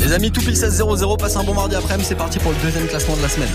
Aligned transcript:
Les 0.00 0.12
amis, 0.12 0.30
tout 0.30 0.40
pile 0.40 0.54
16-0-0, 0.54 1.18
passez 1.18 1.36
un 1.36 1.44
bon 1.44 1.54
mardi 1.54 1.74
après-midi, 1.74 2.06
c'est 2.08 2.14
parti 2.14 2.38
pour 2.38 2.52
le 2.52 2.58
deuxième 2.62 2.86
classement 2.86 3.16
de 3.16 3.22
la 3.22 3.28
semaine. 3.28 3.48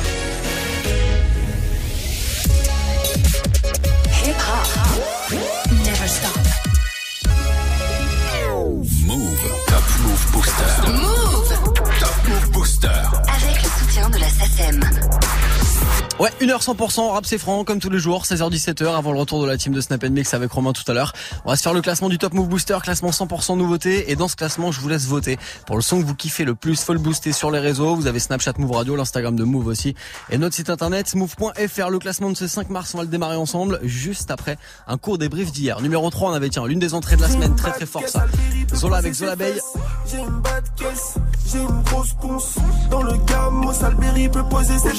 Ouais, 16.22 16.30
1h 16.40 16.64
100%, 16.64 17.14
rap 17.14 17.26
c'est 17.26 17.40
franc, 17.40 17.64
comme 17.64 17.80
tous 17.80 17.90
les 17.90 17.98
jours, 17.98 18.26
16h-17h, 18.26 18.96
avant 18.96 19.12
le 19.12 19.18
retour 19.18 19.42
de 19.42 19.48
la 19.48 19.58
team 19.58 19.74
de 19.74 19.82
Snap 19.82 20.04
Mix 20.04 20.36
avec 20.36 20.52
Romain 20.52 20.72
tout 20.72 20.84
à 20.86 20.94
l'heure. 20.94 21.14
On 21.46 21.50
va 21.50 21.56
se 21.56 21.64
faire 21.64 21.74
le 21.74 21.82
classement 21.82 22.10
du 22.10 22.20
Top 22.20 22.36
Move 22.36 22.48
Booster, 22.48 22.78
classement 22.84 23.10
100% 23.10 23.58
nouveauté, 23.58 24.12
et 24.12 24.16
dans 24.16 24.28
ce 24.28 24.36
classement, 24.36 24.72
je 24.72 24.80
vous 24.82 24.88
laisse 24.88 25.08
voter 25.08 25.40
pour 25.66 25.78
le 25.78 25.82
son 25.82 26.00
que 26.00 26.06
vous 26.06 26.14
kiffez 26.14 26.44
le 26.44 26.54
plus, 26.54 26.84
faut 26.84 26.94
le 26.94 27.00
booster 27.00 27.32
sur 27.32 27.50
les 27.50 27.58
réseaux, 27.58 27.96
vous 27.96 28.06
avez 28.06 28.20
Snapchat 28.20 28.54
Move 28.60 28.72
Radio, 28.72 28.96
l'Instagram 28.96 29.36
de 29.36 29.44
Move 29.44 29.66
aussi, 29.66 29.96
et 30.30 30.38
notre 30.38 30.56
site 30.56 30.70
internet 30.70 31.16
move.fr, 31.16 31.90
le 31.90 31.98
classement 31.98 32.30
de 32.30 32.38
ce 32.38 32.46
5 32.46 32.70
mars, 32.70 32.94
on 32.94 33.00
va 33.00 33.04
le 33.04 33.10
démarrer 33.10 33.38
ensemble, 33.38 33.80
juste 33.82 34.30
après 34.30 34.60
un 34.86 35.00
court 35.00 35.18
débrief 35.18 35.52
d'hier. 35.52 35.82
Numéro 35.82 36.08
3, 36.08 36.30
on 36.30 36.34
avait, 36.34 36.50
tiens, 36.50 36.68
l'une 36.68 36.78
des 36.78 36.94
entrées 36.94 37.16
de 37.16 37.22
la 37.22 37.30
semaine, 37.30 37.56
très 37.56 37.72
très 37.72 37.88
fort 37.88 38.08
ça. 38.08 38.28
Zola 38.76 38.98
avec 38.98 39.14
Zola 39.14 39.36
Bay, 39.36 39.56
J'ai 40.06 40.20
une 40.20 40.40
bad 40.40 40.64
caisse, 40.76 41.16
j'ai 41.52 41.62
une 41.62 41.82
grosse 41.82 42.14
ponce. 42.22 42.58
Dans 42.92 43.02
le 43.02 43.14
gamme, 43.26 43.74
Salberry 43.74 44.30
peut 44.30 44.44
poser 44.44 44.78
ses 44.78 44.94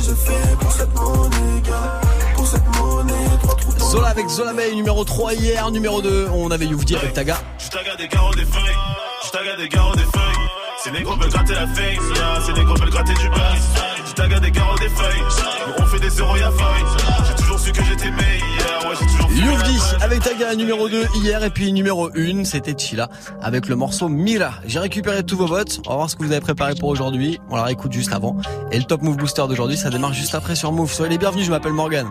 gestes. 0.00 0.04
Je 0.04 0.10
ne 0.10 0.14
saurais 0.14 0.14
ce 0.14 0.14
que 0.14 0.14
je 0.14 0.14
fais 0.14 0.56
pour 0.56 0.72
cette 0.72 0.94
monnaie, 0.94 1.60
gars. 1.64 2.00
Pour 2.36 2.46
cette 2.46 2.76
monnaie, 2.78 3.38
trois 3.42 3.56
trous 3.56 3.72
dans 3.78 3.90
Zola 3.90 4.08
avec 4.08 4.28
Zola 4.28 4.52
Bay, 4.52 4.74
numéro 4.74 5.04
3 5.04 5.34
hier, 5.34 5.70
numéro 5.70 6.02
2, 6.02 6.28
on 6.34 6.50
avait 6.50 6.66
Youvdi 6.66 6.96
avec 6.96 7.12
Taga. 7.12 7.38
Je 7.58 7.68
taga 7.68 7.96
des 7.96 8.08
carreaux 8.08 8.34
des 8.34 8.44
feuilles, 8.44 8.76
je 9.24 9.30
taga 9.30 9.56
des 9.56 9.68
carreaux 9.68 9.94
des 9.94 10.02
feuilles. 10.02 10.31
Ces 10.82 10.90
négros 10.90 11.14
veulent 11.14 11.30
gratter 11.30 11.54
la 11.54 11.66
face, 11.68 12.16
yeah. 12.16 12.40
ces 12.44 12.52
négros 12.54 12.74
veulent 12.74 12.90
gratter 12.90 13.14
du 13.14 13.28
buzz. 13.28 13.38
Je 14.04 14.12
taga 14.14 14.40
des 14.40 14.50
carreaux 14.50 14.76
des 14.78 14.88
feuilles, 14.88 15.22
nous 15.68 15.84
on 15.84 15.86
fait 15.86 16.00
des 16.00 16.10
zéros 16.10 16.34
y'a 16.34 16.50
feuille. 16.50 17.24
J'ai 17.28 17.34
toujours 17.36 17.60
su 17.60 17.70
que 17.70 17.84
j'étais 17.84 18.10
meilleur, 18.10 18.90
ouais 18.90 18.96
j'ai 18.98 19.06
toujours 19.06 19.30
su 19.30 19.44
Youvdi 19.44 19.80
avec 20.00 20.24
Taga 20.24 20.56
numéro 20.56 20.88
2 20.88 21.06
hier 21.22 21.44
et 21.44 21.50
puis 21.50 21.72
numéro 21.72 22.10
1 22.16 22.42
c'était 22.42 22.74
Chila 22.76 23.08
avec 23.40 23.68
le 23.68 23.76
morceau 23.76 24.08
Mila. 24.08 24.54
J'ai 24.66 24.80
récupéré 24.80 25.22
tous 25.22 25.36
vos 25.36 25.46
votes, 25.46 25.80
on 25.86 25.90
va 25.90 25.96
voir 25.96 26.10
ce 26.10 26.16
que 26.16 26.24
vous 26.24 26.32
avez 26.32 26.40
préparé 26.40 26.74
pour 26.74 26.88
aujourd'hui, 26.88 27.38
on 27.48 27.54
la 27.54 27.62
réécoute 27.62 27.92
juste 27.92 28.12
avant. 28.12 28.36
Et 28.72 28.78
le 28.78 28.84
Top 28.84 29.02
Move 29.02 29.18
Booster 29.18 29.44
d'aujourd'hui 29.48 29.76
ça 29.76 29.88
démarre 29.88 30.14
juste 30.14 30.34
après 30.34 30.56
sur 30.56 30.72
Move. 30.72 30.92
Soyez 30.92 31.10
les 31.10 31.18
bienvenus, 31.18 31.46
je 31.46 31.52
m'appelle 31.52 31.74
Morgan. 31.74 32.08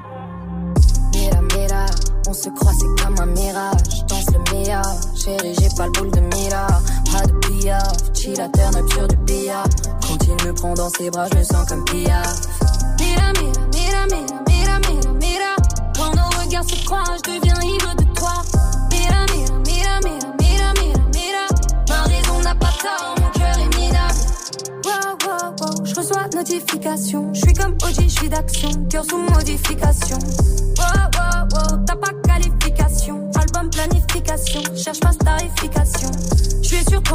Mira, 1.14 1.42
mira, 1.58 1.86
on 2.26 2.34
se 2.34 2.48
croit, 2.48 2.72
c'est 2.72 3.04
comme 3.04 3.20
un 3.20 3.26
mirage. 3.26 4.06
Danse 4.08 4.28
le 4.32 4.54
meilleur, 4.54 4.86
chérie, 5.22 5.56
j'ai 5.60 5.76
pas 5.76 5.88
le 5.88 5.92
boule 5.92 6.12
de 6.12 6.22
mira. 6.38 6.68
Pas 7.12 7.28
de 7.28 7.41
pillard, 7.62 7.94
chill 8.14 8.42
à 8.42 8.45
up 8.45 8.92
sur 8.92 9.08
du 9.08 9.16
billard. 9.17 9.67
Quand 10.02 10.17
il 10.26 10.48
me 10.48 10.54
prend 10.54 10.73
dans 10.73 10.90
ses 10.90 11.09
bras, 11.09 11.28
je 11.31 11.38
me 11.38 11.44
sens 11.44 11.68
comme 11.68 11.84
Pia. 11.86 12.22
Mira, 13.00 13.31
mira, 13.40 13.62
mira, 13.72 14.06
mira, 14.08 14.40
mira, 14.48 14.80
mira, 14.80 15.12
mira. 15.20 15.56
Quand 15.95 16.16
nos 16.16 16.30
regards 16.42 16.70
se 16.70 16.84
croisent, 16.86 17.18
je 17.26 17.31
deviens 17.31 17.62
ivre 17.62 17.95
de 17.95 18.06
toi. 18.16 18.34
Mira, 18.92 19.26
mira, 19.34 19.59
mira, 19.66 20.00
mira, 20.40 20.73
mira, 20.80 21.03
mira. 21.14 21.45
Ma 21.90 22.02
raison 22.03 22.40
n'a 22.44 22.56
pas 22.56 22.73
tort, 22.81 23.16
mon 23.20 23.30
cœur 23.40 23.58
est 23.58 23.78
minable. 23.78 24.20
Wow, 24.86 25.18
wow, 25.25 25.56
wow, 25.59 25.86
je 25.86 25.96
reçois 25.96 26.28
notification. 26.34 27.34
Je 27.34 27.42
suis 27.42 27.53
comme 27.53 27.73
OG, 27.84 28.03
je 28.03 28.08
suis 28.08 28.30
d'action, 28.30 28.72
cœur 28.90 29.06
sous 29.06 29.18
modification. 29.18 30.20
Wow, 30.78 31.09
wow, 31.16 31.31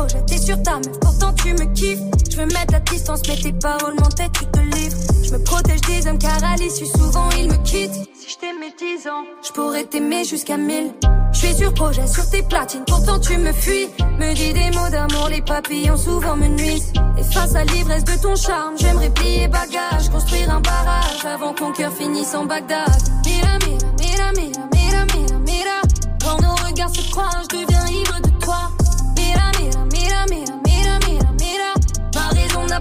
projet, 0.06 0.24
t'es 0.26 0.38
sur 0.38 0.62
ta 0.62 0.76
meuf, 0.76 0.98
pourtant 1.00 1.32
tu 1.32 1.52
me 1.52 1.64
kiffes. 1.74 2.00
Je 2.30 2.36
veux 2.36 2.46
mettre 2.46 2.72
la 2.72 2.80
distance, 2.80 3.22
mais 3.28 3.36
tes 3.36 3.52
paroles 3.52 3.94
m'entêtent, 3.94 4.32
tu 4.32 4.46
te 4.46 4.60
livres. 4.60 4.96
Je 5.24 5.32
me 5.32 5.38
protège 5.42 5.80
des 5.82 6.06
hommes 6.06 6.18
car 6.18 6.42
à 6.44 6.56
l'issue, 6.56 6.86
souvent 6.86 7.28
ils 7.38 7.48
me 7.48 7.56
quittent. 7.64 7.94
Si 8.14 8.30
je 8.30 8.38
t'aimais 8.38 8.74
10 8.78 9.08
ans, 9.08 9.24
je 9.46 9.52
pourrais 9.52 9.84
t'aimer 9.84 10.24
jusqu'à 10.24 10.56
1000. 10.56 10.92
Je 11.32 11.38
suis 11.38 11.54
sur 11.54 11.74
projet, 11.74 12.06
sur 12.06 12.28
tes 12.30 12.42
platines, 12.42 12.84
pourtant 12.86 13.18
tu 13.18 13.36
me 13.36 13.52
fuis. 13.52 13.88
Me 14.18 14.34
dis 14.34 14.52
des 14.52 14.70
mots 14.76 14.88
d'amour, 14.90 15.28
les 15.28 15.42
papillons 15.42 15.96
souvent 15.96 16.36
me 16.36 16.48
nuisent. 16.48 16.92
Et 17.18 17.22
face 17.22 17.54
à 17.54 17.64
l'ivresse 17.64 18.04
de 18.04 18.22
ton 18.22 18.36
charme, 18.36 18.74
j'aimerais 18.78 19.10
plier 19.10 19.48
bagage, 19.48 20.08
construire 20.10 20.50
un 20.50 20.60
barrage 20.60 21.24
avant 21.24 21.52
que 21.52 21.60
ton 21.60 21.72
cœur 21.72 21.92
finisse 21.92 22.34
en 22.34 22.46
Bagdad. 22.46 22.86
Mira, 23.24 23.58
mira, 23.66 23.88
mira, 23.98 24.32
mira, 24.32 24.56
mira, 24.72 25.04
mira, 25.14 25.38
mira. 25.38 25.80
Quand 26.22 26.40
nos 26.42 26.54
regards 26.66 26.94
se 26.94 27.10
croisent, 27.10 27.46
je 27.50 27.56
deviens 27.56 27.75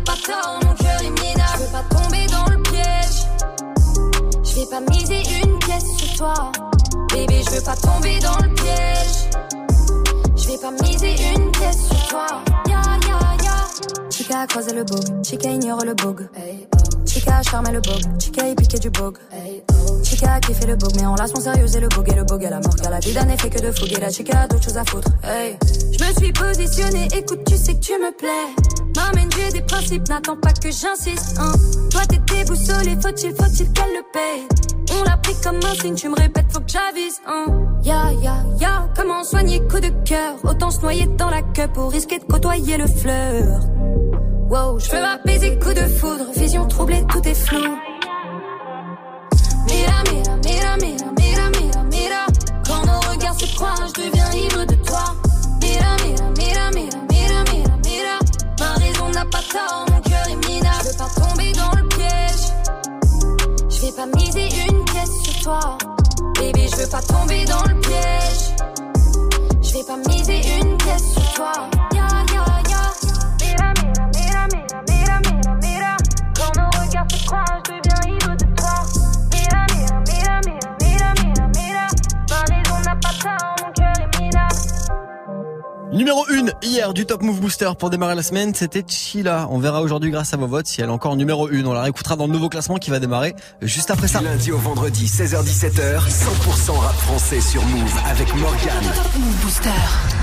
mon 0.07 0.73
cœur 0.75 1.01
est. 1.01 1.15
Je 1.53 1.63
veux 1.63 1.71
pas 1.71 1.83
tomber 1.95 2.25
dans 2.27 2.45
le 2.51 2.61
piège. 2.63 3.25
Je 4.43 4.55
vais 4.55 4.65
pas 4.65 4.81
miser 4.81 5.21
une 5.43 5.59
pièce 5.59 5.97
sur 5.97 6.17
toi. 6.17 6.51
Bébé, 7.13 7.41
je 7.45 7.55
veux 7.55 7.63
pas 7.63 7.75
tomber 7.75 8.19
dans 8.19 8.37
le 8.37 8.53
piège. 8.53 9.29
Je 10.35 10.47
vais 10.47 10.57
pas 10.57 10.71
miser 10.71 11.15
une 11.33 11.51
pièce 11.51 11.87
sur 11.87 12.07
toi. 12.07 12.27
Ya, 12.67 12.81
ya, 13.07 13.43
ya. 13.43 14.09
Chica 14.09 14.41
a 14.41 14.47
croisé 14.47 14.73
le 14.73 14.83
bug. 14.83 15.23
Chica 15.23 15.49
ignore 15.49 15.83
le 15.83 15.93
bug. 15.93 16.27
Chica 17.05 17.37
a 17.37 17.43
charmé 17.43 17.71
le 17.71 17.81
bug. 17.81 18.01
Chica 18.19 18.47
est 18.47 18.55
piqué 18.55 18.79
du 18.79 18.89
bug. 18.89 19.17
Chica 20.03 20.33
a 20.33 20.39
kiffé 20.39 20.65
le 20.65 20.75
bug. 20.75 20.91
Mais 20.95 21.05
en 21.05 21.15
son 21.27 21.41
sérieux 21.41 21.65
et 21.75 21.79
le 21.79 21.87
bug 21.87 22.11
et 22.11 22.15
le 22.15 22.23
bug 22.23 22.45
à 22.45 22.49
la 22.49 22.59
mort. 22.59 22.75
Car 22.81 22.91
la 22.91 22.99
vie 22.99 23.13
d'un 23.13 23.27
effet 23.29 23.49
que 23.49 23.61
de 23.61 23.71
fougue. 23.71 23.97
La 23.99 24.09
chica 24.09 24.41
a 24.41 24.47
d'autres 24.47 24.63
choses 24.63 24.77
à 24.77 24.85
foutre. 24.85 25.09
Je 25.23 26.03
me 26.03 26.13
suis 26.19 26.33
positionnée. 26.33 27.07
Écoute, 27.15 27.43
tu 27.45 27.57
sais 27.57 27.75
que 27.75 27.79
tu 27.79 27.93
me 27.93 28.15
plais. 28.17 28.53
M'amène, 28.95 29.29
j'ai 29.35 29.51
des 29.51 29.61
principes. 29.61 30.07
N'attends 30.09 30.37
pas 30.37 30.53
que 30.53 30.69
j'insiste. 30.69 31.37
Hein. 31.39 31.53
Toi, 31.91 32.01
t'es 32.07 32.19
déboussolé. 32.33 32.97
Faut-il, 33.01 33.33
faut-il 33.35 33.71
qu'elle 33.71 33.93
le 33.93 34.03
paye? 34.11 34.47
On 34.97 35.03
l'a 35.03 35.17
pris 35.17 35.33
comme 35.43 35.57
un 35.57 35.73
signe, 35.81 35.95
tu 35.95 36.07
me 36.09 36.15
répètes, 36.15 36.45
faut 36.51 36.59
que 36.59 36.69
j'avise, 36.69 37.19
hein. 37.27 37.45
Ya, 37.83 38.11
ya, 38.21 38.35
ya, 38.59 38.87
comment 38.95 39.23
soigner 39.23 39.59
coup 39.61 39.79
de 39.79 39.89
cœur? 40.05 40.35
Autant 40.43 40.69
se 40.69 40.79
noyer 40.81 41.07
dans 41.17 41.29
la 41.29 41.41
queue 41.41 41.67
pour 41.73 41.91
risquer 41.91 42.19
de 42.19 42.23
côtoyer 42.23 42.77
le 42.77 42.85
fleur. 42.87 43.61
Wow, 44.47 44.77
je 44.79 44.91
veux 44.91 45.03
apaiser 45.03 45.57
coup 45.57 45.73
de 45.73 45.87
foudre, 45.87 46.25
vision 46.35 46.67
troublée, 46.67 47.03
tout 47.09 47.27
est 47.27 47.33
flou. 47.33 47.77
Mira, 49.67 50.03
mira, 50.11 50.37
mira, 50.43 50.77
mira, 50.77 51.09
mira, 51.17 51.49
mira, 51.49 51.83
mira. 51.91 52.27
Quand 52.67 52.85
nos 52.85 52.99
regards 53.11 53.39
se 53.39 53.55
croisent, 53.55 53.87
je 53.87 54.03
deviens 54.03 54.31
ivre 54.33 54.65
de 54.65 54.75
toi. 54.75 55.15
Mira, 55.63 55.97
mira, 56.05 56.29
mira, 56.37 56.69
mira, 56.75 56.99
mira, 57.09 57.43
mira, 57.51 57.77
mira. 57.83 58.19
Ma 58.59 58.73
raison 58.75 59.09
n'a 59.09 59.25
pas 59.25 59.41
tort, 59.51 59.85
mon 59.89 60.01
cœur 60.01 60.27
est 60.29 60.47
minable. 60.47 60.83
Je 60.83 60.89
veux 60.89 60.97
pas 60.97 61.09
tomber 61.19 61.51
dans 61.53 61.71
le 61.81 61.87
piège. 61.87 62.45
Je 63.67 63.81
vais 63.81 63.91
pas 63.93 64.05
miser 64.15 64.49
une 64.69 64.85
pièce 64.85 65.23
sur 65.23 65.41
toi. 65.41 65.77
Baby, 66.35 66.67
je 66.71 66.75
veux 66.75 66.89
pas 66.89 67.01
tomber 67.01 67.45
dans 67.45 67.63
le 67.63 67.79
piège. 67.81 68.55
Je 69.63 69.73
vais 69.73 69.83
pas 69.83 69.97
miser 70.07 70.41
une 70.61 70.77
pièce 70.77 71.13
sur 71.13 71.33
toi. 71.33 71.51
1 86.85 86.87
hier 86.87 86.93
du 86.93 87.05
Top 87.07 87.23
Move 87.23 87.39
Booster 87.39 87.69
pour 87.79 87.89
démarrer 87.89 88.13
la 88.15 88.21
semaine, 88.21 88.53
c'était 88.53 88.83
Chila. 88.87 89.47
On 89.49 89.57
verra 89.57 89.81
aujourd'hui 89.81 90.11
grâce 90.11 90.33
à 90.33 90.37
vos 90.37 90.45
votes 90.45 90.67
si 90.67 90.81
elle 90.81 90.87
est 90.89 90.91
encore 90.91 91.15
numéro 91.15 91.47
1. 91.47 91.65
On 91.65 91.73
la 91.73 91.81
réécoutera 91.81 92.15
dans 92.15 92.27
le 92.27 92.33
nouveau 92.33 92.47
classement 92.49 92.75
qui 92.75 92.91
va 92.91 92.99
démarrer 92.99 93.33
juste 93.63 93.89
après 93.89 94.07
ça. 94.07 94.21
Lundi 94.21 94.51
au 94.51 94.57
vendredi, 94.59 95.07
16h17h, 95.07 95.99
100% 95.99 96.71
rap 96.77 96.95
français 96.95 97.41
sur 97.41 97.63
Move 97.65 97.91
avec 98.07 98.27
Morgan. 98.35 98.83
Move 99.17 99.35
Booster. 99.41 99.69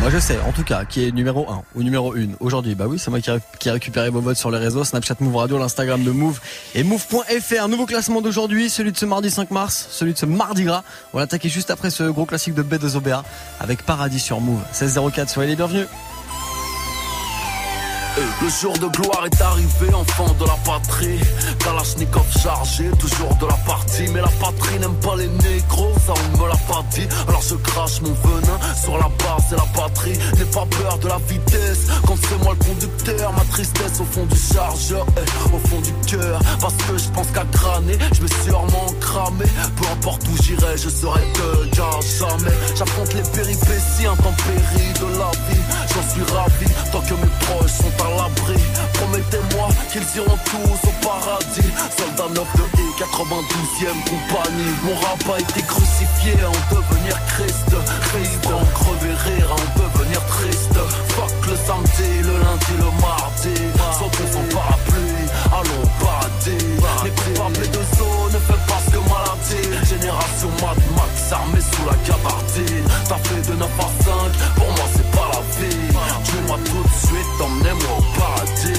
Moi 0.00 0.10
je 0.10 0.18
sais 0.18 0.38
en 0.46 0.52
tout 0.52 0.62
cas 0.62 0.84
qui 0.84 1.04
est 1.04 1.10
numéro 1.10 1.50
1 1.50 1.62
ou 1.74 1.82
numéro 1.82 2.12
1 2.14 2.36
aujourd'hui. 2.40 2.74
Bah 2.76 2.84
oui, 2.88 2.98
c'est 2.98 3.10
moi 3.10 3.20
qui, 3.20 3.30
ré- 3.32 3.40
qui 3.58 3.68
ai 3.68 3.72
récupéré 3.72 4.10
vos 4.10 4.20
votes 4.20 4.36
sur 4.36 4.50
les 4.52 4.58
réseaux, 4.58 4.84
Snapchat 4.84 5.16
Move 5.20 5.34
Radio, 5.36 5.58
l'Instagram 5.58 6.04
de 6.04 6.12
Move 6.12 6.40
et 6.76 6.84
Move.fr. 6.84 7.68
Nouveau 7.68 7.86
classement 7.86 8.20
d'aujourd'hui, 8.20 8.70
celui 8.70 8.92
de 8.92 8.96
ce 8.96 9.06
mardi 9.06 9.30
5 9.30 9.50
mars, 9.50 9.88
celui 9.90 10.12
de 10.12 10.18
ce 10.18 10.26
mardi 10.26 10.62
gras. 10.64 10.84
On 11.12 11.16
va 11.18 11.24
attaquer 11.24 11.48
juste 11.48 11.70
après 11.72 11.90
ce 11.90 12.04
gros 12.04 12.24
classique 12.26 12.54
de 12.54 12.62
B2OBA 12.62 13.22
avec 13.58 13.82
Paradis 13.84 14.20
sur 14.20 14.40
Move. 14.40 14.60
1604, 14.72 15.28
soyez 15.28 15.48
les 15.50 15.56
bienvenus. 15.56 15.86
Le 18.14 18.48
jour 18.48 18.74
de 18.74 18.88
gloire 18.88 19.24
est 19.24 19.40
arrivé, 19.40 19.94
enfant 19.94 20.26
de 20.38 20.44
la 20.44 20.56
patrie. 20.66 21.18
Kalachnikov 21.60 22.26
chargé, 22.42 22.90
toujours 22.98 23.34
de 23.36 23.46
la 23.46 23.56
partie. 23.66 24.06
Mais 24.12 24.20
la 24.20 24.28
patrie 24.28 24.78
n'aime 24.78 24.94
pas 24.96 25.16
les 25.16 25.28
négros, 25.28 25.94
ça 26.06 26.12
on 26.12 26.38
me 26.38 26.46
l'a 26.46 26.56
pas 26.68 26.84
dit. 26.90 27.06
Alors 27.26 27.40
je 27.40 27.54
crache 27.54 28.02
mon 28.02 28.12
venin 28.12 28.58
sur 28.82 28.98
la 28.98 29.08
base 29.08 29.52
et 29.52 29.56
la 29.56 29.80
patrie. 29.80 30.18
N'aie 30.36 30.44
pas 30.44 30.66
peur 30.66 30.98
de 30.98 31.08
la 31.08 31.18
vitesse, 31.26 31.86
quand 32.06 32.16
c'est 32.20 32.44
moi 32.44 32.54
le 32.58 32.64
conducteur. 32.64 33.32
Ma 33.32 33.44
tristesse 33.50 34.00
au 34.00 34.04
fond 34.04 34.26
du 34.26 34.36
chargeur, 34.36 35.06
eh, 35.16 35.54
au 35.54 35.68
fond 35.68 35.80
du 35.80 35.92
cœur. 36.06 36.38
Parce 36.60 36.74
que 36.74 36.98
je 36.98 37.08
pense 37.14 37.28
qu'à 37.28 37.44
crâner, 37.50 37.96
je 38.12 38.20
vais 38.20 38.34
sûrement 38.44 38.92
cramer. 39.00 39.48
Peu 39.76 39.86
importe 39.90 40.22
où 40.28 40.42
j'irai, 40.42 40.76
je 40.76 40.90
serai 40.90 41.22
de 41.22 41.74
jamais. 41.74 42.56
J'affronte 42.76 43.14
les 43.14 43.22
péripéties 43.22 44.06
intempéries 44.06 44.92
de 45.00 45.18
la 45.18 45.30
vie. 45.48 45.62
Promettez-moi 48.94 49.68
qu'ils 49.90 50.16
iront 50.16 50.38
tous 50.44 50.88
au 50.88 51.06
paradis. 51.06 51.70
Soldat 51.96 52.28
9 52.34 52.34
de 52.34 52.62
E, 52.62 52.86
92e 52.98 53.94
compagnie. 54.08 54.74
Mon 54.84 54.94
rap 54.94 55.22
a 55.34 55.40
été 55.40 55.62
crucifié 55.62 56.34
en 56.44 56.74
devenir 56.74 57.16
Christ. 57.26 57.70
Christ, 58.08 58.46
en 58.46 58.64
crever 58.74 59.14
rire, 59.26 59.50
à 59.50 59.54
en 59.54 59.66
devenir 59.82 60.20
triste. 60.26 60.78
Fuck 61.14 61.46
le 61.46 61.56
samedi, 61.66 62.22
le 62.22 62.32
lundi, 62.32 62.74
le 62.78 62.90
mardi. 63.00 63.54
Sans 63.98 64.10
son 64.32 64.44
parapluie, 64.54 65.28
allons 65.52 65.88
paradis. 66.00 66.66
Les 67.04 67.10
coupables 67.10 67.70
de 67.70 67.82
zone 67.96 68.32
ne 68.32 68.38
fait 68.38 68.62
pas 68.66 68.80
ce 68.84 68.90
que 68.90 69.02
maladie. 69.10 69.86
Génération 69.88 70.50
Mad 70.60 70.78
Max 70.96 71.32
armée 71.32 71.60
sous 71.60 71.86
la 71.86 71.96
gabardine. 72.06 72.88
T'as 73.08 73.18
fait 73.18 73.50
de 73.50 73.56
9 73.56 73.68
à 73.78 74.04
5, 74.04 74.54
pour 74.56 74.66
moi 74.66 74.86
c'est 74.94 75.11
18, 77.12 77.40
emmenez-moi 77.40 77.98
au 77.98 78.18
paradis. 78.18 78.72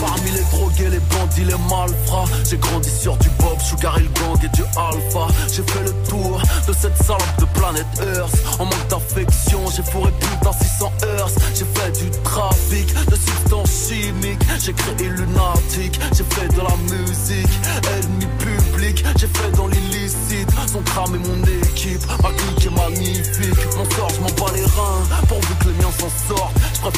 Parmi 0.00 0.30
les 0.30 0.42
drogués, 0.50 0.90
les 0.90 1.00
bandits, 1.00 1.44
les 1.44 1.58
malfrats. 1.68 2.24
J'ai 2.48 2.56
grandi 2.58 2.90
sur 2.90 3.16
du 3.18 3.28
Bob, 3.38 3.58
Sugar 3.60 3.98
Hill 3.98 4.10
Gang 4.14 4.38
et 4.44 4.48
du 4.56 4.62
Alpha. 4.76 5.26
J'ai 5.48 5.62
fait 5.62 5.84
le 5.84 5.92
tour 6.08 6.40
de 6.66 6.72
cette 6.72 6.96
salope 6.96 7.38
de 7.38 7.44
planète 7.46 7.86
Earth. 8.16 8.34
En 8.58 8.64
manque 8.64 8.88
d'affection, 8.88 9.60
j'ai 9.74 9.82
fourré 9.82 10.10
plus 10.12 10.36
d'un 10.42 10.52
600 10.52 10.92
Earth. 11.18 11.38
J'ai 11.54 11.64
fait 11.64 11.92
du 12.02 12.10
trafic 12.22 12.94
de 13.08 13.16
substances 13.16 13.88
chimiques. 13.88 14.40
J'ai 14.62 14.72
créé 14.72 15.08
lunatique, 15.08 16.00
j'ai 16.12 16.24
fait 16.24 16.48
de 16.48 16.60
la 16.60 16.76
musique. 16.94 17.50
Ennemi 17.98 18.26
public, 18.38 19.04
j'ai 19.16 19.26
fait 19.26 19.50
dans 19.56 19.68
l'illicite. 19.68 20.48
Son 20.66 20.82
crâne 20.82 21.14
et 21.14 21.18
mon 21.18 21.42
équipe, 21.62 22.02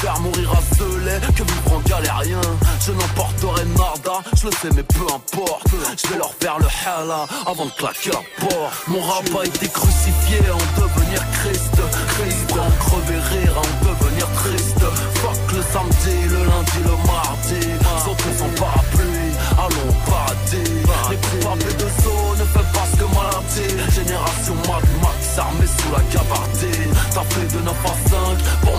préfère 0.03 0.21
mourir 0.21 0.51
lait 1.05 1.21
que 1.37 1.43
vivre 1.45 1.77
en 1.77 1.81
galérien. 1.81 2.41
Je 2.85 2.93
n'emporterai 2.93 3.65
nada, 3.67 4.19
je 4.35 4.47
le 4.47 4.53
sais 4.53 4.71
mais 4.75 4.83
peu 4.83 5.05
importe. 5.05 5.67
Je 5.71 6.09
vais 6.09 6.19
leur 6.19 6.35
faire 6.35 6.59
le 6.59 6.67
hala 6.85 7.27
avant 7.47 7.67
de 7.67 7.71
claquer 7.71 8.11
la 8.11 8.23
porte. 8.41 8.89
Mon 8.89 9.01
rap 9.01 9.25
a 9.41 9.47
été 9.47 9.69
crucifié 9.69 10.41
en 10.51 10.81
devenir 10.81 11.23
Christ. 11.39 11.77
Christ 12.15 12.53
en 12.53 12.71
crever 12.83 13.21
rire 13.31 13.55
en 13.57 13.87
devenir 13.87 14.27
triste. 14.43 14.85
Fuck 15.23 15.53
le 15.55 15.63
samedi, 15.73 16.29
le 16.29 16.45
lundi, 16.51 16.79
le 16.85 16.97
mardi. 17.07 17.63
Sautons 18.05 18.35
sans 18.39 18.61
parapluie, 18.61 19.33
allons 19.57 19.95
paradis. 20.11 20.73
Les 21.11 21.17
coupables 21.17 21.77
de 21.77 21.89
zone 22.03 22.39
ne 22.39 22.45
fait 22.45 22.73
pas 22.73 22.87
ce 22.91 22.97
que 22.99 23.07
maladie 23.15 23.93
Génération 23.95 24.55
Mad 24.67 24.85
Max 25.03 25.39
armée 25.39 25.67
sous 25.67 25.93
la 25.93 26.03
gabardine. 26.13 26.95
T'as 27.15 27.25
fait 27.25 27.57
de 27.57 27.63
9 27.63 27.75
à 27.85 28.09
5, 28.09 28.72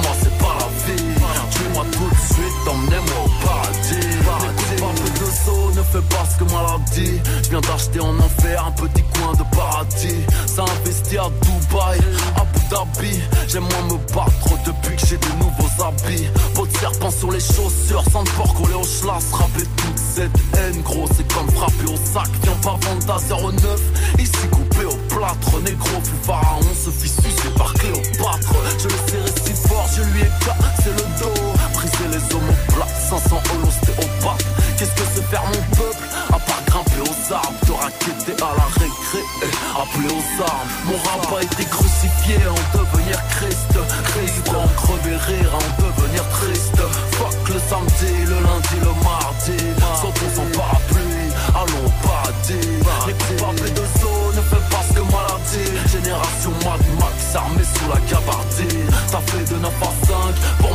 tout 1.93 2.09
de 2.09 2.33
suite, 2.33 2.67
emmenez-moi 2.67 3.19
au 3.25 3.45
paradis. 3.45 4.07
Les 4.07 4.75
coupables 4.75 5.13
de 5.13 5.25
zone 5.45 5.75
ne 5.75 5.83
fait 5.83 6.07
pas 6.09 6.25
ce 6.29 6.43
que 6.43 6.51
maladie 6.51 7.21
Je 7.43 7.49
viens 7.49 7.61
d'acheter 7.61 7.99
en 7.99 8.19
enfer 8.19 8.65
un 8.65 8.71
petit 8.71 9.03
coin 9.15 9.33
de 9.33 9.55
paradis. 9.55 10.23
Ça 10.47 10.63
investit 10.63 11.17
à 11.17 11.29
Dubaï, 11.41 11.99
Abu 12.35 12.59
Dhabi. 12.69 13.19
J'aime 13.47 13.63
moins 13.63 13.97
me 13.97 14.13
battre 14.13 14.63
depuis 14.65 14.95
que 14.95 15.05
j'ai 15.05 15.17
de 15.17 15.31
nouveaux 15.39 15.83
habits. 15.83 16.27
Peau 16.55 16.65
de 16.65 16.77
serpent 16.77 17.11
sur 17.11 17.31
les 17.31 17.39
chaussures, 17.39 18.03
sans 18.11 18.23
porc 18.35 18.53
collé 18.55 18.73
au 18.73 18.83
schlass 18.83 19.31
Rapper 19.31 19.67
toute 19.77 19.97
cette 19.97 20.37
haine, 20.57 20.81
gros 20.83 21.07
c'est 21.15 21.31
comme 21.33 21.49
frapper 21.51 21.91
au 21.91 21.97
sac. 21.97 22.29
Viens 22.43 22.59
pas 22.61 22.77
vendre 22.81 23.05
ta 23.05 23.17
09, 23.17 23.81
ici 24.19 24.47
coupé 24.51 24.85
au 24.85 24.97
plâtre 25.13 25.61
Négro 25.63 25.99
fut 26.03 26.25
pharaon, 26.25 26.61
se 26.61 26.89
fit 26.89 27.09
sucer 27.09 27.49
par 27.57 27.73
Cléopâtre. 27.73 28.53
Je 28.79 28.87
le 28.87 28.95
serrais 29.07 29.33
si 29.45 29.67
fort, 29.67 29.87
je 29.95 30.01
lui 30.03 30.21
ai 30.21 30.31
cassé 30.45 30.89
le 30.89 31.19
dos 31.19 31.53
Briser 31.93 32.17
les 32.17 32.35
omoplates, 32.35 32.95
500 33.09 33.41
holostéopathes 33.53 34.45
Qu'est-ce 34.77 34.91
que 34.91 35.03
c'est 35.15 35.23
faire 35.29 35.43
mon 35.45 35.75
peuple? 35.75 36.05
À 36.29 36.39
part 36.39 36.63
grimper 36.65 37.01
aux 37.01 37.33
arbres, 37.33 37.59
te 37.65 37.71
raqueter 37.71 38.33
à 38.41 38.51
la 38.57 38.65
récré 38.81 39.21
et 39.43 39.51
appeler 39.77 40.13
aux 40.13 40.43
armes. 40.43 40.69
Mon 40.85 40.97
rap 40.97 41.39
a 41.39 41.43
été 41.43 41.65
crucifié 41.65 42.37
en 42.47 42.77
devenir 42.77 43.17
Christ. 43.37 43.73
Christ 44.05 44.49
en 44.49 44.67
crever 44.81 45.15
rire 45.15 45.53
en 45.53 45.81
devenir 45.81 46.23
triste. 46.29 46.81
Fuck 47.11 47.49
le 47.49 47.59
samedi, 47.69 48.25
le 48.25 48.35
lundi, 48.35 48.77
le 48.81 48.93
mardi. 49.03 49.57
Sautons 50.01 50.31
sans 50.35 50.57
parapluie, 50.57 51.29
allons 51.53 51.85
au 51.85 52.07
paradis 52.07 52.69
Les 53.07 53.13
coupables 53.13 53.73
de 53.73 53.85
zone 54.01 54.35
ne 54.35 54.41
fait 54.41 54.69
pas 54.69 54.83
ce 54.87 54.93
que 54.93 55.03
maladie 55.13 55.71
Génération 55.91 56.51
Mad 56.65 56.81
Max 56.99 57.35
armée 57.35 57.63
sous 57.63 57.87
la 57.89 57.99
gabardine. 58.09 58.89
T'as 59.11 59.21
fait 59.31 59.53
de 59.53 59.59
9 59.59 59.71
à 59.81 60.07
5, 60.07 60.15
pour 60.59 60.73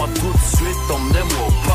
Tout 0.00 0.32
de 0.32 0.56
suite, 0.56 0.90
emmenez-moi 0.90 1.69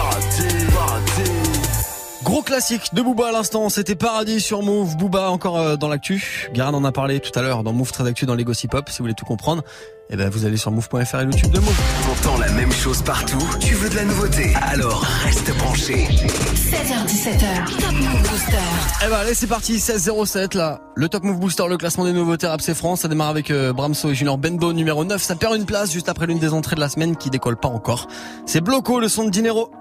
classique 2.46 2.94
de 2.94 3.02
Booba 3.02 3.28
à 3.28 3.32
l'instant, 3.32 3.68
c'était 3.70 3.96
Paradis 3.96 4.40
sur 4.40 4.62
Move. 4.62 4.96
Booba 4.96 5.30
encore 5.30 5.58
euh, 5.58 5.76
dans 5.76 5.90
l'actu. 5.90 6.50
Garan 6.54 6.74
en 6.74 6.86
a 6.86 6.92
parlé 6.92 7.20
tout 7.20 7.38
à 7.38 7.42
l'heure 7.42 7.64
dans 7.64 7.74
Move 7.74 7.92
très 7.92 8.08
actu 8.08 8.26
dans 8.26 8.36
les 8.36 8.44
Gossip 8.44 8.72
Pop. 8.72 8.88
Si 8.88 9.00
vous 9.00 9.04
voulez 9.04 9.16
tout 9.16 9.26
comprendre, 9.26 9.64
eh 10.10 10.16
ben 10.16 10.30
vous 10.30 10.46
allez 10.46 10.56
sur 10.56 10.72
move.fr 10.72 10.96
et 10.96 11.24
YouTube 11.24 11.52
de 11.52 11.60
Move. 11.60 11.82
T'entends 12.06 12.38
la 12.38 12.52
même 12.52 12.72
chose 12.72 13.02
partout 13.02 13.44
Tu 13.60 13.74
veux 13.74 13.90
de 13.90 13.96
la 13.96 14.06
nouveauté? 14.06 14.54
Alors 14.62 15.02
reste 15.24 15.56
branché. 15.58 16.08
16h17h, 16.08 17.80
Top 17.80 17.92
Move 17.92 18.22
Booster. 18.22 18.58
Eh 19.04 19.10
ben 19.10 19.16
allez 19.18 19.34
c'est 19.34 19.48
parti 19.48 19.78
16-07 19.78 20.56
là. 20.56 20.82
Le 20.96 21.10
Top 21.10 21.24
Move 21.24 21.40
Booster, 21.40 21.68
le 21.68 21.78
classement 21.78 22.06
des 22.06 22.14
nouveautés 22.14 22.48
rap 22.48 22.62
c'est 22.62 22.76
France. 22.76 23.02
Ça 23.02 23.08
démarre 23.08 23.30
avec 23.30 23.50
euh, 23.50 23.74
Bramso 23.74 24.12
et 24.12 24.16
Junior 24.16 24.38
Bendo 24.38 24.72
numéro 24.74 25.04
9. 25.04 25.22
Ça 25.22 25.36
perd 25.36 25.56
une 25.56 25.66
place 25.66 25.92
juste 25.92 26.10
après 26.10 26.28
l'une 26.28 26.40
des 26.40 26.54
entrées 26.54 26.76
de 26.76 26.82
la 26.82 26.90
semaine 26.90 27.18
qui 27.18 27.32
décolle 27.32 27.58
pas 27.58 27.70
encore. 27.70 28.08
C'est 28.46 28.62
Bloco 28.62 29.00
le 29.00 29.10
son 29.10 29.26
de 29.26 29.32
Dinero. 29.32 29.72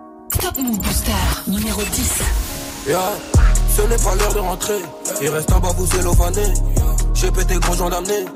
Top 0.41 0.57
Move 0.59 0.79
Booster, 0.79 1.13
numéro 1.47 1.83
10. 1.83 2.54
Yeah, 2.87 2.99
ce 3.75 3.81
n'est 3.83 3.97
pas 3.97 4.15
l'heure 4.15 4.35
de 4.35 4.41
rentrer. 4.41 4.83
Il 5.23 5.29
reste 5.31 5.51
un 5.53 5.59
babou 5.59 5.87
cellophané. 5.87 6.53
J'ai 7.15 7.31
pété 7.31 7.55
gros 7.55 7.75
gendarmerie. 7.75 8.27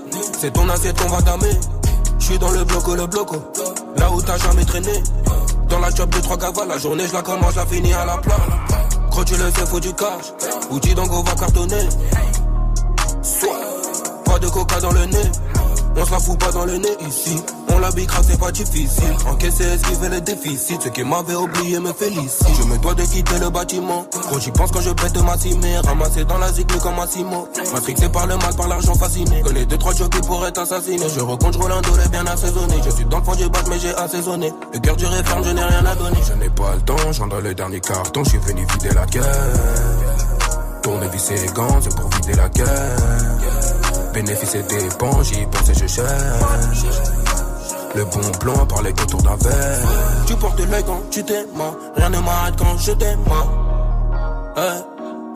C'est 0.41 0.53
ton 0.55 0.67
assiette, 0.71 0.97
on 1.05 1.11
va 1.11 1.21
damer. 1.21 1.51
J'suis 2.19 2.39
dans 2.39 2.51
le 2.51 2.65
bloco, 2.65 2.95
le 2.95 3.07
bloco. 3.07 3.37
Là 3.99 4.11
où 4.11 4.23
t'as 4.23 4.39
jamais 4.39 4.65
traîné. 4.65 5.03
Dans 5.69 5.81
la 5.81 5.91
job 5.91 6.09
de 6.09 6.21
trois 6.21 6.39
cavales, 6.39 6.69
la 6.69 6.79
journée 6.79 7.07
je 7.07 7.13
la 7.13 7.21
commence, 7.21 7.57
la 7.57 7.67
finis 7.67 7.93
à 7.93 8.07
la 8.07 8.17
plat. 8.17 8.39
Quand 9.13 9.25
tu 9.25 9.35
le 9.35 9.51
sais, 9.51 9.67
faut 9.67 9.81
du 9.81 9.93
cash. 9.93 10.33
Outil 10.71 10.95
d'ango 10.95 11.23
va 11.23 11.35
cartonner. 11.35 11.89
Soit, 13.21 13.61
pas 14.25 14.39
de 14.39 14.49
coca 14.49 14.81
dans 14.81 14.93
le 14.93 15.05
nez. 15.05 15.31
On 16.01 16.05
se 16.05 16.11
la 16.13 16.21
fout 16.21 16.39
pas 16.39 16.53
dans 16.53 16.65
le 16.65 16.77
nez 16.79 16.97
ici. 17.09 17.43
On 17.75 17.79
la 17.81 17.91
bicra, 17.91 18.23
c'est 18.23 18.39
pas 18.39 18.53
difficile. 18.53 19.17
Encaisser, 19.27 19.65
esquiver 19.65 20.09
les 20.09 20.21
déficits. 20.21 20.79
Ceux 20.83 20.91
qui 20.91 21.03
m'avaient 21.03 21.35
oublié 21.35 21.81
me 21.81 21.93
félicitent. 21.93 22.47
Je 22.57 22.63
me 22.65 22.79
dois 22.79 22.95
de 22.95 23.03
quitter 23.03 23.39
le 23.41 23.51
bâtiment. 23.51 24.07
Quand 24.31 24.39
j'y 24.39 24.51
pense 24.53 24.71
quand 24.71 24.81
je 24.81 24.91
pète 24.91 25.21
ma 25.23 25.37
cimée. 25.37 25.77
Ramassé 25.85 26.25
dans 26.25 26.39
la 26.39 26.53
zig 26.53 26.67
comme 26.81 26.95
Massimo. 26.95 27.49
Matrixé 27.73 28.09
par 28.09 28.27
le 28.27 28.37
mal, 28.37 28.55
par 28.57 28.69
l'argent 28.69 28.95
fasciné. 28.95 29.43
Connais 29.43 29.67
deux, 29.67 29.77
trois 29.77 29.95
jokes 29.95 30.11
qui 30.11 30.21
pourraient 30.21 30.53
t'assassiner. 30.53 31.09
Je 31.09 31.21
recompte, 31.21 31.57
un 31.57 31.81
dollar 31.81 32.09
bien 32.11 32.27
assaisonné. 32.27 32.77
Je 32.85 32.91
suis 32.91 33.05
dans 33.05 33.19
le 33.19 33.25
fond 33.25 33.35
du 33.35 33.49
bac, 33.49 33.65
mais 33.69 33.79
j'ai 33.81 33.95
assaisonné. 33.95 34.53
Le 34.73 34.79
cœur 34.79 34.97
dur 34.97 35.13
et 35.13 35.25
ferme, 35.25 35.45
je 35.45 35.51
n'ai 35.51 35.65
rien 35.65 35.85
à 35.85 35.95
donner. 35.97 36.19
Je 36.27 36.35
n'ai 36.35 36.51
pas 36.51 36.75
le 36.75 36.81
temps, 36.83 37.13
j'entre 37.13 37.37
dans 37.37 37.41
le 37.41 37.55
dernier 37.55 37.81
carton. 37.81 38.23
Je 38.25 38.31
suis 38.31 38.39
venu 38.39 38.65
vider 38.73 38.95
la 38.95 39.05
caisse. 39.07 39.25
Tourner, 40.83 41.09
visser 41.09 41.35
les 41.35 41.53
gants, 41.53 41.81
c'est 41.81 41.95
pour 41.95 42.09
vider 42.11 42.35
la 42.35 42.49
caisse. 42.49 43.68
Bénéfice 44.19 44.57
et 44.57 44.63
dépenses, 44.65 45.29
j'y 45.29 45.47
pense 45.47 45.69
et 45.69 45.75
je 45.75 45.87
cherche. 45.87 46.89
Le 47.95 48.05
bon 48.05 48.21
plan 48.41 48.67
par 48.67 48.83
les 48.83 48.93
contours 48.93 49.23
d'un 49.23 49.37
verre. 49.37 49.79
Tu 50.27 50.35
portes 50.35 50.59
l'œil 50.59 50.83
quand 50.85 51.01
tu 51.09 51.23
t'aimes, 51.23 51.47
rien 51.95 52.11
ne 52.11 52.19
m'arrête 52.19 52.55
quand 52.59 52.77
je 52.79 52.93
t'aime. 52.93 53.21
Eh, 54.57 54.61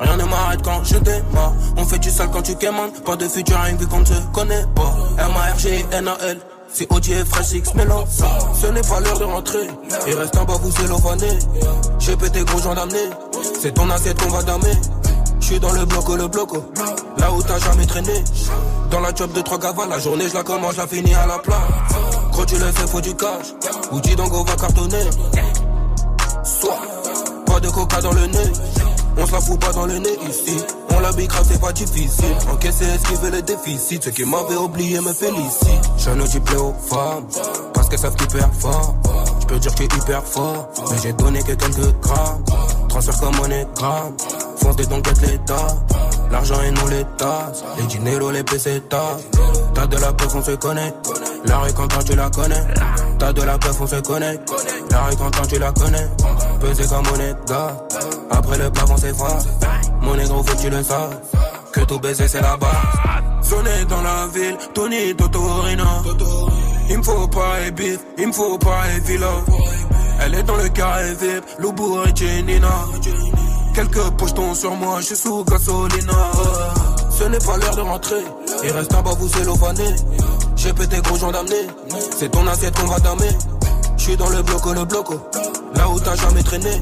Rien 0.05 0.17
ne 0.17 0.25
m'arrête 0.25 0.63
quand 0.65 0.83
je 0.83 0.97
démarre. 0.99 1.53
On 1.77 1.85
fait 1.85 2.01
du 2.01 2.11
sale 2.11 2.29
quand 2.33 2.43
tu 2.43 2.57
quémandes. 2.57 2.93
Pas 3.05 3.15
de 3.15 3.29
futur, 3.29 3.57
rien 3.57 3.77
vu 3.77 3.87
qu'on 3.87 4.01
ne 4.01 4.05
se 4.05 4.15
connaît 4.33 4.67
pas. 4.75 4.93
M-A-R-G-N-A-L. 5.17 6.39
C'est 6.73 6.91
et 6.91 7.25
Fresh 7.25 7.53
X 7.53 7.75
mélange 7.75 8.09
ça. 8.09 8.27
Ce 8.61 8.67
n'est 8.67 8.81
pas 8.81 8.99
l'heure 8.99 9.19
de 9.21 9.25
rentrer. 9.25 9.69
Il 10.09 10.15
reste 10.15 10.37
un 10.37 10.45
babou 10.45 10.73
cellophané. 10.73 11.39
J'ai 12.01 12.17
pété 12.17 12.43
gros 12.43 12.59
gens 12.59 12.75
d'amener. 12.75 13.11
C'est 13.61 13.75
ton 13.75 13.89
assiette 13.91 14.21
qu'on 14.21 14.31
va 14.31 14.43
damer. 14.43 14.73
J'suis 15.43 15.59
dans 15.59 15.73
le 15.73 15.85
bloco, 15.85 16.17
le 16.17 16.29
bloco. 16.29 16.65
Là 17.19 17.33
où 17.33 17.43
t'as 17.43 17.59
jamais 17.59 17.85
traîné. 17.85 18.25
Dans 18.91 19.01
la 19.01 19.13
job 19.13 19.33
de 19.33 19.41
trois 19.41 19.59
cavales, 19.59 19.89
la 19.89 19.99
journée 19.99 20.29
je 20.29 20.35
la 20.35 20.45
commence, 20.45 20.75
je 20.75 20.81
la 20.81 20.87
finis 20.87 21.15
à 21.15 21.27
la 21.27 21.39
plat. 21.39 21.61
Quand 22.33 22.45
tu 22.45 22.55
le 22.55 22.67
sais, 22.67 22.87
faut 22.87 23.01
du 23.01 23.15
cash. 23.17 23.49
Outil 23.91 24.15
d'ango 24.15 24.45
va 24.45 24.55
cartonner. 24.55 25.11
Soit, 26.45 26.79
pas 27.45 27.59
de 27.59 27.69
coca 27.71 28.01
dans 28.01 28.13
le 28.13 28.27
nez. 28.27 28.53
On 29.19 29.27
se 29.27 29.33
la 29.33 29.41
fout 29.41 29.61
pas 29.61 29.73
dans 29.73 29.87
le 29.87 29.99
nez 29.99 30.17
ici. 30.29 30.57
On 30.91 31.01
la 31.01 31.13
bicra, 31.13 31.43
c'est 31.43 31.61
pas 31.61 31.73
difficile. 31.73 32.37
Encaisser, 32.53 32.85
esquiver 32.85 33.31
les 33.33 33.43
déficits. 33.43 34.01
Ceux 34.01 34.11
qui 34.13 34.25
m'avaient 34.25 34.57
oublié 34.57 35.01
me 35.01 35.13
félicitent. 35.13 36.09
Un 36.09 36.21
outil 36.21 36.39
plaît 36.41 36.57
aux 36.57 36.75
femmes. 36.89 37.27
Parce 37.75 37.89
qu'elles 37.89 37.99
savent 37.99 38.17
hyper 38.23 38.49
fort. 38.59 38.95
J'peux 39.41 39.59
dire 39.59 39.75
que 39.75 39.83
hyper 39.83 40.23
fort. 40.25 40.69
Mais 40.91 40.97
j'ai 41.03 41.13
donné 41.13 41.41
que 41.41 41.53
quelques 41.53 42.01
grammes. 42.01 42.45
Transfert 42.89 43.19
comme 43.21 43.37
monogramme. 43.37 44.15
Fonce 44.19 44.52
des 44.71 44.87
dons, 44.87 45.01
guette 45.01 45.21
l'état. 45.23 45.67
L'argent 46.31 46.63
et 46.63 46.71
non 46.71 46.87
l'état. 46.87 47.53
Les 47.79 47.85
dinero, 47.85 48.31
les 48.31 48.43
pesetas. 48.43 49.19
T'as 49.75 49.87
de 49.87 49.97
la 49.99 50.13
peuf, 50.13 50.35
on 50.35 50.43
se 50.43 50.53
connaît. 50.53 50.95
La 51.45 51.61
quand 51.75 52.05
tu 52.05 52.15
la 52.15 52.31
connais. 52.31 52.65
T'as 53.19 53.33
de 53.33 53.43
la 53.43 53.59
peuf, 53.59 53.81
on 53.81 53.87
se 53.87 53.97
connaît. 53.97 54.39
La 54.91 55.11
quand 55.19 55.47
tu 55.49 55.59
la 55.59 55.73
connais. 55.73 56.09
Pesé 56.61 56.85
comme 56.89 57.05
monnaie, 57.07 57.35
gars. 57.49 57.77
Après 58.31 58.59
le 58.59 58.71
pavon, 58.71 58.97
c'est 58.97 59.15
froid. 59.15 59.39
Mon 60.01 60.15
négro 60.15 60.43
faut 60.43 60.57
tu 60.57 60.71
le 60.71 60.83
saches. 60.83 61.15
Que 61.73 61.81
tout 61.81 61.99
baiser 61.99 62.29
c'est 62.29 62.41
la 62.41 62.57
base. 62.57 62.71
Sonner 63.43 63.85
dans 63.89 64.03
la 64.03 64.27
ville, 64.29 64.57
Tony 64.75 65.15
Totorina. 65.17 66.03
Il 66.89 66.99
me 66.99 67.03
faut 67.03 67.27
pas 67.29 67.61
et 67.67 67.71
bif, 67.71 67.99
il 68.19 68.29
me 68.29 68.33
faut 68.33 68.59
pas 68.59 68.83
et 68.95 69.01
villa. 69.01 69.33
Elle 70.21 70.35
est 70.35 70.43
dans 70.43 70.57
le 70.57 70.69
carré 70.69 71.15
VIP, 71.15 71.45
Loubou 71.59 72.03
et. 72.05 72.13
Quelques 73.75 74.11
pochetons 74.19 74.55
sur 74.55 74.75
moi, 74.77 75.01
je 75.01 75.07
suis 75.07 75.17
sous 75.17 75.45
gasolina. 75.45 76.13
Ce 77.11 77.25
n'est 77.25 77.39
pas 77.39 77.57
l'heure 77.57 77.77
de 77.77 77.81
rentrer, 77.81 78.25
il 78.65 78.71
reste 78.71 78.95
un 78.95 79.03
bas 79.03 79.13
vous 79.19 79.29
cellophané. 79.29 79.97
J'ai 80.57 80.73
pété 80.73 81.01
gros 81.01 81.17
gens 81.17 81.33
d'amener, 81.33 81.67
c'est 82.19 82.31
ton 82.31 82.47
assiette 82.47 82.79
qu'on 82.79 82.87
va 82.87 82.99
damer. 82.99 83.31
Je 83.97 84.03
suis 84.03 84.17
dans 84.17 84.29
le 84.29 84.43
bloco, 84.43 84.73
le 84.73 84.85
bloco, 84.85 85.15
là 85.75 85.89
où 85.89 85.99
t'as 86.01 86.17
jamais 86.17 86.43
traîné. 86.43 86.81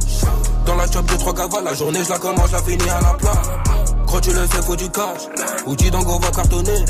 Dans 0.67 0.75
la 0.75 0.91
chop 0.91 1.07
de 1.07 1.17
trois 1.17 1.35
cavales, 1.35 1.65
la 1.65 1.75
journée 1.75 2.01
je 2.03 2.19
commence, 2.19 2.53
la 2.53 2.63
finis 2.63 2.91
à 2.91 3.01
la 3.01 3.15
plat. 3.15 3.43
Quand 4.09 4.21
tu 4.21 4.33
le 4.33 4.47
sais, 4.47 4.63
faut 4.63 4.77
du 4.77 4.91
cash, 4.91 5.23
ou 5.67 5.77
Dango 5.77 6.19
va 6.19 6.31
cartonner. 6.31 6.85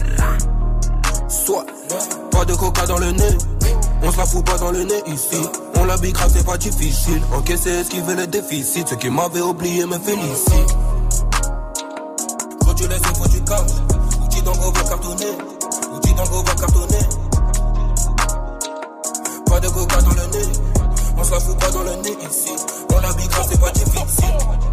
Soit, 1.31 1.65
pas 2.33 2.45
de 2.45 2.55
coca 2.55 2.87
dans 2.87 2.99
le 2.99 3.13
nez. 3.13 3.39
On 4.03 4.11
se 4.11 4.21
fout 4.29 4.45
pas 4.45 4.59
dans 4.59 4.73
le 4.73 4.83
nez 4.83 5.01
ici. 5.07 5.41
On 5.77 5.85
la 5.85 5.97
c'est 5.97 6.45
pas 6.45 6.59
difficile. 6.59 7.23
Encaisser, 7.33 7.71
esquiver 7.71 8.17
les 8.17 8.27
déficits. 8.27 8.85
Ceux 8.89 8.97
qui 8.97 9.11
m'avaient 9.11 9.41
oublié 9.41 9.87
me 9.87 9.97
félicitent. 9.99 10.77
Quand 12.65 12.75
tu 12.75 12.89
laisses, 12.89 13.01
faut 13.17 13.29
du 13.29 13.43
cash. 13.45 13.71
Outil 14.25 14.43
Dango 14.43 14.73
va 14.73 14.83
cartonner. 14.83 15.39
Outil 15.95 16.15
Dango 16.15 16.43
va 16.43 16.55
cartonner. 16.55 17.09
Pas 19.47 19.61
de 19.61 19.69
coca 19.69 20.03
dans 20.03 20.11
le 20.11 20.27
nez. 20.37 20.53
On 21.17 21.23
se 21.25 21.35
fout 21.35 21.59
pas 21.59 21.71
dans 21.71 21.83
le 21.85 21.95
nez 22.03 22.17
ici. 22.29 22.53
On 22.93 23.01
la 23.01 23.11
c'est 23.49 23.61
pas 23.61 23.71
difficile. 23.71 24.70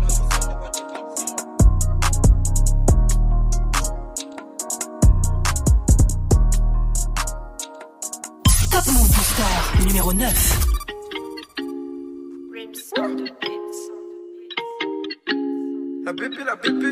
Numéro 9.86 10.14
9. 10.14 10.60
La 16.06 16.14
bébé, 16.14 16.38
la 16.46 16.56
bébé. 16.56 16.88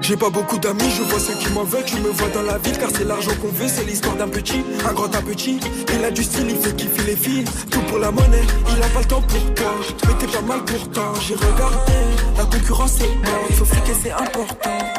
J'ai 0.00 0.16
pas 0.16 0.30
beaucoup 0.30 0.58
d'amis, 0.58 0.90
je 0.96 1.02
vois 1.02 1.18
ceux 1.20 1.34
qui 1.34 1.52
m'en 1.52 1.64
veulent, 1.64 1.86
je 1.86 1.96
me 1.96 2.08
vois 2.08 2.28
dans 2.28 2.42
la 2.42 2.56
ville 2.58 2.78
car 2.78 2.88
c'est 2.90 3.04
l'argent 3.04 3.32
qu'on 3.42 3.48
veut, 3.48 3.68
c'est 3.68 3.84
l'histoire 3.84 4.16
d'un 4.16 4.28
petit, 4.28 4.64
un 4.88 4.92
grand 4.94 5.14
un 5.14 5.22
petit. 5.22 5.60
Il 5.94 6.04
a 6.04 6.10
du 6.10 6.22
style, 6.22 6.48
il 6.48 6.56
fait 6.56 6.74
kiffer 6.74 7.04
les 7.04 7.16
filles, 7.16 7.44
tout 7.70 7.80
pour 7.88 7.98
la 7.98 8.10
monnaie, 8.10 8.46
il 8.70 8.82
a 8.82 8.88
pas 8.88 9.00
le 9.00 9.04
temps 9.04 9.22
pour 9.22 9.54
toi. 9.54 9.74
Mais 10.06 10.14
t'es 10.18 10.26
pas 10.32 10.42
mal 10.42 10.64
pourtant, 10.64 11.12
j'ai 11.20 11.34
regardé, 11.34 11.92
la 12.38 12.44
concurrence 12.44 13.00
est 13.00 13.14
morte, 13.16 13.52
faut 13.52 13.64
friquer 13.66 13.92
c'est 14.02 14.12
important 14.12 14.97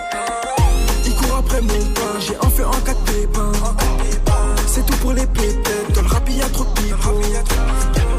j'ai 2.19 2.37
enfin 2.41 2.65
en 2.65 2.81
quatre 2.85 3.03
pépins. 3.05 3.51
C'est 4.67 4.85
tout 4.85 4.97
pour 4.97 5.13
les 5.13 5.25
pépettes, 5.25 5.91
dans 5.93 6.01
le 6.01 6.07
rap 6.07 6.29
y'a 6.29 6.49
trop 6.49 6.63
de. 6.63 6.79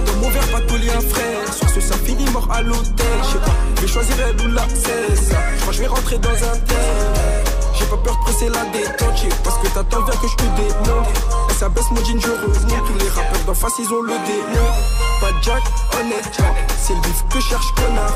Dans 0.06 0.16
mon 0.16 0.30
verre, 0.30 0.49
pas 0.49 0.60
de 0.60 0.90
un 0.90 1.00
frère. 1.00 1.54
Sur 1.54 1.68
ce, 1.70 1.80
ça 1.80 1.94
finit 1.96 2.28
mort 2.30 2.49
à 2.50 2.62
l'hôtel. 2.62 3.06
Je 3.22 3.32
sais 3.32 3.38
pas, 3.38 3.56
je 3.76 3.80
vais 3.82 3.88
choisir 3.88 4.16
elle 4.28 4.46
ou 4.46 4.52
la 4.52 4.68
cesse. 4.68 5.30
Moi, 5.64 5.72
je 5.72 5.80
vais 5.80 5.87
rentrer 5.87 6.18
dans 6.18 6.30
un 6.30 6.58
tel. 6.66 7.50
J'ai 7.80 7.87
pas 7.87 7.96
peur 7.96 8.14
de 8.16 8.20
presser 8.20 8.49
la 8.50 8.64
détente, 8.66 9.26
parce 9.42 9.56
que 9.56 9.68
t'attends 9.68 10.02
bien 10.02 10.14
que 10.14 10.28
je 10.28 10.37
te 10.37 10.42
démonte. 10.42 11.08
Et 11.50 11.54
ça 11.54 11.68
baisse 11.70 11.90
mon 11.90 12.04
jean, 12.04 12.20
je 12.20 12.30
remonte. 12.30 12.87
Tous 12.87 12.99
les 12.99 13.08
rappeurs 13.08 13.44
d'en 13.46 13.54
face, 13.54 13.72
ils 13.78 13.90
ont 13.92 14.02
le 14.02 14.12
démon. 14.26 14.68
Pas 15.20 15.32
Jack, 15.42 15.62
honnête, 15.99 16.30
c'est 16.78 16.94
le 16.94 17.00
bif 17.00 17.25
que 17.32 17.40
cherche 17.40 17.72
connard. 17.75 18.12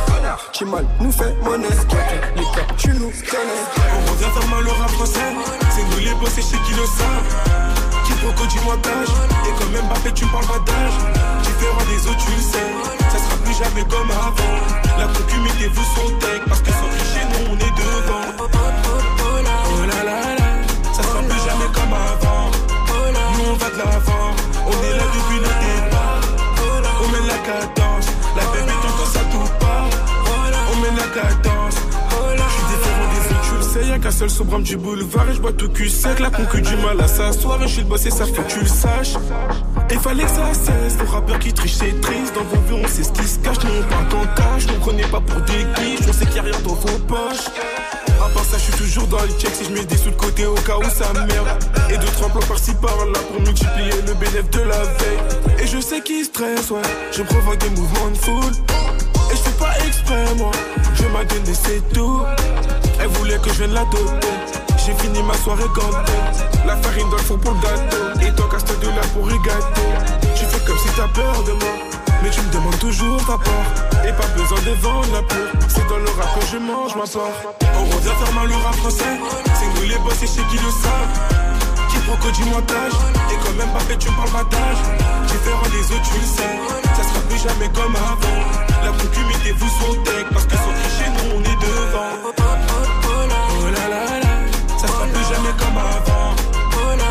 Mal, 0.71 0.87
nous 1.01 1.13
fait 1.13 1.35
monnaie. 1.43 1.69
Les 2.37 2.43
cas, 2.43 2.67
tu 2.77 2.89
nous 2.91 3.11
connais. 3.11 3.65
On 3.97 4.13
revient 4.13 4.31
faire 4.33 4.49
mal 4.49 4.69
au 4.69 4.73
rap. 4.73 4.91
C'est 5.07 5.85
nous 5.91 5.99
les 5.99 6.15
boss 6.15 6.39
et 6.39 6.43
chez 6.43 6.59
qui 6.65 6.73
le 6.73 6.85
savent. 6.85 7.65
Qui 8.05 8.13
proco 8.13 8.47
du 8.47 8.61
montage. 8.61 9.09
Et 9.47 9.53
quand 9.59 9.71
même 9.73 9.89
Bappé, 9.89 10.13
tu 10.15 10.27
parles 10.27 10.47
pas 10.47 10.59
d'âge. 10.59 10.93
Différent 11.43 11.85
des 11.89 12.07
autres, 12.09 12.25
tu 12.25 12.31
le 12.33 12.43
sais. 12.43 12.69
Ça 13.11 13.19
sera 13.19 13.37
plus 13.45 13.55
jamais 13.55 13.85
comme 13.89 14.11
avant. 14.11 14.99
La 14.99 15.07
concu, 15.07 15.39
mettez-vous 15.41 15.85
son 15.97 16.11
tech. 16.19 16.41
Parce 16.49 16.61
que 16.61 16.71
sans 16.71 16.89
tricher, 16.89 17.25
nous 17.33 17.53
on 17.53 17.57
est 17.57 17.75
devant. 17.77 18.45
On 24.67 24.71
est 24.71 24.97
là 24.97 25.05
depuis 25.15 25.39
le 25.39 25.53
départ. 25.65 26.21
On 27.03 27.09
mène 27.13 27.27
la 27.27 27.39
cadence, 27.39 28.07
la 28.37 28.43
bébé 28.53 28.73
t'entend 28.83 29.11
ça 29.13 29.21
tout 29.31 29.51
pas. 29.61 29.89
On 30.73 30.77
mène 30.81 30.97
la 30.97 31.23
cadence, 31.23 31.77
je 32.37 32.53
suis 32.53 32.67
différent 32.73 33.09
des 33.13 33.35
autres, 33.35 33.49
tu 33.49 33.57
le 33.57 33.63
sais. 33.63 33.89
Y'a 33.89 33.99
qu'un 33.99 34.11
seul 34.11 34.31
sobrame 34.31 34.63
du 34.63 34.77
boulevard 34.77 35.29
et 35.31 35.35
je 35.35 35.41
bois 35.41 35.53
tout 35.53 35.69
cul 35.69 35.89
sec. 35.89 36.19
La 36.21 36.31
concu 36.31 36.63
du 36.63 36.77
mal 36.77 37.01
à 37.01 37.09
s'asseoir 37.09 37.63
et 37.63 37.69
je 37.69 37.73
suis 37.73 37.83
le 37.83 37.89
boss 37.89 38.07
et 38.07 38.11
ça 38.11 38.25
faut 38.27 38.43
que 38.43 38.53
tu 38.53 38.61
le 38.61 38.67
saches. 38.67 39.15
Et 39.91 39.97
fallait 39.97 40.25
que 40.25 40.31
ça 40.31 40.55
cesse, 40.55 40.99
les 40.99 41.07
rappeurs 41.07 41.39
qui 41.39 41.53
trichent 41.53 41.75
c'est 41.75 42.01
triste 42.01 42.35
Dans 42.35 42.43
vos 42.45 42.57
vues 42.67 42.83
on 42.85 42.89
sait 42.89 43.05
ce 43.05 43.13
qui 43.13 43.25
se 43.29 43.39
cache, 43.39 43.59
nous 43.65 43.71
on 43.81 43.89
parle 43.89 44.09
ton 44.09 44.27
cash 44.35 44.67
Nous 44.67 44.81
prenez 44.81 45.03
pas 45.03 45.21
pour 45.21 45.41
des 45.43 45.65
guiches, 45.77 46.09
on 46.09 46.13
sait 46.13 46.27
qu'il 46.27 46.37
y 46.37 46.39
a 46.39 46.43
rien 46.43 46.59
dans 46.65 46.75
vos 46.75 46.99
poches 47.07 47.51
à 48.25 48.45
ça, 48.45 48.59
je 48.59 48.63
suis 48.63 48.73
toujours 48.73 49.07
dans 49.07 49.23
le 49.23 49.29
check 49.39 49.51
si 49.55 49.65
je 49.65 49.71
mets 49.71 49.85
des 49.85 49.97
sous 49.97 50.11
de 50.11 50.17
côté 50.17 50.47
au 50.47 50.55
cas 50.55 50.77
où 50.79 50.85
ça 50.85 51.13
merde. 51.13 51.49
Et 51.91 51.97
d'autres 51.97 52.25
emplois 52.25 52.45
par-ci 52.47 52.75
par-là 52.75 53.19
pour 53.31 53.41
multiplier 53.41 53.93
le 54.07 54.15
bénéfice 54.15 54.51
de 54.51 54.63
la 54.63 54.79
veille. 54.79 55.63
Et 55.63 55.67
je 55.67 55.81
sais 55.81 56.01
qui 56.01 56.25
stresse, 56.25 56.71
ouais. 56.71 56.81
Je 57.13 57.23
provoque 57.23 57.59
des 57.59 57.71
mouvements 57.71 58.11
de 58.11 58.17
foule. 58.17 58.53
Et 59.31 59.37
je 59.37 59.43
fais 59.43 59.59
pas 59.59 59.75
exprès, 59.87 60.35
moi. 60.37 60.51
Je 60.95 61.05
m'ai 61.05 61.25
donné, 61.25 61.55
c'est 61.55 61.83
tout. 61.93 62.23
Elle 63.01 63.09
voulait 63.09 63.39
que 63.39 63.49
je 63.51 63.59
vienne 63.59 63.75
la 63.75 63.85
doter. 63.85 64.29
J'ai 64.85 64.95
fini 64.95 65.23
ma 65.23 65.35
soirée 65.35 65.65
gantée. 65.75 66.13
La 66.67 66.77
farine 66.77 67.09
dans 67.11 67.17
le 67.17 67.23
fond 67.23 67.39
pour 67.39 67.53
le 67.53 67.61
gâteau. 67.61 68.21
Et 68.27 68.35
toi, 68.35 68.49
casse 68.51 68.65
de 68.65 68.87
là 68.87 69.03
pour 69.15 69.31
y 69.31 69.39
gâter. 69.43 69.89
Tu 70.35 70.45
fais 70.45 70.65
comme 70.67 70.79
si 70.79 70.89
t'as 70.97 71.09
peur 71.09 71.43
de 71.45 71.53
moi. 71.53 71.94
Mais 72.25 72.31
tu 72.31 72.41
me 72.41 72.51
demandes 72.51 72.79
toujours 72.79 73.21
ta 73.27 73.37
part. 73.37 73.69
Et 74.09 74.13
pas 74.13 74.27
besoin 74.29 74.59
de 74.65 74.73
vendre 74.81 75.13
la 75.13 75.21
peur 75.21 75.53
C'est 75.69 75.87
dans 75.89 75.99
le 75.99 76.09
rap 76.17 76.41
que 76.41 76.47
je 76.47 76.57
mange 76.57 76.97
ma 76.97 77.05
part. 77.05 77.37
On 77.61 77.85
revient 77.85 78.17
faire 78.17 78.33
mal 78.33 78.51
au 78.51 78.59
rap 78.65 78.75
français. 78.77 79.21
C'est 79.53 79.69
nous 79.77 79.87
les 79.87 79.99
boss 79.99 80.23
et 80.23 80.27
chez 80.27 80.41
qui 80.49 80.57
le 80.57 80.73
savent. 80.73 81.13
Qui 81.91 81.99
proco 82.09 82.31
du 82.31 82.45
montage. 82.45 82.97
Et 83.29 83.37
quand 83.45 83.53
même 83.61 83.69
pas 83.77 83.81
fait 83.81 83.99
tu 83.99 84.09
me 84.09 84.17
parles 84.17 84.49
d'âge 84.49 84.81
Différent 85.29 85.69
des 85.69 85.85
autres 85.93 86.09
tu 86.09 86.17
le 86.17 86.25
sais. 86.25 86.55
Ça 86.97 87.03
sera 87.05 87.21
plus 87.29 87.41
jamais 87.45 87.69
comme 87.77 87.93
avant. 87.93 88.41
La 88.81 88.91
concu 88.97 89.21
mettez-vous 89.29 89.69
son 89.69 89.93
tech 90.05 90.25
Parce 90.33 90.47
que 90.47 90.57
sans 90.57 90.73
tricher 90.81 91.09
nous 91.13 91.29
on 91.37 91.41
est 91.45 91.61
devant. 91.61 92.13
Oh 92.25 93.69
là 93.69 93.85
là 93.93 94.05
là. 94.25 94.33
Ça 94.81 94.89
sera 94.89 95.05
plus 95.13 95.27
jamais 95.29 95.53
comme 95.61 95.77
avant. 95.77 96.33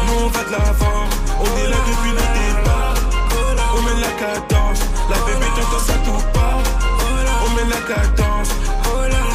Nous 0.09 0.25
on 0.25 0.29
va 0.33 0.41
de 0.41 0.51
l'avant. 0.57 1.05
On 1.37 1.51
est 1.61 1.69
là 1.69 1.77
depuis 1.85 2.13
le 2.17 2.25
départ. 2.33 2.97
On 3.77 3.81
mène 3.83 4.01
la 4.01 4.13
cadence 4.17 4.52
ça 5.79 5.93
tout 6.05 6.23
pas. 6.33 6.57
On 7.45 7.49
met 7.55 7.69
la 7.69 7.81
cadence. 7.87 8.49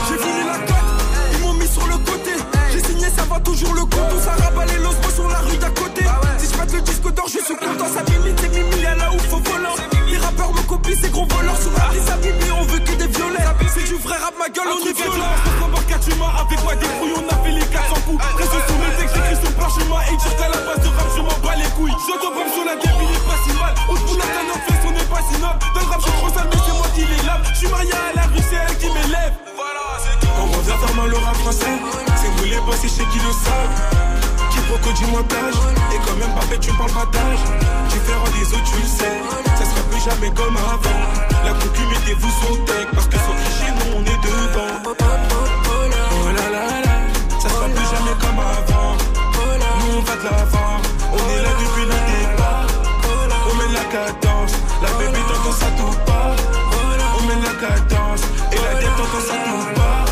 J'ai 0.08 0.16
voulu 0.16 0.44
la 0.46 0.58
cote, 0.66 0.76
ils 1.32 1.40
m'ont 1.40 1.54
mis 1.54 1.68
sur 1.68 1.86
le 1.86 1.98
côté. 1.98 2.32
J'ai 2.72 2.82
signé, 2.82 3.06
ça 3.10 3.24
va 3.24 3.40
toujours 3.40 3.74
le 3.74 3.82
coup. 3.82 4.02
Tout 4.10 4.20
ça 4.20 4.32
rabalait 4.42 4.78
l'os 4.78 4.96
sur 5.14 5.28
la 5.28 5.38
rue 5.38 5.56
d'à 5.58 5.70
côté. 5.70 6.04
Si 6.38 6.46
je 6.46 6.76
le 6.76 6.80
disque 6.82 7.10
d'or, 7.12 7.26
je 7.26 7.40
suis 7.44 7.56
content. 7.56 7.88
Ça 7.92 8.02
limite, 8.02 8.38
c'est 8.40 8.48
mimi 8.48 8.86
à 8.86 8.94
la 8.94 9.12
ouf 9.12 9.32
au 9.32 9.40
volant. 9.40 9.74
Les 10.08 10.18
rappeurs 10.18 10.52
me 10.52 10.62
copient, 10.62 10.96
ces 11.00 11.10
gros 11.10 11.26
voleurs. 11.26 11.56
Sur 11.60 11.72
la 11.72 11.90
ça 12.06 12.16
bibi, 12.16 12.50
on 12.52 12.62
veut 12.64 12.78
que 12.78 12.92
des 12.92 13.08
violets. 13.08 13.44
C'est 13.74 13.84
du 13.84 13.96
vrai 13.96 14.16
rap, 14.16 14.34
ma 14.38 14.48
gueule, 14.48 14.68
on 14.72 14.86
est 14.86 14.96
violent. 14.96 15.34
On 15.62 15.80
4 15.82 16.08
humains 16.08 16.32
avec 16.40 16.62
moi 16.64 16.74
des 16.74 16.86
couilles, 16.98 17.14
on 17.16 17.26
a 17.28 17.36
fait 17.44 17.52
les 17.52 17.66
400 17.66 17.94
coups. 18.06 18.24
Reste 18.36 18.52
sur 18.52 18.78
le 18.78 18.88
texte, 18.96 19.14
j'écris 19.14 19.38
sur 19.44 19.52
parchemin. 19.54 20.00
Et 20.10 20.16
dire 20.16 20.36
qu'à 20.36 20.48
la 20.48 20.60
base 20.64 20.80
de 20.80 20.88
rap, 20.88 21.08
je 21.14 21.20
m'en 21.20 21.38
bats 21.44 21.56
les 21.56 21.70
couilles. 21.76 21.92
Je 21.92 22.14
dois 22.20 22.32
sur 22.54 22.64
la 22.64 22.74
est 22.74 23.24
pas 23.28 23.38
si 23.44 23.52
mal. 23.58 23.74
Bout 23.88 24.14
de 24.14 24.18
la 24.18 24.24
pas 25.18 25.24
si 25.26 25.40
noble. 25.40 25.58
Dans 25.74 25.80
le 25.80 25.86
rap, 25.86 26.00
je 26.00 26.10
trop 26.10 26.28
sale, 26.28 26.48
mais 26.50 26.60
c'est 26.64 26.76
moi 26.76 26.88
qui 26.94 27.02
les 27.02 27.22
lave. 27.26 27.42
Je 27.52 27.58
suis 27.58 27.68
marié 27.68 27.92
à 27.92 28.14
la 28.14 28.22
rue, 28.30 28.42
c'est 28.48 28.56
elle 28.56 28.76
qui 28.78 28.86
m'élève. 28.86 29.34
C'est. 30.02 30.28
On 30.38 30.46
revient 30.46 30.78
faire 30.78 30.94
mal 30.94 31.14
au 31.14 31.20
rap 31.20 31.36
français. 31.36 31.74
C'est 32.16 32.30
nous 32.36 32.44
les 32.44 32.60
boss 32.60 32.84
et 32.84 32.88
chez 32.88 33.06
qui 33.10 33.18
le 33.18 33.32
savent. 33.32 33.74
Qui 34.50 34.58
proco 34.68 34.92
du 34.92 35.06
montage. 35.10 35.58
Et 35.92 35.98
quand 36.06 36.16
même, 36.16 36.32
pas 36.34 36.46
fait, 36.46 36.58
tu 36.58 36.72
parles 36.72 36.92
pas 36.92 37.06
d'âge. 37.12 37.42
Différent 37.90 38.30
des 38.36 38.46
autres, 38.54 38.70
tu 38.70 38.78
le 38.80 38.88
sais. 38.88 39.16
Ça 39.58 39.64
sera 39.64 39.82
plus 39.90 40.02
jamais 40.06 40.30
comme 40.34 40.56
avant. 40.56 41.00
La 41.44 41.52
concu, 41.58 41.82
mettez-vous 41.90 42.32
son 42.42 42.54
tech. 42.64 42.86
Parce 42.94 43.08
que 43.08 43.18
sans 43.18 43.34
tricher, 43.42 43.70
nous, 43.74 43.98
on 43.98 44.02
est 44.06 44.20
devant. 44.22 44.74
Oh 44.86 46.30
là 46.36 46.46
là 46.54 46.66
là. 46.86 46.96
Ça 47.42 47.48
sera 47.48 47.66
plus 47.66 47.88
jamais 47.90 48.14
comme 48.22 48.38
avant. 48.38 48.94
Nous, 49.78 49.98
on 49.98 50.02
va 50.02 50.14
de 50.14 50.24
l'avant. 50.24 50.74
On 51.12 51.22
est 51.34 51.42
là 51.42 51.52
depuis 51.58 51.86
le 51.90 51.98
départ. 52.06 52.66
On 53.50 53.54
met 53.56 53.72
la 53.74 53.84
cadence. 53.90 54.37
La 54.80 54.90
baby 54.92 55.18
t'entends 55.26 55.52
ça 55.52 55.66
tout 55.76 55.98
pas 56.06 56.36
On 57.18 57.26
mène 57.26 57.42
la 57.42 57.54
cadence 57.54 58.22
Et 58.52 58.56
la 58.56 58.74
tête 58.80 58.96
t'entends 58.96 59.20
ça 59.26 59.34
tout 59.34 59.74
pas 59.74 60.04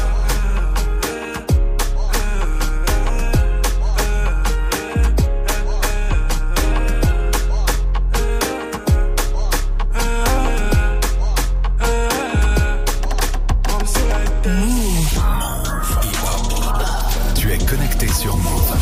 Tu 17.35 17.53
es 17.53 17.59
connecté 17.59 18.09
sur 18.09 18.37
Move. 18.37 18.76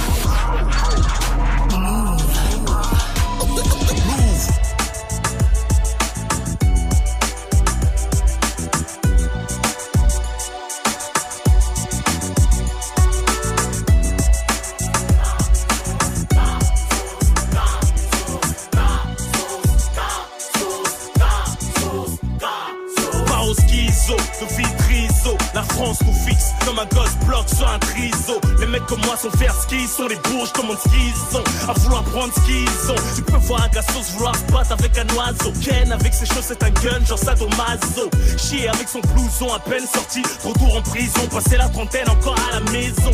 Ken 35.63 35.91
avec 35.91 36.13
ses 36.13 36.27
chaussettes, 36.27 36.63
un 36.63 36.71
gun, 36.71 37.05
genre 37.07 37.19
sadomaso. 37.19 38.11
Chier 38.37 38.69
avec 38.69 38.89
son 38.89 39.01
blouson 39.01 39.53
à 39.55 39.59
peine 39.59 39.87
sorti. 39.87 40.23
Retour 40.45 40.77
en 40.77 40.83
prison, 40.83 41.27
passer 41.31 41.57
la 41.57 41.69
trentaine 41.69 42.09
encore 42.11 42.37
à 42.51 42.55
la 42.55 42.73
maison. 42.73 43.13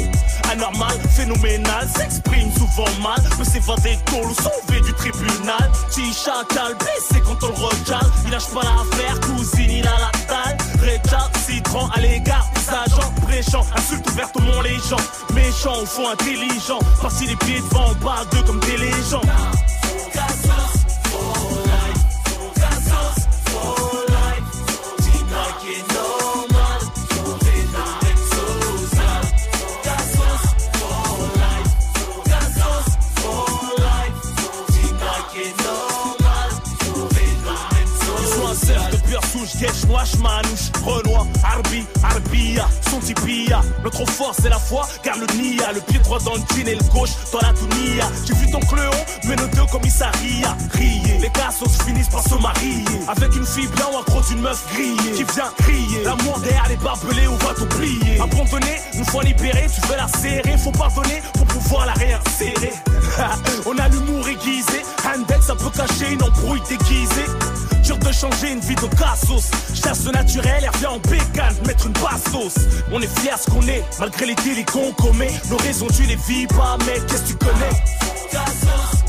Anormal, 0.50 0.98
phénoménal, 1.14 1.88
s'exprime 1.96 2.50
souvent 2.52 2.90
mal. 3.00 3.22
Peut 3.38 3.44
s'évader 3.44 3.96
tôt 4.06 4.22
sauver 4.34 4.80
du 4.80 4.92
tribunal. 4.94 5.70
Chicha, 5.94 6.42
cal, 6.48 6.74
blessé 6.74 7.22
quand 7.24 7.46
on 7.46 7.48
le 7.48 7.64
recale. 7.64 8.10
Il 8.24 8.32
lâche 8.32 8.48
pas 8.48 8.62
l'affaire, 8.62 9.20
cousine, 9.20 9.70
il 9.70 9.86
a 9.86 9.94
la 10.00 10.10
taille. 10.26 10.56
Récalcitrant 10.82 11.90
à 11.94 12.00
l'égard 12.00 12.50
des 12.54 12.74
agents. 12.74 13.12
Bréchant, 13.22 13.64
insulte 13.76 14.10
ouverte 14.10 14.36
au 14.36 14.40
mont 14.40 14.62
les 14.62 14.78
gens. 14.78 15.04
Méchant 15.32 15.80
au 15.80 15.86
fond 15.86 16.08
intelligent. 16.08 16.80
Parti 17.00 17.26
les 17.26 17.36
pieds 17.36 17.60
devant, 17.60 17.90
on 17.90 18.04
parle 18.04 18.28
d'eux 18.30 18.42
comme 18.42 18.60
des 18.60 18.76
légendes. 18.78 19.30
Noach, 39.60 40.16
Manouche, 40.22 40.72
Renoir, 40.84 41.26
Arbi, 41.44 41.84
Arbia, 42.02 42.66
Sontipia. 42.88 43.60
Notre 43.84 44.08
force 44.08 44.38
c'est 44.40 44.48
la 44.48 44.58
foi, 44.58 44.88
car 45.02 45.16
le 45.18 45.26
Nia, 45.36 45.72
le 45.72 45.80
pied 45.80 45.98
droit 45.98 46.18
dans 46.20 46.34
le 46.34 46.40
jean 46.54 46.66
et 46.66 46.74
le 46.74 46.84
gauche 46.90 47.10
dans 47.30 47.40
la 47.40 47.52
Tunia. 47.52 48.06
J'ai 48.26 48.34
vu 48.34 48.50
ton 48.50 48.60
cléon, 48.60 48.90
mais 49.24 49.36
nos 49.36 49.46
deux 49.48 49.66
commissariats, 49.70 50.56
rier. 50.72 51.18
Les 51.20 51.28
cassos 51.30 51.76
finissent 51.84 52.08
par 52.08 52.22
se 52.22 52.34
marier. 52.36 52.84
Avec 53.08 53.36
une 53.36 53.44
fille 53.44 53.68
bien 53.76 53.86
ou 53.92 53.98
un 53.98 54.02
gros 54.02 54.22
une 54.30 54.40
meuf 54.40 54.64
grillée, 54.72 55.12
qui 55.14 55.24
vient 55.24 55.52
crier. 55.58 56.04
L'amour 56.04 56.40
derrière 56.40 56.68
les 56.68 56.76
barbelés, 56.76 57.28
on 57.28 57.36
va 57.36 57.52
t'oublier. 57.52 58.18
Abandonné, 58.18 58.80
une 58.94 59.04
fois 59.04 59.22
libéré, 59.24 59.66
tu 59.74 59.86
veux 59.88 59.96
la 59.96 60.08
serrer. 60.08 60.56
Faut 60.56 60.72
pardonner 60.72 61.20
pour 61.34 61.44
pouvoir 61.46 61.84
la 61.84 61.92
réinsérer. 61.92 62.72
on 63.66 63.76
a 63.76 63.88
l'humour 63.88 64.26
aiguisé, 64.26 64.82
Handex, 65.04 65.46
ça 65.46 65.54
peut 65.54 65.70
cacher 65.70 66.12
une 66.12 66.22
embrouille 66.22 66.62
déguisée. 66.68 67.26
Changer 68.12 68.52
une 68.52 68.60
vie 68.60 68.74
de 68.74 68.86
cassos. 68.96 69.50
Chasse 69.72 70.04
naturel, 70.06 70.62
elle 70.62 70.68
revient 70.70 70.86
en 70.86 70.98
bécane, 70.98 71.54
mettre 71.66 71.86
une 71.86 71.92
bastos. 71.92 72.54
On 72.92 73.00
est 73.00 73.20
fiers 73.20 73.38
ce 73.38 73.50
qu'on 73.50 73.62
est, 73.62 73.82
malgré 73.98 74.26
les 74.26 74.34
délits 74.34 74.64
qu'on 74.64 74.92
commet. 74.92 75.30
Nos 75.48 75.56
raisons, 75.56 75.86
tu 75.86 76.02
les 76.02 76.16
vis 76.16 76.46
pas, 76.48 76.76
mais 76.86 77.00
qu'est-ce 77.06 77.22
que 77.22 77.28
tu 77.28 77.34
connais? 77.36 78.99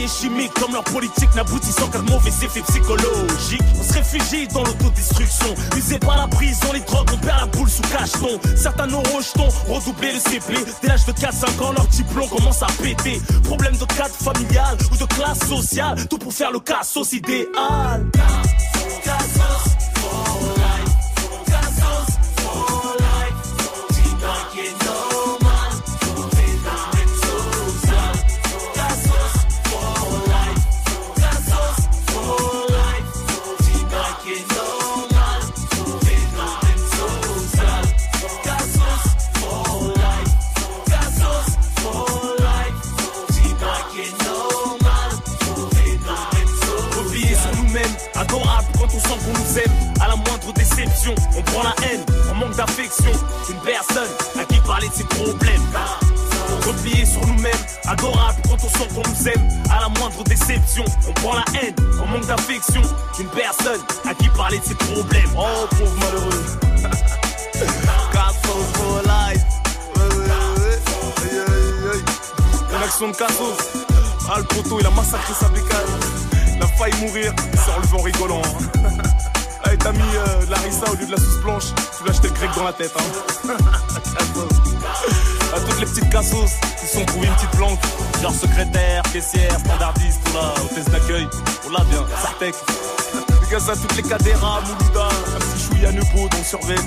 Et 0.00 0.08
chimique, 0.08 0.52
comme 0.54 0.72
leur 0.72 0.84
politique 0.84 1.34
n'aboutissant 1.34 1.88
qu'à 1.88 1.98
de 1.98 2.10
mauvais 2.10 2.30
effets 2.30 2.62
psychologiques. 2.62 3.62
On 3.78 3.82
se 3.82 3.92
réfugie 3.92 4.48
dans 4.48 4.62
l'autodestruction, 4.62 5.54
usé 5.76 5.98
par 5.98 6.16
la 6.16 6.26
prison, 6.28 6.72
les 6.72 6.80
drogues, 6.80 7.10
on 7.12 7.18
perd 7.18 7.40
la 7.40 7.46
boule 7.46 7.68
sous 7.68 7.82
cacheton. 7.82 8.40
Certains 8.56 8.86
nos 8.86 9.00
rejetons, 9.00 9.48
redoubler 9.68 10.12
le 10.12 10.18
CP. 10.18 10.54
Dès 10.82 10.88
l'âge 10.88 11.04
de 11.06 11.12
4-5 11.12 11.62
ans, 11.62 11.72
leur 11.72 11.86
diplôme 11.88 12.28
commence 12.28 12.62
à 12.62 12.68
péter. 12.82 13.20
Problème 13.44 13.76
de 13.76 13.84
cadre 13.84 14.14
familial 14.14 14.76
ou 14.92 14.96
de 14.96 15.04
classe 15.14 15.40
sociale, 15.48 16.06
tout 16.08 16.18
pour 16.18 16.32
faire 16.32 16.52
le 16.52 16.60
cassos 16.60 17.12
idéal. 17.12 18.06
Personne 53.70 54.10
à 54.38 54.44
qui 54.44 54.60
parler 54.60 54.88
de 54.88 54.94
ses 54.94 55.04
problèmes. 55.04 55.62
Replier 56.66 57.06
sur 57.06 57.24
nous-mêmes, 57.26 57.64
adorable 57.86 58.40
quand 58.48 58.56
on 58.64 58.68
sent 58.68 58.88
qu'on 58.94 59.08
nous 59.08 59.28
aime. 59.28 59.48
À 59.70 59.80
la 59.80 59.88
moindre 60.00 60.24
déception, 60.24 60.84
on 61.08 61.12
prend 61.12 61.34
la 61.34 61.44
haine, 61.60 61.74
on 62.02 62.06
manque 62.06 62.26
d'affection. 62.26 62.82
Une 63.18 63.28
personne 63.28 63.80
à 64.08 64.14
qui 64.14 64.28
parler 64.30 64.58
de 64.58 64.64
ses 64.64 64.74
problèmes. 64.74 65.30
Oh 65.36 65.66
pauvre 65.70 65.94
malheureux. 66.00 66.44
Cassos 68.12 68.66
for 68.74 69.02
life. 69.04 69.44
Une 72.70 72.82
action 72.82 73.08
de 73.08 73.16
Cassos. 73.16 73.56
Ah 74.28 74.38
le 74.38 74.44
poteau 74.44 74.80
il 74.80 74.86
a 74.86 74.90
massacré 74.90 75.34
sa 75.38 75.48
bécane. 75.48 75.78
Il 76.56 76.62
a 76.62 76.66
failli 76.66 76.96
mourir, 77.00 77.32
il 77.52 77.58
s'est 77.58 77.70
relevé 77.72 77.94
en 77.94 78.02
rigolant. 78.02 78.42
t'as 79.82 79.92
mis 79.92 80.00
euh, 80.00 80.44
de 80.46 80.50
la 80.50 80.58
rissa 80.58 80.90
au 80.90 80.94
lieu 80.96 81.06
de 81.06 81.10
la 81.10 81.16
sauce 81.16 81.40
blanche, 81.42 81.64
tu 81.96 82.02
lui 82.04 82.10
as 82.10 82.12
acheté 82.12 82.28
le 82.28 82.34
grec 82.34 82.50
dans 82.56 82.64
la 82.64 82.72
tête. 82.72 82.92
Hein. 82.96 83.54
À 85.52 85.58
toutes 85.58 85.80
les 85.80 85.86
petites 85.86 86.10
cassos 86.10 86.52
qui 86.78 86.86
sont 86.86 87.04
trouvées 87.06 87.26
une 87.26 87.34
petite 87.34 87.50
planque. 87.50 87.80
Genre 88.22 88.32
secrétaire, 88.32 89.02
caissière, 89.12 89.58
standardiste, 89.58 90.20
ou 90.30 90.34
là, 90.34 90.54
hôtesse 90.62 90.84
d'accueil. 90.84 91.26
On 91.66 91.70
l'a 91.70 91.84
bien, 91.84 92.04
Sartec. 92.22 92.54
Dédicace 93.28 93.68
à 93.68 93.76
toutes 93.76 93.96
les 93.96 94.02
cadéras, 94.02 94.60
Moulouda, 94.60 95.08
un 95.08 95.38
petit 95.38 95.64
chouille 95.64 95.86
à 95.86 95.92
Neupo 95.92 96.28
dont 96.28 96.44
surveille. 96.44 96.78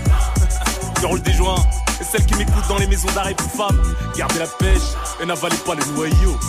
Qui 0.99 1.05
roule 1.05 1.21
des 1.21 1.33
joints. 1.33 1.63
Et 1.99 2.03
celles 2.05 2.25
qui 2.25 2.35
m'écoutent 2.35 2.67
dans 2.69 2.77
les 2.77 2.87
maisons 2.87 3.09
d'arrêt 3.13 3.33
pour 3.33 3.51
femmes. 3.51 3.81
Gardez 4.15 4.39
la 4.39 4.47
pêche 4.47 4.95
et 5.21 5.25
n'avalez 5.25 5.57
pas 5.57 5.75
les 5.75 5.85
noyaux. 5.93 6.39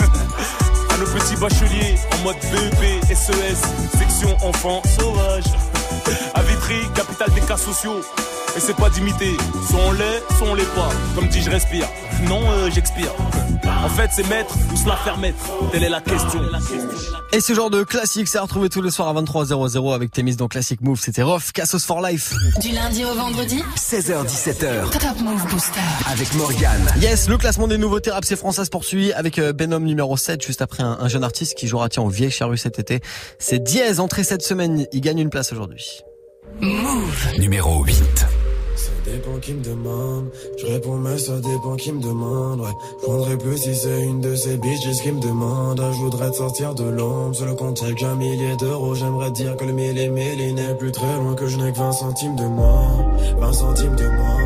à 0.94 0.96
nos 0.96 1.06
petits 1.06 1.36
bacheliers 1.36 1.96
en 2.14 2.24
mode 2.24 2.36
BEP, 2.50 3.04
SES, 3.14 3.98
section 3.98 4.34
enfants 4.42 4.82
sauvages. 4.98 5.69
À 6.34 6.42
Vitry, 6.42 6.88
capitale 6.94 7.30
des 7.32 7.40
cas 7.40 7.56
sociaux. 7.56 8.00
Et 8.56 8.60
c'est 8.60 8.74
pas 8.76 8.90
d'imiter, 8.90 9.36
soit 9.68 9.78
on 9.86 9.92
l'est, 9.92 10.22
soit 10.36 10.48
on 10.48 10.54
l'est 10.54 10.74
pas. 10.74 10.90
Comme 11.14 11.28
dit, 11.28 11.40
je 11.40 11.50
respire. 11.50 11.86
Non, 12.28 12.40
euh, 12.50 12.68
j'expire. 12.70 13.10
En 13.84 13.88
fait, 13.88 14.10
c'est 14.12 14.28
mettre 14.28 14.54
ou 14.72 14.76
se 14.76 14.86
la 14.88 14.96
faire 14.96 15.16
mettre. 15.18 15.38
Telle 15.70 15.84
est 15.84 15.88
la 15.88 16.00
question. 16.00 16.40
Et 17.32 17.40
ce 17.40 17.54
genre 17.54 17.70
de 17.70 17.84
classique, 17.84 18.28
c'est 18.28 18.38
à 18.38 18.42
retrouver 18.42 18.68
tous 18.68 18.82
les 18.82 18.90
soirs 18.90 19.08
à 19.08 19.14
23h00 19.22 19.94
avec 19.94 20.10
Témis 20.10 20.36
dans 20.36 20.48
Classic 20.48 20.80
Move. 20.80 21.00
C'était 21.00 21.22
Rof, 21.22 21.52
Cassos 21.52 21.84
for 21.84 22.02
Life. 22.02 22.34
Du 22.60 22.70
lundi 22.72 23.04
au 23.04 23.14
vendredi 23.14 23.62
16h17h 23.78 24.90
Top 24.90 25.20
Move 25.22 25.46
Booster. 25.48 25.80
avec 26.10 26.34
Morgane. 26.34 26.92
Yes, 27.00 27.28
le 27.28 27.38
classement 27.38 27.68
des 27.68 27.78
nouveautés 27.78 28.10
rap 28.10 28.24
c'est 28.24 28.36
français 28.36 28.64
se 28.64 28.70
poursuit 28.70 29.12
avec 29.12 29.38
euh, 29.38 29.52
Benom 29.52 29.80
numéro 29.80 30.16
7 30.16 30.44
juste 30.44 30.60
après 30.60 30.82
un, 30.82 30.98
un 31.00 31.08
jeune 31.08 31.24
artiste 31.24 31.54
qui 31.56 31.68
jouera 31.68 31.88
tiens 31.88 32.02
au 32.02 32.08
Vieille 32.08 32.30
Charrue 32.32 32.58
cet 32.58 32.78
été. 32.78 33.00
C'est 33.38 33.62
Diez 33.62 34.00
entré 34.00 34.24
cette 34.24 34.42
semaine, 34.42 34.86
il 34.92 35.00
gagne 35.00 35.20
une 35.20 35.30
place 35.30 35.52
aujourd'hui. 35.52 36.00
Move. 36.60 37.28
Numéro 37.38 37.84
8. 37.84 38.26
Dépend 39.04 39.38
qui 39.40 39.54
me 39.54 39.64
demande, 39.64 40.26
je 40.58 40.66
réponds 40.66 40.96
mais 40.96 41.16
ça 41.16 41.40
dépend 41.40 41.76
qui 41.76 41.90
me 41.90 42.02
demande, 42.02 42.60
ouais. 42.60 42.72
Je 43.00 43.06
prendrais 43.06 43.38
plus 43.38 43.56
si 43.56 43.74
c'est 43.74 44.02
une 44.02 44.20
de 44.20 44.34
ces 44.34 44.56
bitches 44.58 45.02
qui 45.02 45.10
me 45.10 45.20
demande. 45.20 45.82
Je 45.92 45.98
voudrais 45.98 46.30
te 46.30 46.36
sortir 46.36 46.74
de 46.74 46.84
l'ombre, 46.84 47.34
sur 47.34 47.46
le 47.46 47.54
compte 47.54 47.82
j'ai 47.82 47.94
qu'un 47.94 48.14
millier 48.14 48.56
d'euros. 48.56 48.94
J'aimerais 48.94 49.30
dire 49.30 49.56
que 49.56 49.64
le 49.64 49.72
mille 49.72 49.98
et 49.98 50.08
mille 50.08 50.40
il 50.40 50.54
n'est 50.54 50.74
plus 50.74 50.92
très 50.92 51.16
loin, 51.16 51.34
que 51.34 51.46
je 51.46 51.56
n'ai 51.56 51.72
que 51.72 51.78
20 51.78 51.92
centimes 51.92 52.36
de 52.36 52.44
moi, 52.44 52.88
20 53.38 53.52
centimes 53.52 53.96
de 53.96 54.06
moi. 54.06 54.36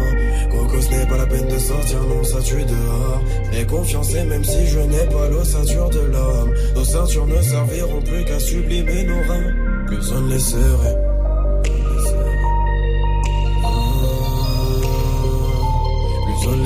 Coco, 0.50 0.80
ce 0.80 0.90
n'est 0.90 1.06
pas 1.06 1.16
la 1.16 1.26
peine 1.26 1.48
de 1.48 1.58
sortir, 1.58 1.98
non, 2.02 2.22
ça 2.22 2.40
tue 2.40 2.64
dehors. 2.64 3.22
Et 3.52 3.66
confiance, 3.66 4.12
même 4.12 4.44
si 4.44 4.66
je 4.66 4.78
n'ai 4.78 5.06
pas 5.06 5.28
l'ossature 5.28 5.90
de 5.90 6.00
l'homme, 6.00 6.54
nos 6.76 6.84
ceintures 6.84 7.26
ne 7.26 7.42
serviront 7.42 8.02
plus 8.02 8.24
qu'à 8.24 8.38
sublimer 8.38 9.04
nos 9.04 9.20
reins. 9.28 9.52
Plus 9.86 10.12
on 10.12 10.20
ne 10.20 10.32
les 10.32 10.38
serait. 10.38 10.98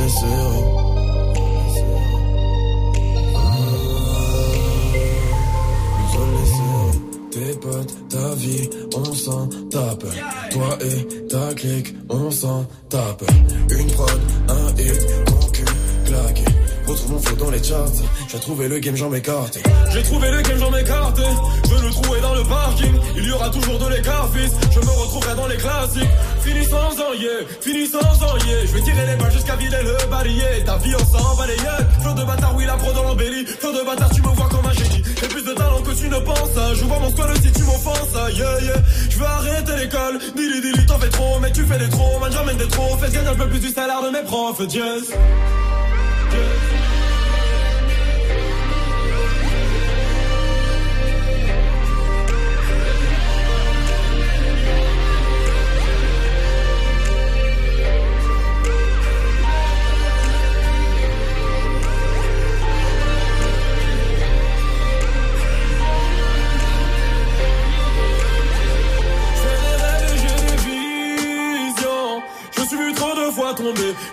Plus 0.09 0.88
J'ai 18.31 18.41
trouvé 18.41 18.69
le 18.69 18.79
game, 18.79 18.95
j'en 18.95 19.09
m'écarte. 19.09 19.59
J'ai 19.91 20.03
trouvé 20.03 20.31
le 20.31 20.43
game, 20.43 20.59
j'en 20.59 20.71
m'écarte. 20.71 21.19
Je 21.19 21.87
le 21.87 21.91
trouver 21.91 22.21
dans 22.21 22.35
le 22.35 22.45
parking. 22.45 22.95
Il 23.17 23.25
y 23.25 23.33
aura 23.33 23.49
toujours 23.49 23.79
de 23.79 23.89
l'écart, 23.89 24.29
fils. 24.35 24.53
Je 24.71 24.81
me 24.81 24.91
retrouverai 24.91 25.35
dans 25.35 25.47
les 25.47 25.57
classiques. 25.57 26.11
Fini 26.43 26.63
sans 26.67 26.91
en 26.91 27.15
yeah, 27.15 27.47
fini 27.63 27.87
sans 27.87 27.99
en 27.99 28.37
yeah. 28.37 28.67
Je 28.67 28.73
vais 28.75 28.83
tirer 28.83 29.07
les 29.07 29.17
balles 29.17 29.33
jusqu'à 29.33 29.57
vider 29.57 29.83
le 29.83 30.11
barillet. 30.11 30.63
Ta 30.67 30.77
vie, 30.77 30.95
on 30.95 31.19
s'en 31.19 31.37
balayette. 31.37 31.89
Flot 32.03 32.13
de 32.13 32.25
bâtard, 32.25 32.55
oui, 32.55 32.67
la 32.67 32.77
pro 32.77 32.93
dans 32.93 33.05
l'embellie. 33.05 33.47
Flot 33.47 33.73
de 33.73 33.87
bâtard, 33.87 34.11
tu 34.11 34.21
me 34.21 34.29
vois 34.29 34.49
comme 34.51 34.67
un 34.67 34.75
génie. 34.75 35.03
J'ai 35.21 35.29
plus 35.29 35.45
de 35.45 35.55
talent 35.55 35.81
que 35.81 35.93
tu 35.93 36.09
ne 36.11 36.19
penses. 36.19 36.75
Je 36.75 36.85
vois 36.85 36.99
mon 36.99 37.11
squad 37.11 37.31
si 37.43 37.51
tu 37.51 37.63
m'offenses. 37.63 38.13
Yeah, 38.37 38.61
yeah. 38.61 38.83
Je 39.09 39.19
veux 39.19 39.27
arrêter 39.27 39.77
l'école. 39.79 40.19
Dili, 40.37 40.61
dili, 40.61 40.85
t'en 40.85 40.99
fais 40.99 41.09
trop. 41.09 41.41
Mais 41.41 41.51
tu 41.51 41.65
fais 41.65 41.79
des 41.79 41.89
trop. 41.89 42.21
Man, 42.21 42.31
j'emmène 42.31 42.59
des 42.59 42.69
trop. 42.69 42.95
Fais 42.99 43.11
gagner 43.11 43.29
un 43.29 43.35
peu 43.35 43.49
plus 43.49 43.61
du 43.61 43.71
salaire 43.71 44.03
de 44.03 44.11
mes 44.11 44.23
profs. 44.23 44.61
Jazz. 44.69 45.15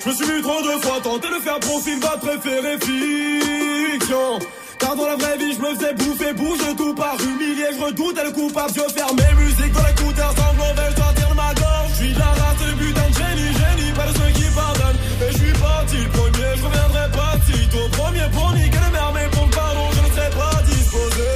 Je 0.04 0.10
me 0.10 0.14
suis 0.16 0.26
vu 0.26 0.42
trop 0.42 0.62
de 0.62 0.82
fois 0.84 1.00
tenter 1.02 1.28
de 1.28 1.42
faire 1.42 1.60
profil 1.60 2.00
va 2.00 2.18
préférer 2.18 2.78
fiction. 2.80 4.40
Car 4.80 4.96
dans 4.96 5.08
la 5.08 5.16
vraie 5.16 5.38
vie, 5.38 5.54
je 5.54 5.62
me 5.62 5.74
faisais 5.76 5.94
bouffer, 5.94 6.34
bouge 6.34 6.60
tout 6.78 6.94
par 6.94 7.16
humilié. 7.22 7.66
Je 7.78 7.84
redoutais 7.84 8.24
le 8.24 8.32
coupable, 8.32 8.74
je 8.76 8.94
faire 8.94 9.14
mes 9.14 9.44
musiques 9.44 9.74
dans 9.74 9.84
l'écouteur 9.84 10.32
sanglant, 10.36 10.74
veulent 10.76 10.96
sortir 10.96 11.30
de 11.30 11.36
ma 11.36 11.54
gorge. 11.54 11.90
Je 11.90 11.96
suis 11.96 12.14
la 12.14 12.26
race, 12.26 12.62
le 12.68 12.74
putain 12.76 13.10
de 13.10 13.16
génie, 13.16 13.52
génie, 13.54 13.92
pas 13.94 14.08
de 14.08 14.14
ceux 14.18 14.32
qui 14.34 14.48
pardonnent. 14.54 15.00
Et 15.22 15.32
je 15.32 15.38
suis 15.38 15.54
parti 15.54 15.98
le 15.98 16.10
premier, 16.10 16.50
je 16.56 16.64
reviendrai 16.66 17.12
pas 17.12 17.34
si 17.46 17.68
tôt. 17.70 17.88
Premier 17.92 18.28
pour 18.34 18.52
niquer 18.54 18.82
le 18.86 18.92
maire, 18.92 19.12
mais 19.16 19.30
pour 19.32 19.50
pardon, 19.50 19.88
je 19.96 20.02
ne 20.02 20.10
serai 20.14 20.30
pas 20.38 20.62
disposé. 20.70 21.30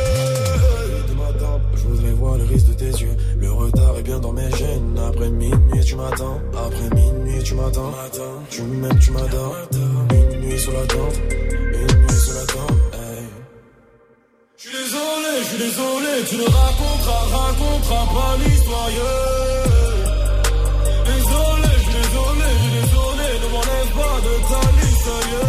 de 1.08 1.14
ma 1.14 1.32
tempe, 1.40 1.62
je 1.76 1.84
voudrais 1.88 2.12
voir 2.12 2.38
le 2.38 2.44
risque 2.44 2.68
de 2.68 2.74
tes 2.74 2.92
yeux. 3.02 3.16
Le 3.40 3.52
retard 3.52 3.98
est 3.98 4.04
bien 4.04 4.20
dans 4.20 4.34
mes 4.34 4.52
gènes. 4.52 5.00
Après 5.08 5.30
minuit, 5.30 5.84
tu 5.86 5.96
m'attends. 5.96 6.40
Après 6.54 6.90
minuit, 6.94 7.19
tu 7.44 7.54
m'attends. 7.56 7.94
Tu 8.50 8.62
m'aimes, 8.62 9.00
tu 9.00 9.12
m'adores. 9.12 9.56
Une 10.32 10.40
nuit 10.42 10.60
sur 10.60 10.74
la 10.74 10.86
tente. 10.86 11.16
Une 11.20 12.02
nuit 12.02 12.20
sur 12.26 12.34
la 12.34 12.46
tente. 12.46 12.78
Hey. 12.94 13.26
Je 14.58 14.68
suis 14.68 14.78
désolé, 14.78 15.32
je 15.40 15.48
suis 15.48 15.58
désolé, 15.58 16.24
tu 16.30 16.36
ne 16.36 16.44
raconteras, 16.44 17.24
raconteras 17.38 18.06
pas 18.14 18.38
l'histoire. 18.44 18.90
Désolé, 21.06 21.70
je 21.76 21.82
suis 21.82 21.94
désolé, 22.02 22.48
je 22.54 22.64
suis 22.64 22.74
désolé, 22.82 23.28
ne 23.42 23.48
m'enlève 23.54 23.92
pas 23.96 24.16
de 24.26 24.34
ta 24.50 24.62
liste. 24.82 25.49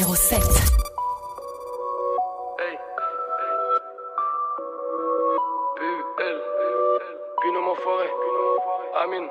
Numéro 0.00 0.14
7. 0.14 0.40
Pinot 7.42 7.60
m'enfoiré. 7.60 8.08
Amin. 9.02 9.24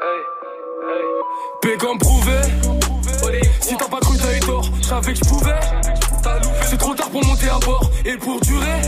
Hey, 0.00 0.20
hey. 0.88 1.04
P 1.60 1.76
comme 1.76 1.98
prouvé. 1.98 2.40
Si 3.60 3.76
t'as 3.76 3.88
pas 3.88 4.00
cru, 4.00 4.16
t'as 4.16 4.34
eu 4.34 4.40
tort. 4.40 4.64
Je 4.80 4.86
savais 4.86 5.12
que 5.12 5.18
je 5.18 5.28
pouvais. 5.28 5.60
C'est 6.62 6.78
trop 6.78 6.94
tard 6.94 7.10
pour 7.10 7.22
monter 7.26 7.48
à 7.50 7.58
bord 7.58 7.90
et 8.06 8.16
pour 8.16 8.40
durer. 8.40 8.80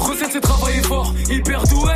Recette, 0.00 0.32
c'est 0.32 0.40
travailler 0.40 0.82
fort, 0.82 1.12
hyper 1.30 1.62
doué. 1.64 1.94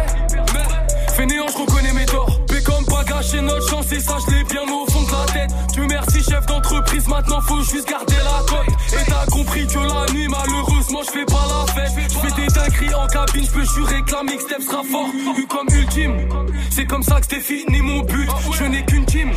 Fainéant, 1.16 1.48
je 1.48 1.58
reconnais 1.58 1.92
mes 1.94 2.06
torts. 2.06 2.40
P 2.46 2.62
comme 2.62 2.84
pas 2.84 3.02
gâcher 3.02 3.40
notre 3.40 3.68
chance 3.68 3.90
et 3.90 4.00
ça, 4.00 4.18
je 4.24 4.34
l'ai 4.34 4.44
bien 4.44 4.64
la 4.66 4.89
tête. 5.32 5.50
Dieu 5.72 5.86
merci, 5.88 6.22
chef 6.22 6.44
d'entreprise, 6.46 7.06
maintenant 7.08 7.40
faut 7.40 7.62
juste 7.62 7.88
garder 7.88 8.16
la 8.16 8.44
cote. 8.48 8.68
Et 8.92 9.10
t'as 9.10 9.26
compris 9.26 9.66
que 9.66 9.78
la 9.78 10.12
nuit, 10.12 10.28
malheureusement, 10.28 11.00
je 11.06 11.10
fais 11.10 11.24
pas 11.24 11.44
la 11.48 11.72
fête. 11.72 11.92
Je 12.12 12.18
fais 12.18 12.40
des 12.40 12.46
dingueries 12.48 12.94
en 12.94 13.06
cabine, 13.06 13.44
je 13.44 13.50
peux 13.50 13.64
jurer 13.64 14.02
que 14.02 14.12
la 14.12 14.22
mixtape 14.22 14.62
sera 14.62 14.82
fort. 14.82 15.08
Eu 15.36 15.46
comme 15.46 15.68
ultime, 15.72 16.16
c'est 16.70 16.86
comme 16.86 17.02
ça 17.02 17.20
que 17.20 17.26
c'était 17.28 17.40
fini 17.40 17.80
mon 17.80 18.00
but. 18.02 18.28
Je 18.58 18.64
n'ai 18.64 18.84
qu'une 18.84 19.04
team, 19.04 19.30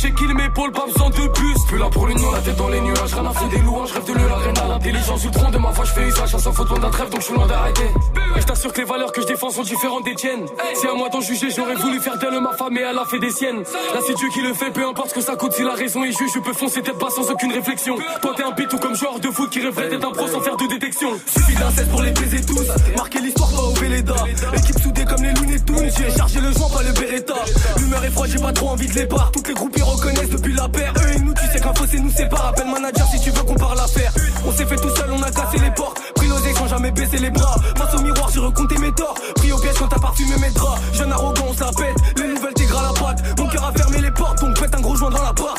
j'ai 0.00 0.12
kill 0.12 0.34
mes 0.34 0.48
pôles, 0.50 0.72
pas 0.72 0.86
besoin 0.86 1.10
de 1.10 1.16
bus. 1.16 1.58
Plus 1.66 1.78
là 1.78 1.88
pour 1.90 2.06
l'union, 2.06 2.30
la 2.30 2.40
tête 2.40 2.56
dans 2.56 2.68
les 2.68 2.80
nuages, 2.80 3.14
rien 3.14 3.26
à 3.26 3.32
foutre 3.32 3.50
des 3.50 3.58
louanges, 3.58 3.92
rêve 3.92 4.04
de 4.04 4.12
le 4.12 4.28
l'arène 4.28 4.58
à 4.58 4.68
l'intelligence 4.68 5.20
du 5.22 5.30
tronc. 5.30 5.50
De 5.50 5.58
ma 5.58 5.70
voix, 5.70 5.84
je 5.84 5.92
fais 5.92 6.06
usage, 6.06 6.36
sans 6.36 6.52
faute 6.52 6.68
loin 6.68 6.78
d'un 6.78 6.90
trêve, 6.90 7.10
donc 7.10 7.20
je 7.20 7.26
suis 7.26 7.34
loin 7.34 7.46
d'arrêter. 7.46 7.88
Et 8.36 8.40
je 8.40 8.46
t'assure 8.46 8.72
que 8.72 8.80
les 8.80 8.86
valeurs 8.86 9.12
que 9.12 9.20
je 9.20 9.26
défends 9.26 9.50
sont 9.50 9.62
différentes 9.62 10.04
des 10.04 10.14
tiennes. 10.14 10.46
Si 10.74 10.86
à 10.86 10.94
moi 10.94 11.08
d'en 11.08 11.20
juger, 11.20 11.48
j'aurais 11.50 11.74
voulu 11.74 12.00
faire 12.00 12.18
d'elle 12.18 12.40
ma 12.40 12.52
femme 12.52 12.76
et 12.76 12.82
elle 12.82 12.98
a 12.98 13.04
fait 13.04 13.18
des 13.18 13.30
siennes. 13.30 13.58
Là, 13.58 14.00
c'est 14.06 14.14
Dieu 14.14 14.28
qui 14.32 14.42
le 14.42 14.54
fait, 14.54 14.70
peu 14.70 14.86
importe 14.86 15.10
ce 15.10 15.14
que 15.14 15.20
ça 15.20 15.36
coûte, 15.36 15.52
si 15.52 15.62
la 15.62 15.74
raison 15.74 16.04
est 16.04 16.12
juge, 16.12 16.30
je 16.34 16.40
peux 16.40 16.52
foncer 16.52 16.82
tête 16.82 16.98
bas 16.98 17.10
sans 17.10 17.28
aucune 17.30 17.52
réflexion. 17.52 17.96
Toi, 18.22 18.32
t'es 18.36 18.44
un 18.44 18.52
pit 18.52 18.72
ou 18.72 18.78
comme 18.78 18.94
joueur 18.94 19.18
de 19.18 19.28
foot 19.30 19.50
qui 19.50 19.60
rêverait 19.60 19.88
d'être 19.88 20.06
un 20.06 20.12
pro 20.12 20.28
sans 20.28 20.40
faire 20.40 20.56
de 20.56 20.66
détection. 20.66 21.10
Suffit 21.26 21.56
d'un 21.56 21.70
16 21.70 21.88
pour 21.88 22.02
les 22.02 22.12
baiser 22.12 22.40
tous. 22.42 22.66
Marquer 22.96 23.20
l'histoire, 23.20 23.50
pas 23.50 23.62
au 23.62 23.72
Véleda. 23.72 24.14
Équipe 24.54 24.78
soudée 24.80 25.04
comme 25.04 25.22
les 25.22 25.32
Looney 25.32 25.58
Tunes. 25.64 25.90
J'ai 25.96 26.16
chargé 26.16 26.40
le 26.40 26.52
joint, 26.52 26.68
pas 26.68 26.82
le 26.82 26.92
Beretta. 26.92 27.34
L'humeur 27.78 28.04
est 28.04 28.10
froide, 28.10 28.30
j'ai 28.32 28.38
pas 28.38 28.52
trop 28.52 28.68
envie 28.68 28.86
de 28.86 28.94
les 28.94 29.06
barres. 29.06 29.30
Toutes 29.32 29.48
les 29.48 29.54
groupes 29.54 29.76
reconnaissent 29.88 30.30
depuis 30.30 30.54
la 30.54 30.68
paire. 30.68 30.92
Eux 30.96 31.16
et 31.16 31.18
nous, 31.20 31.34
tu 31.34 31.46
sais 31.52 31.60
qu'un 31.60 31.74
fossé 31.74 31.98
nous 32.00 32.10
sépare. 32.10 32.46
Appelle 32.46 32.70
manager 32.70 33.06
si 33.10 33.20
tu 33.20 33.30
veux 33.30 33.42
qu'on 33.42 33.54
parle 33.54 33.76
l'affaire. 33.76 34.12
On 34.46 34.52
s'est 34.52 34.66
fait 34.66 34.76
tout 34.76 34.94
seul, 34.94 35.10
on 35.12 35.22
a 35.22 35.30
cassé 35.30 35.58
les 35.58 35.70
portes. 35.70 36.00
Pris 36.14 36.28
l'oseille 36.28 36.54
sans 36.54 36.68
jamais 36.68 36.90
baisser 36.90 37.18
les 37.18 37.30
bras. 37.30 37.56
Face 37.76 37.94
au 37.94 38.02
miroir, 38.02 38.28
j'ai 38.32 38.40
recompté 38.40 38.78
mes 38.78 38.92
torts. 38.92 39.14
Pris 39.36 39.52
au 39.52 39.58
piège 39.58 39.74
quand 39.78 39.88
t'as 39.88 39.98
parfumé 39.98 40.36
mes 40.40 40.50
draps. 40.50 40.80
Jeune 40.92 41.12
arrogant, 41.12 41.44
on 41.48 41.52
se 41.52 41.60
la 41.60 41.72
pète. 41.72 41.96
Les 42.16 42.28
nouvelles 42.28 42.54
tigres 42.54 42.78
à 42.78 42.82
la 42.82 42.92
patte. 42.92 43.38
Mon 43.38 43.48
cœur 43.48 43.64
a 43.64 43.72
fermé 43.72 44.00
les 44.00 44.10
portes, 44.10 44.40
donc 44.40 44.58
pète 44.60 44.74
un 44.74 44.80
gros 44.80 44.96
joint 44.96 45.10
dans 45.10 45.22
la 45.22 45.32
part. 45.32 45.56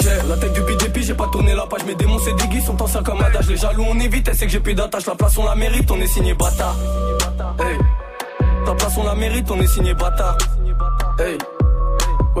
J'ai 0.00 0.28
la 0.28 0.36
tête 0.36 0.52
du 0.52 0.62
PDP, 0.62 1.00
j'ai 1.02 1.14
pas 1.14 1.28
tourné 1.30 1.54
la 1.54 1.66
page. 1.66 1.84
Mes 1.84 1.94
démons, 1.94 2.18
c'est 2.18 2.34
des 2.34 2.48
guises, 2.48 2.64
sont 2.64 2.80
anciens 2.82 3.02
comme 3.02 3.20
adage. 3.20 3.48
Les 3.48 3.56
jaloux, 3.56 3.84
on 3.88 3.98
évite, 4.00 4.28
elle 4.28 4.36
sait 4.36 4.46
que 4.46 4.52
j'ai 4.52 4.60
plus 4.60 4.74
d'attache. 4.74 5.06
La 5.06 5.14
place, 5.14 5.36
on 5.38 5.44
la 5.44 5.54
mérite, 5.54 5.90
on 5.90 6.00
est 6.00 6.06
signé 6.06 6.34
bâtard. 6.34 6.76
Hey. 7.60 7.78
Ta 8.64 8.74
place, 8.74 8.96
on 8.96 9.04
la 9.04 9.14
mérite, 9.14 9.50
on 9.50 9.60
est 9.60 9.66
signé 9.66 9.94
bâtard. 9.94 10.36
Hey. 11.18 11.38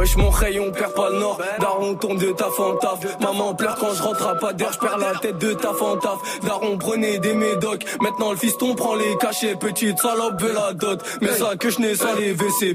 Wesh 0.02 0.16
mon 0.16 0.30
rayon, 0.30 0.64
on 0.66 0.72
perd 0.72 0.94
pas 0.94 1.10
le 1.10 1.20
nord. 1.20 1.40
Daron 1.60 1.94
tourne 1.94 2.18
de 2.18 2.32
taf 2.32 2.58
en 2.58 2.74
taf 2.74 3.20
Maman 3.20 3.54
pleure 3.54 3.76
quand 3.76 3.94
je 3.94 4.02
rentre 4.02 4.26
à 4.26 4.34
pas 4.34 4.52
d'air 4.52 4.72
Je 4.72 4.78
perds 4.80 4.98
la 4.98 5.12
tête 5.20 5.38
de 5.38 5.52
taf 5.52 5.80
en 5.80 5.96
taf 5.96 6.18
Daron 6.42 6.76
prenait 6.76 7.20
des 7.20 7.34
médocs. 7.34 7.84
Maintenant 8.00 8.32
le 8.32 8.36
fiston 8.36 8.74
prend 8.74 8.96
les 8.96 9.16
cachets. 9.20 9.54
Petite 9.54 10.00
salope 10.00 10.42
veut 10.42 10.52
la 10.54 10.72
dot 10.72 11.00
Mais 11.20 11.28
ça 11.28 11.54
que 11.56 11.70
je 11.70 11.78
n'ai 11.78 11.94
sans 11.94 12.14
les 12.16 12.32
WC 12.32 12.74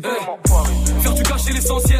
Faire 1.02 1.14
du 1.14 1.24
cacher 1.24 1.52
l'essentiel. 1.52 2.00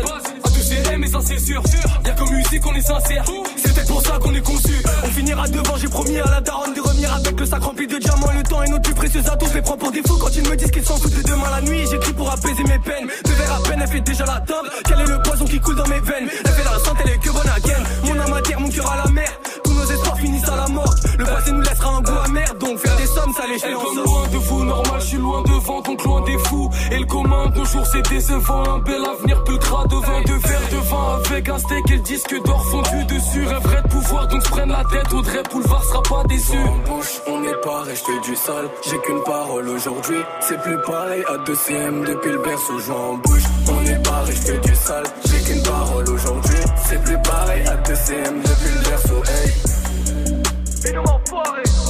Toucher 0.84 0.98
mais 0.98 1.08
ça 1.08 1.20
c'est 1.26 1.40
sûr. 1.40 1.62
Y'a 2.06 2.12
comme 2.14 2.32
musique, 2.32 2.66
on 2.66 2.74
est 2.74 2.82
sincère. 2.82 3.24
C'est 3.58 3.74
peut-être 3.74 3.88
pour 3.88 4.02
ça 4.02 4.18
qu'on 4.20 4.34
est 4.34 4.42
conçu. 4.42 4.74
On 5.04 5.08
finira 5.08 5.48
devant. 5.48 5.78
J'ai 5.78 5.88
promis 5.88 6.18
à 6.18 6.26
la 6.26 6.42
daronne 6.42 6.74
de 6.74 6.82
revenir 6.82 7.14
avec 7.14 7.40
le 7.40 7.46
sac 7.46 7.64
rempli 7.64 7.88
de 7.88 7.98
diamants. 7.98 8.32
Le 8.36 8.44
temps 8.44 8.64
est 8.64 8.70
notre 8.70 8.84
plus 8.84 8.94
précieux 8.94 9.22
atout. 9.32 9.48
Les 9.54 9.62
prends 9.62 9.78
pour 9.78 9.92
fous 9.94 10.18
quand 10.18 10.36
ils 10.36 10.48
me 10.48 10.56
disent 10.56 10.72
qu'ils 10.72 10.86
s'en 10.86 10.98
foutent 10.98 11.16
de 11.16 11.24
demain 11.24 11.50
la 11.52 11.62
nuit. 11.62 11.86
J'écris 11.90 12.14
pour 12.14 12.32
apaiser 12.32 12.64
mes 12.64 12.80
peines. 12.80 13.08
Deux 13.26 13.34
verres 13.34 13.54
à 13.54 13.64
peine, 13.64 13.80
elle 13.82 13.90
fait 13.90 14.02
déjà 14.02 14.26
la 14.26 14.40
table. 14.42 14.70
Quel 14.86 15.00
est 15.02 15.08
le 15.08 15.22
poison 15.22 15.46
qui 15.46 15.60
coule 15.60 15.76
dans 15.76 15.88
mes 15.88 16.00
veines? 16.00 16.30
Elle 16.46 16.52
fait 16.52 16.64
la 16.64 16.80
santé, 16.80 17.04
elle 17.06 17.12
est 17.12 17.18
que 17.18 17.32
bonne 17.32 17.50
à 17.50 17.60
gaine. 17.60 17.84
Mon 18.04 18.20
âme 18.20 18.34
à 18.34 18.42
terre, 18.42 18.60
mon 18.60 18.70
cœur 18.70 18.92
à 18.92 18.98
la 18.98 19.12
mer. 19.12 19.30
Tous 19.64 19.74
nos 19.74 19.86
espoirs 19.86 20.18
finissent 20.18 20.50
à 20.50 20.56
la 20.56 20.68
mort. 20.68 20.96
Le 21.18 21.26
passé 21.26 21.52
nous 21.52 21.62
laissera 21.62 21.90
un 21.98 22.02
goût 22.02 22.18
amer. 22.26 22.54
Donc 22.60 22.80
des 23.18 23.24
sommes, 23.24 23.34
ça 23.34 23.48
les 23.48 23.64
Elle 23.64 23.74
comme 23.74 24.04
loin 24.04 24.28
de 24.28 24.38
vous, 24.38 24.64
normal, 24.64 25.02
je 25.02 25.06
suis 25.06 25.18
loin 25.18 25.42
devant, 25.44 25.82
donc 25.82 26.04
loin 26.04 26.22
des 26.22 26.38
fous. 26.38 26.70
Et 26.92 27.00
le 27.00 27.06
commun, 27.06 27.50
nos 27.56 27.66
jours 27.66 27.86
c'est 27.86 28.10
décevant. 28.10 28.64
Un 28.64 28.80
bel 28.80 29.04
avenir 29.06 29.44
putera 29.44 29.86
de 29.86 29.96
vin, 29.96 30.22
de 30.22 30.48
verre 30.48 30.70
de 30.72 30.78
vin 30.90 31.20
avec 31.26 31.50
un 31.50 31.60
steak 31.60 31.92
et 31.92 31.96
le 31.96 32.02
disque 32.02 32.44
d'or 32.44 32.64
fondu 32.66 33.06
dessus. 33.06 33.46
Rêverait 33.46 33.82
de 33.84 33.88
pouvoir, 33.88 34.28
donc 34.28 34.44
se 34.44 34.50
prenne 34.50 34.70
la 34.70 34.84
tête. 34.86 35.14
Audrey 35.14 35.44
Boulevard 35.52 35.84
sera 35.84 36.02
pas 36.04 36.24
déçu. 36.28 36.58
En 36.58 36.78
bouche, 36.90 37.22
on 37.28 37.40
n'est 37.42 37.62
pas 37.64 37.82
resté 37.82 38.12
du 38.24 38.36
sale. 38.36 38.70
J'ai 38.90 38.98
qu'une 39.00 39.24
parole 39.24 39.68
aujourd'hui. 39.70 40.20
C'est 40.42 40.62
plus 40.62 40.78
pareil 40.82 41.24
à 41.28 41.38
2 41.38 41.56
CM 41.56 42.04
depuis 42.06 42.32
le 42.32 42.40
berceau. 42.40 42.80
Joint 42.80 42.96
en 42.96 43.18
bouche, 43.18 43.44
on 43.70 43.82
n'est 43.82 44.02
pas 44.04 44.22
resté 44.22 44.58
du 44.60 44.76
sale. 44.76 45.06
J'ai 45.26 45.42
qu'une 45.42 45.64
parole 45.64 46.10
aujourd'hui. 46.10 46.60
C'est 46.86 47.02
plus 47.04 47.18
pareil 47.24 47.66
à 47.68 47.76
2 47.76 47.96
CM 47.96 48.42
depuis 48.42 48.76
le 48.76 48.90
berceau. 48.90 49.24
Hey. 49.26 50.90
Et 50.90 50.94
nous. 50.94 51.87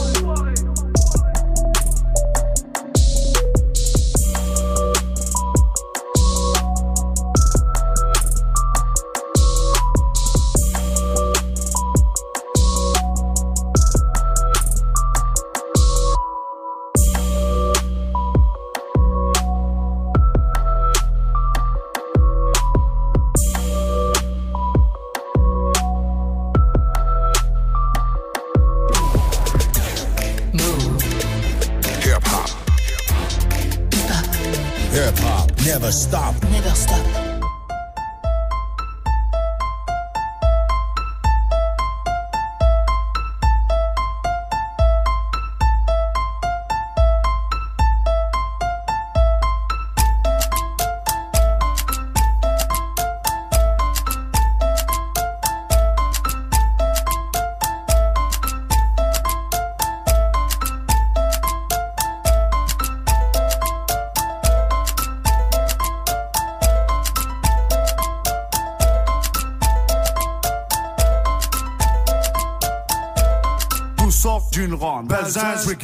Never 35.87 35.97
stop. 35.97 36.43
Never 36.51 36.75
stop. 36.75 37.26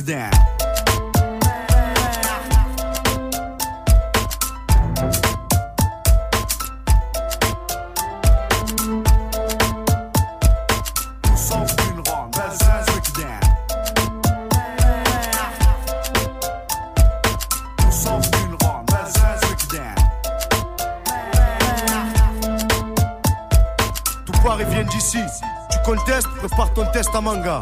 Rickdown. 0.04 0.30
Tout 24.26 24.34
vient 24.70 24.84
d'ici. 24.84 25.20
Tu 25.72 25.78
contestes, 25.86 26.28
prépare 26.40 26.74
ton 26.74 26.86
test 26.92 27.10
à 27.14 27.22
manga. 27.22 27.62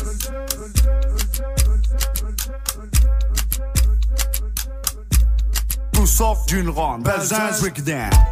D'une 6.51 6.69
ronde. 6.69 7.03
Belzins, 7.03 7.63
Rickdown. 7.63 8.30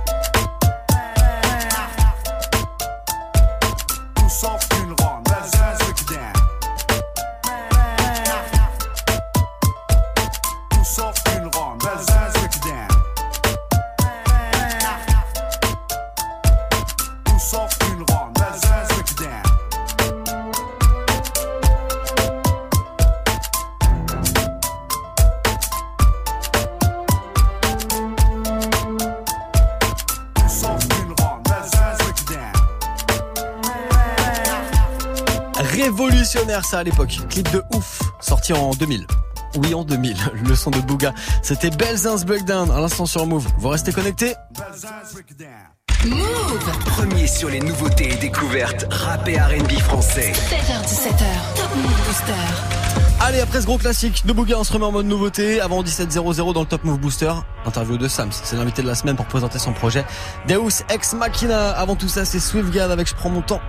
Révolutionnaire 36.29 36.63
ça 36.63 36.79
à 36.79 36.83
l'époque. 36.83 37.17
Clip 37.29 37.51
de 37.51 37.63
ouf, 37.73 38.01
sorti 38.19 38.53
en 38.53 38.69
2000. 38.71 39.07
Oui, 39.55 39.73
en 39.73 39.83
2000. 39.83 40.15
Le 40.47 40.55
son 40.55 40.69
de 40.69 40.79
Bouga. 40.79 41.11
C'était 41.41 41.71
Belzins 41.71 42.23
Breakdown 42.23 42.69
à 42.69 42.79
l'instant 42.79 43.07
sur 43.07 43.25
Move. 43.25 43.47
Vous 43.57 43.69
restez 43.69 43.91
connectés 43.91 44.35
Move 46.05 46.79
Premier 46.85 47.25
sur 47.25 47.49
les 47.49 47.59
nouveautés 47.59 48.13
et 48.13 48.15
découvertes 48.17 48.85
rap 48.91 49.27
et 49.27 49.39
R&B 49.39 49.71
français. 49.79 50.31
7h17h, 50.33 51.55
Top 51.55 51.75
Move 51.75 52.05
Booster. 52.05 52.33
Allez, 53.21 53.39
après 53.39 53.61
ce 53.61 53.65
gros 53.65 53.79
classique 53.79 54.23
de 54.25 54.31
Bouga, 54.31 54.57
on 54.59 54.63
se 54.63 54.71
remet 54.71 54.85
en 54.85 54.91
mode 54.91 55.07
nouveauté. 55.07 55.59
Avant 55.59 55.81
17.00 55.81 56.53
dans 56.53 56.61
le 56.61 56.67
Top 56.67 56.83
Move 56.83 56.99
Booster, 56.99 57.33
interview 57.65 57.97
de 57.97 58.07
Sams. 58.07 58.31
C'est 58.31 58.55
l'invité 58.55 58.83
de 58.83 58.87
la 58.87 58.95
semaine 58.95 59.15
pour 59.15 59.25
présenter 59.25 59.57
son 59.57 59.73
projet. 59.73 60.05
Deus 60.47 60.83
Ex 60.89 61.13
Machina. 61.13 61.71
Avant 61.71 61.95
tout 61.95 62.07
ça, 62.07 62.23
c'est 62.23 62.39
Swiftgad 62.39 62.91
avec 62.91 63.07
Je 63.09 63.15
prends 63.15 63.29
mon 63.29 63.41
temps. 63.41 63.61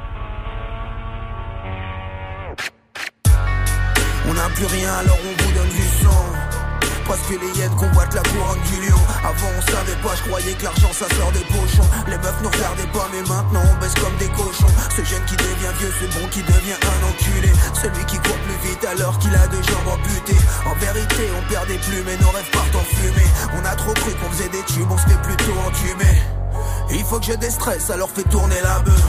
Plus 4.61 4.77
rien 4.77 4.93
alors 4.93 5.17
on 5.25 5.43
vous 5.43 5.53
donne 5.53 5.69
du 5.69 5.87
sang. 6.05 6.25
Parce 7.09 7.23
que 7.23 7.35
les 7.35 7.51
hyènes 7.59 7.75
convoitent 7.75 8.15
la 8.15 8.23
couronne 8.23 8.61
du 8.71 8.87
lion 8.87 9.03
Avant 9.25 9.51
on 9.59 9.63
savait 9.63 9.99
pas, 9.99 10.15
je 10.15 10.23
croyais 10.29 10.53
que 10.53 10.63
l'argent 10.63 10.93
ça 10.93 11.09
sort 11.17 11.33
des 11.33 11.45
pochons. 11.49 11.89
Les 12.07 12.19
meufs 12.19 12.41
nous 12.43 12.51
regardaient 12.51 12.93
pas 12.93 13.09
mais 13.11 13.23
maintenant 13.23 13.65
on 13.65 13.81
baisse 13.81 13.95
comme 13.95 14.15
des 14.19 14.29
cochons. 14.29 14.71
Ce 14.95 15.03
jeune 15.03 15.25
qui 15.25 15.37
devient 15.37 15.75
vieux, 15.81 15.93
ce 15.99 16.07
bon 16.13 16.29
qui 16.29 16.43
devient 16.43 16.77
un 16.77 17.01
enculé. 17.09 17.51
Celui 17.73 18.05
qui 18.05 18.19
court 18.21 18.39
plus 18.45 18.69
vite 18.69 18.85
alors 18.85 19.19
qu'il 19.19 19.35
a 19.35 19.47
deux 19.49 19.63
jambes 19.65 19.97
amputées. 19.97 20.45
En 20.69 20.75
vérité 20.77 21.25
on 21.35 21.43
perd 21.49 21.67
des 21.67 21.79
plumes 21.79 22.09
et 22.09 22.19
nos 22.23 22.31
rêves 22.31 22.51
partent 22.53 22.77
en 22.77 22.85
fumée. 22.85 23.31
On 23.57 23.65
a 23.65 23.75
trop 23.75 23.95
cru 23.95 24.13
qu'on 24.13 24.31
faisait 24.31 24.51
des 24.51 24.63
tubes, 24.69 24.91
on 24.91 24.99
se 24.99 25.09
fait 25.09 25.23
plutôt 25.23 25.57
entumer 25.67 26.40
il 26.91 27.05
faut 27.05 27.19
que 27.19 27.27
je 27.27 27.35
déstresse, 27.35 27.91
alors 27.91 28.11
fais 28.11 28.23
tourner 28.25 28.61
la 28.63 28.81
bœuf. 28.81 29.05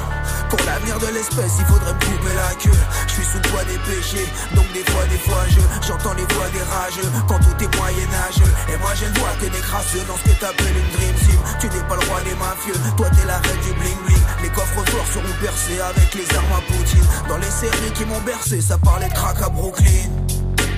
Pour 0.50 0.60
l'avenir 0.66 1.00
de 1.00 1.08
l'espèce, 1.08 1.54
il 1.60 1.66
faudrait 1.66 1.94
me 1.94 2.00
couper 2.00 2.36
la 2.36 2.56
queue. 2.56 2.80
Je 3.08 3.14
suis 3.14 3.26
sous 3.26 3.38
le 3.38 3.50
poids 3.50 3.64
des 3.64 3.80
péchés, 3.88 4.28
donc 4.56 4.68
des 4.74 4.84
fois, 4.92 5.06
des 5.10 5.18
fois, 5.18 5.44
je 5.50 5.62
j'entends 5.88 6.14
les 6.14 6.28
voix 6.34 6.50
des 6.52 6.64
rageux. 6.64 7.10
Quand 7.28 7.40
tout 7.40 7.56
est 7.64 7.76
moyenâgeux, 7.78 8.52
et 8.68 8.78
moi 8.78 8.92
je 8.96 9.06
ne 9.06 9.16
vois 9.20 9.34
que 9.40 9.46
des 9.46 9.64
crasseux 9.64 10.04
dans 10.08 10.18
ce 10.18 10.24
que 10.24 10.36
t'appelles 10.40 10.76
une 10.76 10.92
dream 10.98 11.16
team. 11.24 11.40
Tu 11.60 11.68
n'es 11.68 11.84
pas 11.88 11.96
le 11.96 12.06
roi 12.08 12.22
des 12.22 12.36
mafieux, 12.36 12.80
toi 12.98 13.08
t'es 13.10 13.26
la 13.26 13.38
reine 13.38 13.62
du 13.64 13.74
bling 13.80 14.00
bling. 14.06 14.26
Les 14.44 14.50
coffres 14.50 14.84
forts 14.92 15.08
seront 15.14 15.36
percés 15.42 15.80
avec 15.80 16.14
les 16.16 16.28
armes 16.36 16.56
à 16.58 16.62
Poutine. 16.68 17.08
Dans 17.30 17.38
les 17.38 17.52
séries 17.52 17.94
qui 17.94 18.06
m'ont 18.06 18.22
bercé, 18.22 18.62
ça 18.62 18.78
parlait 18.78 19.08
de 19.08 19.14
crack 19.14 19.42
à 19.42 19.50
Brooklyn. 19.50 20.10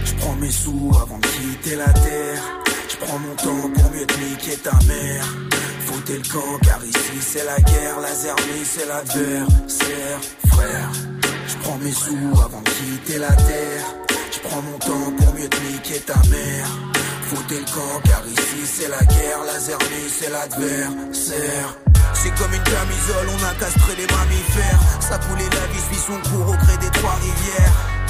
Je 0.05 0.13
prends 0.15 0.35
mes 0.35 0.51
sous 0.51 0.91
avant 1.01 1.17
de 1.17 1.27
quitter 1.27 1.75
la 1.75 1.91
terre. 1.91 2.41
Je 2.89 2.97
prends 3.05 3.19
mon 3.19 3.35
temps 3.35 3.69
pour 3.73 3.91
mieux 3.91 4.05
te 4.05 4.19
niquer 4.19 4.57
ta 4.57 4.73
mère. 4.85 5.25
Foutez 6.05 6.17
le 6.17 6.33
camp 6.33 6.59
car 6.63 6.83
ici 6.83 7.17
c'est 7.21 7.45
la 7.45 7.57
guerre, 7.61 7.99
la 8.01 8.13
zermie 8.13 8.65
c'est 8.65 8.85
l'adversaire, 8.85 10.19
frère. 10.47 10.91
Je 11.47 11.55
prends 11.63 11.77
mes 11.77 11.93
sous 11.93 12.41
avant 12.43 12.59
de 12.59 12.69
quitter 12.71 13.19
la 13.19 13.31
terre. 13.31 13.85
Je 14.33 14.39
prends 14.39 14.61
mon 14.63 14.77
temps 14.79 15.13
pour 15.17 15.33
mieux 15.33 15.47
te 15.47 15.61
niquer 15.61 16.01
ta 16.01 16.15
mère. 16.27 16.67
Foutez 17.27 17.59
le 17.59 17.65
camp 17.73 18.01
car 18.03 18.21
ici 18.27 18.65
c'est 18.65 18.89
la 18.89 18.99
guerre, 18.99 19.45
la 19.45 19.57
zermie 19.57 20.09
c'est 20.09 20.29
l'adversaire. 20.29 21.77
C'est 22.15 22.35
comme 22.35 22.53
une 22.53 22.63
camisole, 22.63 23.27
on 23.39 23.43
a 23.45 23.53
castré 23.55 23.95
les 23.95 24.07
mammifères. 24.07 24.79
Ça 24.99 25.17
coulait 25.19 25.43
la 25.43 25.67
vie 25.71 25.83
suit 25.87 26.03
son 26.05 26.19
cours 26.29 26.49
au 26.49 26.57
gré 26.65 26.75
des 26.81 26.91
trois 26.99 27.15
rivières. 27.15 28.02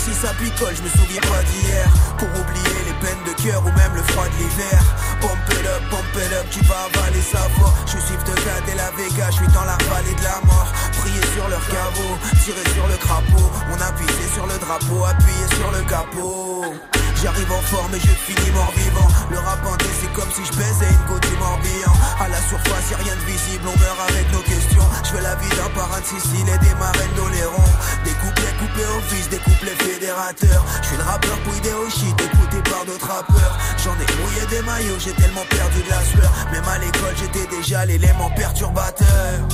Ici 0.00 0.14
ça 0.14 0.32
picole, 0.32 0.74
je 0.74 0.82
me 0.82 0.88
souviens 0.88 1.20
pas 1.20 1.42
d'hier. 1.44 1.84
Pour 2.16 2.28
oublier 2.28 2.80
les 2.88 2.96
peines 3.04 3.22
de 3.26 3.36
cœur 3.42 3.60
ou 3.60 3.70
même 3.76 3.94
le 3.94 4.02
froid 4.02 4.24
de 4.24 4.36
l'hiver. 4.40 4.80
Pump 5.20 5.36
it 5.52 5.66
up, 5.66 5.82
pump 5.90 6.24
it 6.24 6.32
up, 6.32 6.46
tu 6.50 6.64
vas 6.64 6.88
avaler 6.88 7.20
sa 7.20 7.46
voix. 7.58 7.74
Je 7.84 7.98
suis 7.98 8.16
de 8.16 8.72
et 8.72 8.76
la 8.76 8.90
Vega, 8.96 9.28
je 9.30 9.36
suis 9.36 9.46
dans 9.48 9.64
la 9.64 9.76
vallée 9.92 10.14
de 10.16 10.24
la 10.24 10.40
mort. 10.46 10.72
Prier 10.96 11.20
sur 11.34 11.46
leur 11.48 11.66
caveau, 11.68 12.16
tirer 12.42 12.64
sur 12.72 12.86
le 12.86 12.96
crapaud. 12.96 13.50
On 13.68 13.80
a 13.80 13.92
pissé 13.92 14.26
sur 14.32 14.46
le 14.46 14.56
drapeau, 14.56 15.04
appuyé 15.04 15.46
sur 15.58 15.70
le 15.70 15.82
capot 15.84 16.99
J'arrive 17.22 17.52
en 17.52 17.60
forme 17.60 17.94
et 17.94 18.00
je 18.00 18.14
finis 18.24 18.50
mort 18.52 18.72
vivant. 18.74 19.08
Le 19.30 19.38
rap 19.38 19.60
c'est 20.00 20.12
comme 20.14 20.30
si 20.32 20.40
je 20.40 20.56
baisais 20.56 20.88
une 20.88 21.04
goutte 21.04 21.28
du 21.28 21.36
Morbihan. 21.36 21.92
À 22.18 22.28
la 22.28 22.40
surface 22.48 22.90
y'a 22.90 22.96
rien 22.96 23.14
de 23.14 23.24
visible, 23.28 23.68
on 23.68 23.76
meurt 23.78 24.00
avec 24.08 24.32
nos 24.32 24.40
questions. 24.40 24.88
Je 25.04 25.12
veux 25.12 25.22
la 25.22 25.34
vie 25.34 25.48
d'un 25.50 25.68
parrain 25.76 26.00
de 26.00 26.06
Sicile 26.06 26.48
et 26.48 26.58
des 26.64 26.74
marraines 26.80 27.12
d'Oléron. 27.16 27.68
Des 28.04 28.16
couplets 28.24 28.56
coupés 28.56 28.88
au 28.96 29.00
fils, 29.12 29.28
des 29.28 29.36
couplets 29.36 29.76
fédérateurs. 29.84 30.64
Je 30.80 30.86
suis 30.88 30.96
le 30.96 31.04
rappeur 31.04 31.36
pouillé 31.44 31.72
au 31.76 31.90
shit, 31.90 32.16
écouté 32.16 32.56
par 32.70 32.86
d'autres 32.86 33.08
rappeurs. 33.12 33.58
J'en 33.84 33.92
ai 34.00 34.08
mouillé 34.16 34.42
des 34.48 34.62
maillots, 34.64 34.98
j'ai 34.98 35.12
tellement 35.12 35.44
perdu 35.44 35.82
de 35.84 35.90
la 35.92 36.00
sueur. 36.00 36.32
Même 36.52 36.68
à 36.72 36.78
l'école 36.78 37.16
j'étais 37.20 37.46
déjà 37.54 37.84
l'élément 37.84 38.30
perturbateur. 38.30 39.44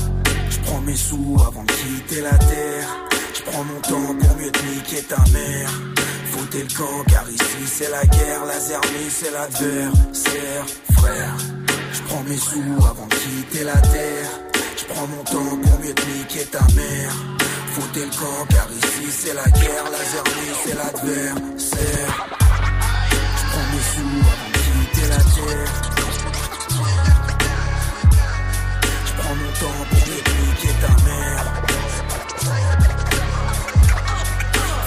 Je 0.50 0.58
prends 0.60 0.80
mes 0.86 0.94
sous 0.94 1.34
avant 1.42 1.64
de 1.64 1.72
quitter 1.72 2.22
la 2.22 2.38
terre. 2.38 2.86
Je 3.34 3.42
prends 3.42 3.64
mon 3.64 3.80
temps 3.82 4.14
pour 4.14 4.36
mieux 4.38 4.52
te 4.52 4.62
niquer 4.66 5.02
ta 5.02 5.18
mère 5.34 5.70
Foutez 6.36 6.62
le 6.64 6.76
camp 6.76 7.02
car 7.08 7.24
ici 7.30 7.66
c'est 7.66 7.90
la 7.90 8.04
guerre, 8.04 8.44
la 8.44 8.60
zermie 8.60 9.08
c'est 9.08 9.30
l'adversaire, 9.30 10.66
frère. 10.92 11.36
Je 11.92 12.02
prends 12.02 12.22
mes 12.24 12.36
sous 12.36 12.86
avant 12.86 13.06
de 13.06 13.14
quitter 13.14 13.64
la 13.64 13.80
terre. 13.80 14.30
Je 14.76 14.84
prends 14.84 15.06
mon 15.06 15.24
temps 15.24 15.56
pour 15.62 15.80
mieux 15.80 15.94
te 15.94 16.44
ta 16.50 16.60
mère. 16.74 17.14
Foutez 17.72 18.04
le 18.04 18.10
camp 18.10 18.46
car 18.50 18.68
ici 18.70 19.10
c'est 19.10 19.32
la 19.32 19.44
guerre, 19.44 19.84
la 19.90 20.04
zermie 20.12 20.54
c'est 20.62 20.74
l'adversaire. 20.74 22.26
Je 23.38 23.44
prends 23.50 23.68
mes 23.72 23.84
sous 23.94 24.16
avant 24.32 24.50
de 24.52 24.58
quitter 24.66 25.08
la 25.08 25.22
terre. 25.36 25.72
Je 29.06 29.12
prends 29.18 29.34
mon 29.40 29.52
temps 29.60 29.80
pour 29.90 30.02
mieux 30.06 30.22
ta 30.82 30.92
mère. 31.06 31.44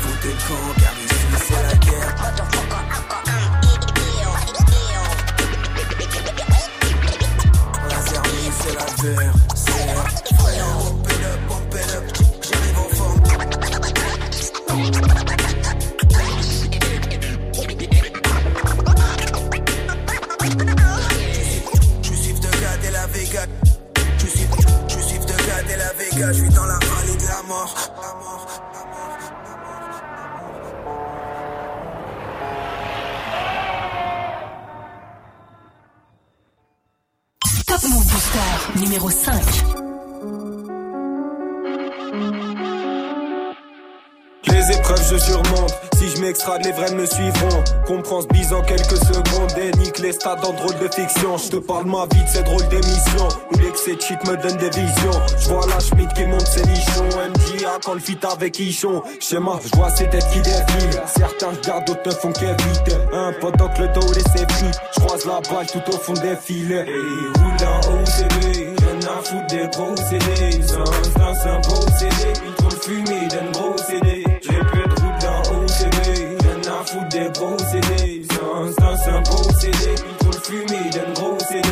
Foutez 0.01 0.27
le 0.27 0.47
camp 0.47 0.79
car 0.79 0.88
zermie, 9.01 9.25
c'est. 9.55 9.71
Frère, 10.35 10.59
it 11.09 11.23
up, 11.25 11.73
it 11.73 11.89
up. 11.95 12.03
J'arrive 12.41 12.79
en 12.79 12.89
forme. 12.95 13.23
Je 22.01 22.13
suis 22.13 22.33
de 22.33 22.49
gars 22.49 22.77
et 22.83 22.91
la 22.91 23.07
Vega. 23.07 23.45
Je 24.17 24.27
suis, 24.27 24.45
de 25.19 25.27
gars 25.27 25.63
et 25.69 25.77
la 25.77 25.93
Vega. 25.93 26.31
Je 26.31 26.39
suis 26.39 26.49
dans 26.49 26.65
la 26.65 26.79
vallée 26.79 27.15
de 27.15 27.27
la 27.27 27.41
mort. 27.47 27.75
La 28.01 28.13
mort. 28.15 28.48
Move 37.87 38.03
Booster 38.05 38.79
numéro 38.81 39.09
5. 39.09 39.78
Je 45.09 45.17
surmonte. 45.17 45.73
Si 45.97 46.09
je 46.09 46.21
m'extrade 46.21 46.63
les 46.63 46.71
vrais 46.71 46.91
me 46.91 47.05
suivront. 47.05 47.63
Comprends 47.85 48.21
ce 48.21 48.27
bise 48.27 48.53
en 48.53 48.61
quelques 48.61 48.97
secondes. 48.97 49.51
Et 49.57 49.75
nique 49.77 49.99
les 49.99 50.13
stades 50.13 50.43
en 50.45 50.53
drôle 50.53 50.77
de 50.79 50.87
fiction. 50.93 51.37
Je 51.37 51.49
te 51.49 51.55
parle 51.57 51.85
ma 51.85 52.05
vie 52.13 52.23
de 52.23 52.29
ces 52.29 52.43
drôles 52.43 52.67
d'émissions. 52.69 53.27
Où 53.51 53.57
l'excès 53.57 53.95
de 53.95 54.29
me 54.29 54.37
donne 54.37 54.57
des 54.57 54.69
visions. 54.69 55.21
Je 55.37 55.49
vois 55.49 55.65
la 55.67 55.79
Schmidt 55.79 56.13
qui 56.13 56.25
monte 56.25 56.47
ses 56.47 56.65
nichons. 56.65 57.05
MJA 57.05 57.79
quand 57.83 57.93
le 57.93 57.99
fit 57.99 58.17
avec 58.31 58.59
Ichon. 58.59 59.03
Schéma, 59.19 59.59
je 59.63 59.77
vois 59.77 59.89
ces 59.89 60.07
têtes 60.09 60.27
qui 60.31 60.41
défilent. 60.41 61.01
Certains 61.05 61.49
regardent, 61.49 61.85
d'autres 61.85 62.07
ne 62.07 62.11
font 62.11 62.31
qu'éviter. 62.31 62.97
Un 63.13 63.33
pendant 63.41 63.67
que 63.69 63.81
le 63.81 63.87
dos 63.89 64.13
laisse 64.13 64.23
frites 64.23 64.79
Je 64.95 64.99
croise 65.01 65.25
la 65.25 65.41
balle 65.49 65.67
tout 65.67 65.93
au 65.93 65.97
fond 65.97 66.13
des 66.13 66.35
filets. 66.35 66.85
Et 66.87 67.39
roule 67.39 67.67
en 67.67 67.79
OCB 67.93 68.79
Rien 68.79 68.99
à 69.09 69.23
foutre 69.23 69.47
des 69.47 69.67
gros 69.67 69.95
CD 69.95 70.61
C'est 70.61 71.19
c'est 71.41 71.49
un 71.49 71.59
gros 71.61 71.85
CD 71.97 72.33
Ils 72.45 72.53
trop 72.55 72.69
le 72.69 72.75
fumé 72.77 73.27
d'un 73.27 73.58
des 77.19 77.29
gros 77.31 77.57
CD 77.57 78.25
C'est 78.29 78.83
un, 78.83 78.97
c'est 78.97 79.09
un 79.09 79.21
gros 79.21 79.51
CD 79.59 79.95
trop 80.19 80.31
le 80.31 80.39
fumé 80.39 80.89
d'un 80.91 81.13
gros 81.13 81.37
CD 81.39 81.69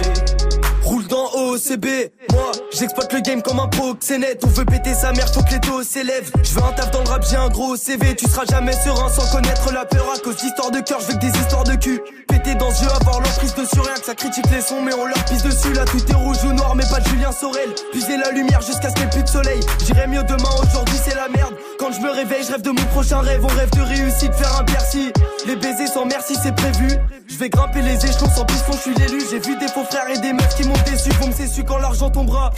Roule 0.84 1.08
dans 1.08 1.26
OCB, 1.34 1.86
moi 2.32 2.52
j'exploite 2.72 3.12
le 3.12 3.20
game 3.20 3.42
comme 3.42 3.60
un 3.60 3.68
proxénète. 3.68 4.42
On 4.46 4.48
veut 4.48 4.64
péter 4.64 4.94
sa 4.94 5.12
mère, 5.12 5.28
faut 5.34 5.44
que 5.44 5.52
les 5.52 5.60
dos 5.60 5.84
s'élèvent. 5.84 6.32
Je 6.44 6.54
veux 6.54 6.64
un 6.64 6.72
taf 6.72 6.92
dans 6.92 7.04
le 7.04 7.10
rap, 7.10 7.26
j'ai 7.30 7.36
un 7.36 7.50
gros 7.50 7.76
CV 7.76 8.16
Tu 8.16 8.26
seras 8.26 8.46
jamais 8.50 8.72
serein 8.72 9.10
sans 9.10 9.30
connaître 9.30 9.70
la 9.74 9.84
peur. 9.84 10.06
À 10.16 10.18
cause 10.20 10.38
d'histoires 10.38 10.72
de 10.72 10.80
cœur, 10.80 11.00
je 11.02 11.08
veux 11.08 11.14
que 11.16 11.20
des 11.20 11.38
histoires 11.38 11.66
de 11.66 11.76
cul. 11.76 12.00
Péter 12.30 12.56
dans 12.56 12.72
ce 12.72 12.86
jeu, 12.86 12.90
avoir 13.02 13.20
l'emprise 13.20 13.54
dessus 13.54 13.82
Rien. 13.82 13.96
Que 13.96 14.06
ça 14.06 14.16
critique 14.16 14.50
les 14.50 14.62
sons, 14.62 14.82
mais 14.82 14.94
on 14.94 15.06
leur 15.06 15.26
pisse 15.26 15.44
dessus. 15.44 15.74
Là 15.74 15.84
tout 15.84 16.00
est 16.10 16.16
rouge 16.16 16.38
ou 16.46 16.54
noir, 16.54 16.74
mais 16.74 16.86
pas 16.90 17.02
de 17.02 17.08
Julien 17.10 17.34
Sorel. 17.34 17.70
Puiser 17.92 18.16
la 18.16 18.32
lumière 18.32 18.62
jusqu'à 18.62 18.90
ce 18.90 18.94
qu'il 18.94 19.04
n'y 19.04 19.10
ait 19.10 19.12
plus 19.12 19.24
de 19.24 19.30
soleil. 19.30 19.60
J'irai 19.86 20.08
mieux 20.08 20.24
demain, 20.24 20.56
aujourd'hui 20.64 21.00
c'est 21.04 21.16
la 21.16 21.28
merde 21.28 21.54
Quand 21.80 21.92
je 21.92 22.02
me 22.02 22.10
réveille, 22.10 22.44
je 22.44 22.52
rêve 22.52 22.62
de 22.62 22.72
mon 22.72 22.86
prochain 22.88 23.20
rêve 23.20 23.44
On 23.44 23.48
rêve 23.48 23.70
de 23.72 23.82
réussite, 23.82 24.34
faire 24.34 24.58
un 24.60 24.64
Bercy 24.64 25.12
Les 25.46 25.56
baisers 25.56 25.88
sans 25.88 26.06
merci, 26.06 26.36
c'est 26.42 26.56
prévu 26.56 26.90
Je 27.28 27.38
vais 27.38 27.50
grimper 27.50 27.82
les 27.82 27.96
échelons 27.96 28.30
sans 28.36 28.46
piston, 28.46 28.74
je 28.74 28.78
suis 28.78 28.94
l'élu 28.96 29.22
J'ai 29.30 29.40
vu 29.40 29.56
des 29.58 29.68
faux 29.68 29.84
frères 29.84 30.10
et 30.10 30.18
des 30.20 30.34
meufs 30.34 30.56
qui 30.56 30.68
m'ont 30.68 30.74
déçu 30.86 31.10
Vous 31.22 31.28
me 31.28 31.48
su 31.48 31.64
quand 31.64 31.78
l'argent 31.78 32.10
tombera 32.10 32.52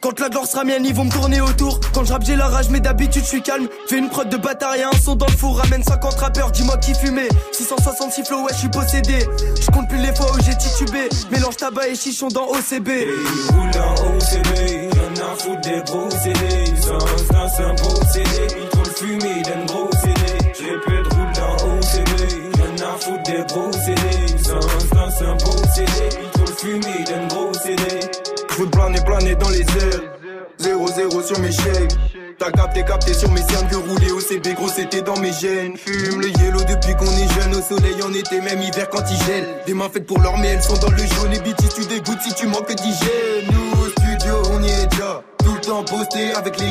Quand 0.00 0.20
la 0.20 0.28
gloire 0.28 0.46
sera 0.46 0.64
mienne, 0.64 0.84
ils 0.84 0.94
vont 0.94 1.04
me 1.04 1.10
tourner 1.10 1.40
autour. 1.40 1.80
Quand 1.92 2.04
je 2.04 2.12
rappe, 2.12 2.24
j'ai 2.24 2.36
la 2.36 2.46
rage, 2.46 2.68
mais 2.70 2.80
d'habitude, 2.80 3.24
je 3.24 3.28
suis 3.28 3.42
calme. 3.42 3.66
Fais 3.88 3.98
une 3.98 4.08
prod 4.08 4.28
de 4.28 4.36
bâtard 4.36 4.76
et 4.76 4.82
un 4.82 4.92
son 4.92 5.16
dans 5.16 5.26
le 5.26 5.32
four. 5.32 5.58
Ramène 5.58 5.82
50 5.82 6.14
rappeurs, 6.14 6.52
dis-moi 6.52 6.76
qui 6.76 6.94
fumait. 6.94 7.28
666 7.52 8.24
flow, 8.24 8.42
ouais, 8.42 8.52
je 8.52 8.58
suis 8.58 8.68
possédé. 8.68 9.18
Je 9.60 9.66
compte 9.72 9.88
plus 9.88 9.98
les 9.98 10.14
fois 10.14 10.26
où 10.32 10.40
j'ai 10.44 10.56
titubé. 10.56 11.08
Mélange 11.32 11.56
tabac 11.56 11.88
et 11.88 11.96
chichon 11.96 12.28
dans 12.28 12.46
OCB. 12.46 12.88
A 15.28 15.36
foutre 15.36 15.60
des 15.60 15.82
gros 15.86 16.10
CD. 16.10 16.76
Sans 16.80 16.98
dans 16.98 17.70
un 17.70 17.74
beau 17.74 18.00
CD, 18.12 18.54
ils 18.60 18.68
trop 18.68 18.82
le 18.84 18.90
fumer 18.90 19.42
d'un 19.42 19.64
gros 19.66 19.90
CD. 19.92 20.52
J'ai 20.58 20.76
peu 20.84 21.02
de 21.02 21.08
roule 21.14 21.32
dans 21.34 21.54
OCB, 21.66 22.58
y'en 22.58 22.86
a 22.86 22.98
foutre 22.98 23.22
des 23.24 23.44
gros 23.52 23.72
CD. 23.72 24.38
Sans 24.42 24.94
dans 24.94 25.30
un 25.30 25.34
beau 25.36 25.62
CD, 25.74 25.92
ils 26.22 26.30
trop 26.30 26.46
le 26.46 26.52
fumer 26.52 27.04
d'un 27.04 27.26
gros 27.28 27.52
CD. 27.54 28.00
J'veux 28.50 28.66
planer, 28.70 29.00
planer 29.00 29.34
dans 29.36 29.50
les 29.50 29.60
airs. 29.60 30.02
0-0 30.60 31.22
sur 31.22 31.38
mes 31.40 31.52
chèques. 31.52 31.94
T'as 32.38 32.50
capté, 32.52 32.84
capté 32.84 33.14
sur 33.14 33.30
mes 33.32 33.42
cernes 33.42 33.68
que 33.68 33.76
rouler 33.76 34.12
au 34.12 34.20
CB, 34.20 34.54
gros 34.54 34.68
c'était 34.68 35.02
dans 35.02 35.18
mes 35.18 35.32
gènes. 35.32 35.76
Fume 35.76 36.20
le 36.20 36.28
yellow 36.28 36.62
depuis 36.62 36.94
qu'on 36.94 37.10
est 37.10 37.40
jeune, 37.40 37.54
au 37.54 37.62
soleil 37.62 38.00
en 38.02 38.12
été, 38.12 38.40
même 38.40 38.62
hiver 38.62 38.88
quand 38.90 39.02
il 39.10 39.26
gèle. 39.26 39.46
Des 39.66 39.74
mains 39.74 39.88
faites 39.92 40.06
pour 40.06 40.20
l'or, 40.20 40.38
mais 40.38 40.48
elles 40.48 40.62
sont 40.62 40.76
dans 40.78 40.90
le 40.90 40.98
jaune. 40.98 41.30
Les 41.32 41.40
bitches, 41.40 41.74
tu 41.74 41.84
dégoûtes 41.86 42.22
si 42.22 42.32
tu 42.34 42.46
manques 42.46 42.72
d'hygiène. 42.74 43.57
Posté 45.90 46.32
avec 46.34 46.58
G. 46.58 46.64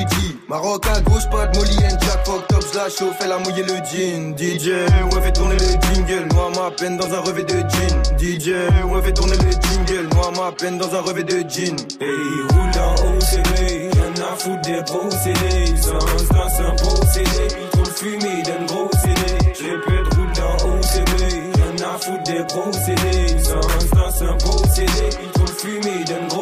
Maroc 0.47 0.85
à 0.87 0.99
gauche, 1.01 1.29
pas 1.29 1.47
de 1.47 1.57
Molly 1.57 1.77
and 1.77 1.97
Jack. 2.01 2.25
Fuck 2.25 2.47
top, 2.47 2.63
la 2.75 2.89
chauffe, 2.89 3.17
elle 3.21 3.31
a 3.31 3.39
mouillé 3.39 3.63
le 3.63 3.75
jean. 3.85 4.35
DJ, 4.37 4.67
ouais, 5.13 5.21
fait 5.21 5.33
tourner 5.33 5.55
le 5.55 5.93
jingle. 5.93 6.27
Noie 6.33 6.51
ma 6.55 6.71
peine 6.71 6.97
dans 6.97 7.13
un 7.13 7.19
revêt 7.19 7.43
de 7.43 7.57
jean. 7.57 8.03
DJ, 8.17 8.47
ouais, 8.85 9.01
fait 9.01 9.13
tourner 9.13 9.37
le 9.37 9.51
jingle. 9.51 10.07
Noie 10.13 10.31
ma 10.37 10.51
peine 10.51 10.77
dans 10.77 10.93
un 10.93 11.01
revêt 11.01 11.23
de 11.23 11.39
jean. 11.49 11.75
Hey, 11.99 12.41
roule 12.51 12.71
dans 12.73 12.93
OCB, 12.93 13.95
y'en 13.95 14.23
a 14.23 14.35
foutre 14.37 14.61
des 14.61 14.81
gros 14.85 15.09
CD. 15.11 15.75
Sans 15.81 15.97
dans 16.33 16.67
un 16.67 16.71
beau 16.75 17.05
CD, 17.11 17.47
trop 17.71 17.83
le 17.83 17.91
fumer 17.91 18.41
d'un 18.43 18.65
gros 18.65 18.89
CD. 19.01 19.37
Peu 19.85 19.97
de 19.97 20.15
roule 20.15 20.33
dans 20.35 20.55
OCB, 20.69 21.13
y'en 21.57 21.85
a 21.85 21.97
foutre 21.97 22.23
des 22.23 22.43
gros 22.47 22.71
CD. 22.73 23.43
Sans 23.43 23.61
dans 23.95 24.23
un 24.23 24.37
beau 24.37 24.63
CD, 24.73 25.09
trop 25.33 25.45
le 25.45 25.53
fumer 25.53 26.03
d'un 26.05 26.27
gros. 26.27 26.36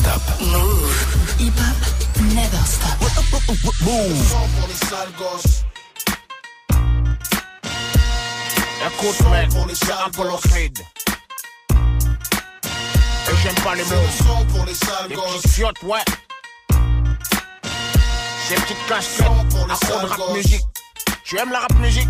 Never 0.00 0.18
stop. 0.18 0.40
Move. 0.40 1.36
Hip 1.38 1.52
hop, 1.58 1.76
never 2.32 2.64
stop. 2.64 2.96
Move. 3.82 4.34
pour 4.58 4.68
les 4.68 4.74
sales 4.74 5.12
gosses. 5.18 5.64
Écoute, 8.86 9.20
mec, 9.30 9.50
c'est 9.74 9.92
Apollo 9.92 10.38
Creed. 10.48 10.78
Et 13.28 13.36
j'aime 13.42 13.54
pas 13.56 13.74
les 13.74 13.84
mots. 13.84 14.46
pour 14.54 14.64
les 14.64 14.74
sales 14.74 15.08
Les 15.10 15.14
gosses. 15.16 15.36
petites 15.42 15.50
fiottes, 15.52 15.82
ouais. 15.82 16.04
Ces 18.48 18.54
petites 18.54 18.86
casquettes, 18.88 19.26
à 19.70 19.74
fond 19.86 20.00
de 20.02 20.06
rap 20.06 20.32
musique. 20.32 20.64
Tu 21.24 21.38
aimes 21.38 21.52
la 21.52 21.60
rap 21.60 21.74
musique? 21.74 22.08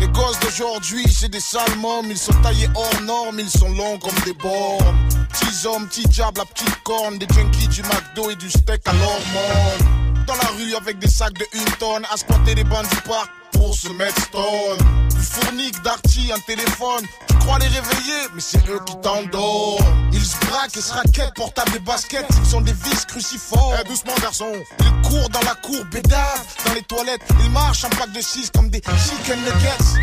Les 0.00 0.08
gosses 0.08 0.40
d'aujourd'hui, 0.40 1.04
c'est 1.12 1.28
des 1.28 1.40
sales 1.40 1.76
mômes. 1.76 2.10
Ils 2.10 2.18
sont 2.18 2.32
taillés 2.42 2.68
hors 2.74 3.02
normes, 3.02 3.38
ils 3.38 3.50
sont 3.50 3.68
longs 3.68 3.98
comme 3.98 4.18
des 4.24 4.32
bornes. 4.32 4.96
Petits 5.28 5.66
hommes, 5.66 5.86
petits 5.88 6.08
diables, 6.08 6.38
la 6.38 6.46
petite 6.46 6.82
corne. 6.82 7.18
Des 7.18 7.26
junkies 7.34 7.68
du 7.68 7.82
McDo 7.82 8.30
et 8.30 8.36
du 8.36 8.50
steak 8.50 8.80
à 8.86 8.92
l'hormone. 8.92 9.99
Dans 10.30 10.36
la 10.36 10.50
rue 10.56 10.76
avec 10.76 11.00
des 11.00 11.08
sacs 11.08 11.32
de 11.32 11.44
une 11.54 11.72
tonne. 11.80 12.06
À 12.08 12.16
squatter 12.16 12.54
les 12.54 12.62
bancs 12.62 12.88
du 12.88 12.96
parc 13.02 13.28
pour 13.50 13.74
se 13.74 13.88
mettre 13.88 14.22
stone. 14.22 14.78
Du 15.10 15.20
fournique, 15.20 15.82
d'arty, 15.82 16.30
un 16.32 16.38
téléphone. 16.46 17.04
Tu 17.26 17.34
crois 17.38 17.58
les 17.58 17.66
réveiller, 17.66 18.28
mais 18.32 18.40
c'est 18.40 18.64
eux 18.68 18.78
qui 18.86 18.94
t'endorment. 19.00 19.84
Ils 20.12 20.24
se 20.24 20.36
braquent 20.46 20.76
et 20.76 20.80
se 20.80 20.92
raquettent, 20.92 21.34
portables 21.34 21.74
et 21.74 21.80
baskets. 21.80 22.26
Ils 22.44 22.48
sont 22.48 22.60
des 22.60 22.72
vis 22.72 23.04
cruciformes. 23.06 23.74
Eh, 23.80 23.88
doucement, 23.88 24.14
garçon. 24.22 24.52
Ils 24.78 25.08
courent 25.08 25.30
dans 25.30 25.42
la 25.42 25.56
cour, 25.56 25.84
bédave. 25.90 26.44
Dans 26.64 26.74
les 26.74 26.82
toilettes, 26.82 27.22
ils 27.42 27.50
marchent 27.50 27.84
un 27.84 27.90
pack 27.90 28.12
de 28.12 28.20
6 28.20 28.52
comme 28.54 28.70
des 28.70 28.82
chicken 28.82 29.40
nuggets. 29.40 30.00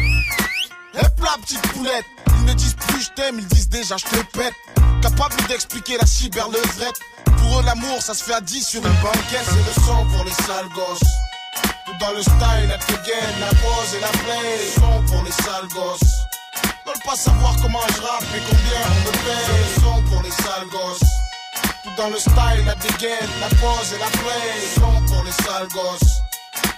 Hep 0.93 1.19
là, 1.21 1.37
petite 1.41 1.61
poulette. 1.69 2.05
Ils 2.39 2.45
ne 2.47 2.53
disent 2.53 2.75
plus 2.75 3.01
je 3.01 3.09
t'aime, 3.15 3.39
ils 3.39 3.47
disent 3.47 3.69
déjà 3.69 3.95
je 3.95 4.03
te 4.03 4.37
pète. 4.37 4.53
Capable 5.01 5.35
d'expliquer 5.47 5.97
la 5.97 6.05
cyberlevrette. 6.05 6.99
Pour 7.37 7.59
eux, 7.59 7.63
l'amour, 7.63 8.01
ça 8.01 8.13
se 8.13 8.23
fait 8.23 8.33
à 8.33 8.41
10 8.41 8.67
sur 8.67 8.85
une. 8.85 8.91
C'est 9.29 9.55
le 9.55 9.85
son 9.85 10.05
pour 10.05 10.23
les 10.23 10.31
sales 10.31 10.69
gosses. 10.73 11.09
Tout 11.85 11.93
dans 11.99 12.11
le 12.11 12.21
style, 12.21 12.67
la 12.67 12.77
dégaine, 12.77 13.39
la 13.39 13.49
pose 13.49 13.95
et 13.95 13.99
la 13.99 14.09
play. 14.09 14.57
Le 14.57 14.81
son 14.81 15.03
pour 15.07 15.23
les 15.23 15.31
sales 15.31 15.67
gosses. 15.73 16.13
Veulent 16.85 17.05
pas 17.05 17.15
savoir 17.15 17.55
comment 17.61 17.85
je 17.95 18.01
rappe 18.01 18.23
et 18.35 18.41
combien 18.49 18.81
on 18.89 18.99
me 19.07 19.11
paye. 19.11 19.67
C'est 19.75 20.09
pour 20.09 20.21
les 20.23 20.31
sales 20.31 20.69
gosses. 20.71 21.09
Tout 21.83 21.95
dans 21.97 22.09
le 22.09 22.19
style, 22.19 22.65
la 22.65 22.75
dégaine, 22.75 23.29
la 23.41 23.49
pose 23.49 23.93
et 23.93 23.99
la 23.99 24.09
play. 24.19 24.47
Le 24.61 24.81
son 24.81 25.13
pour 25.13 25.23
les 25.23 25.31
sales 25.31 25.67
gosses. 25.73 26.26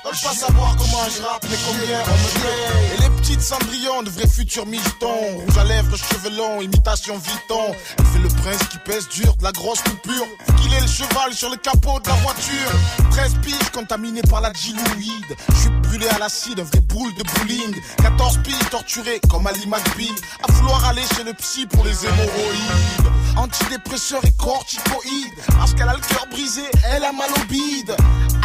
Veulent 0.10 0.22
pas 0.24 0.34
savoir 0.34 0.76
comment 0.76 1.06
je 1.16 1.22
rappe, 1.22 1.46
mais 1.48 1.58
combien 1.68 2.00
on 2.00 2.18
me 2.18 2.42
paye. 2.42 2.98
Et 2.98 3.02
les 3.02 3.10
petites 3.18 3.42
cendrillons 3.42 4.02
de 4.02 4.10
vrais 4.10 4.28
futurs 4.28 4.66
militants. 4.66 5.22
Rouge 5.36 5.58
à 5.58 5.64
lèvres, 5.66 5.96
cheveux 5.98 6.36
longs, 6.36 6.62
imitation 6.62 7.16
Vuitton. 7.16 7.76
Elle 8.00 8.06
fait 8.06 8.20
le 8.20 8.30
prince 8.30 8.68
qui 8.72 8.78
pèse 8.80 9.08
dur, 9.10 9.36
de 9.36 9.44
la 9.44 9.52
grosse 9.52 9.82
coupure. 9.82 10.26
Qu'il 10.62 10.74
ait 10.74 10.82
le 10.82 10.88
cheval 10.88 11.32
sur 11.34 11.52
le 11.52 11.58
capot 11.58 12.00
de 12.00 12.08
la 12.08 12.16
voiture. 12.16 12.72
13 13.12 13.34
piges 13.44 13.70
contaminées 13.72 14.24
par 14.28 14.42
la 14.42 14.50
diluide. 14.50 15.36
Je 15.50 15.56
suis 15.56 15.70
brûlé 15.84 16.08
à 16.08 16.18
l'acide, 16.18 16.60
un 16.60 16.64
vrai 16.64 16.82
boule 16.82 17.14
de 17.14 17.24
bowling. 17.24 17.76
14 18.02 18.40
piges 18.44 18.70
torturées 18.72 19.20
comme 19.30 19.46
Ali 19.46 19.68
McBeal. 19.68 20.16
À 20.48 20.52
vouloir 20.54 20.84
aller 20.86 21.04
chez 21.16 21.24
le 21.24 21.34
psy 21.34 21.68
pour 21.68 21.84
les 21.86 22.06
hémorroïdes. 22.06 23.19
Antidépresseur 23.38 24.24
et 24.26 24.32
corticoïde. 24.32 25.34
Parce 25.58 25.74
qu'elle 25.74 25.90
a 25.90 25.94
le 25.94 26.02
cœur 26.02 26.26
brisé, 26.30 26.64
elle 26.92 27.04
a 27.04 27.12
mal 27.12 27.30
au 27.32 27.46
bide. 27.46 27.96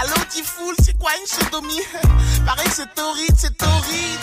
Allô, 0.01 0.14
Tifoul, 0.28 0.74
c'est 0.82 0.99
quoi 0.99 1.11
une 1.20 1.26
sodomie? 1.26 1.80
Pareil, 2.47 2.68
c'est 2.70 2.93
torride, 2.95 3.35
c'est 3.37 3.57
torride. 3.57 4.20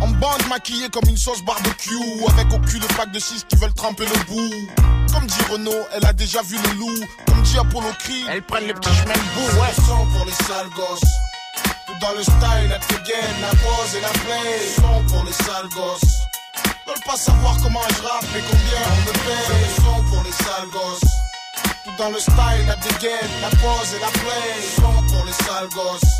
En 0.00 0.08
bande 0.08 0.46
maquillée 0.48 0.88
comme 0.88 1.08
une 1.08 1.16
sauce 1.16 1.42
barbecue. 1.42 1.94
Avec 2.28 2.52
au 2.52 2.58
cul 2.60 2.78
le 2.78 2.86
pack 2.96 3.10
de 3.12 3.18
6 3.18 3.46
qui 3.48 3.56
veulent 3.56 3.74
tremper 3.74 4.04
le 4.04 4.24
bout. 4.26 4.68
Comme 5.12 5.26
dit 5.26 5.42
Renault, 5.50 5.86
elle 5.92 6.06
a 6.06 6.12
déjà 6.12 6.42
vu 6.42 6.56
le 6.56 6.78
loup. 6.78 7.06
Comme 7.26 7.42
dit 7.42 7.58
Apollo 7.58 7.88
Creed, 7.98 8.26
elles 8.30 8.42
prennent 8.42 8.66
les 8.66 8.74
petits 8.74 8.94
chemins 8.94 9.14
de 9.14 9.34
bout, 9.34 9.60
ouais. 9.60 9.72
son 9.74 10.06
pour 10.16 10.24
les 10.26 10.32
sales 10.32 10.70
gosses. 10.76 11.00
Tout 11.86 11.94
dans 12.00 12.12
le 12.12 12.22
style, 12.22 12.68
la 12.68 12.78
dégaine, 12.78 13.40
la 13.40 13.50
pose 13.50 13.94
et 13.96 14.00
la 14.00 14.08
play. 14.08 14.58
Son 14.76 15.04
pour 15.04 15.24
les 15.24 15.32
sales 15.32 15.68
gosses. 15.74 16.37
Veulent 16.88 17.04
pas 17.04 17.16
savoir 17.16 17.54
comment 17.62 17.82
je 17.90 18.02
rappe 18.02 18.24
et 18.34 18.40
combien 18.40 18.80
on 18.92 19.00
me 19.06 19.12
paye. 19.12 19.60
Le 19.60 19.82
son 19.82 20.02
pour 20.10 20.22
les 20.24 20.32
sales 20.32 20.70
gosses. 20.72 21.10
Tout 21.84 21.90
dans 21.98 22.08
le 22.08 22.18
style, 22.18 22.66
la 22.66 22.76
dégaine, 22.76 23.30
la 23.42 23.50
pose 23.50 23.92
et 23.94 24.00
la 24.00 24.08
play. 24.08 24.48
Son 24.76 25.02
pour 25.02 25.26
les 25.26 25.32
sales 25.32 25.68
gosses. 25.74 26.10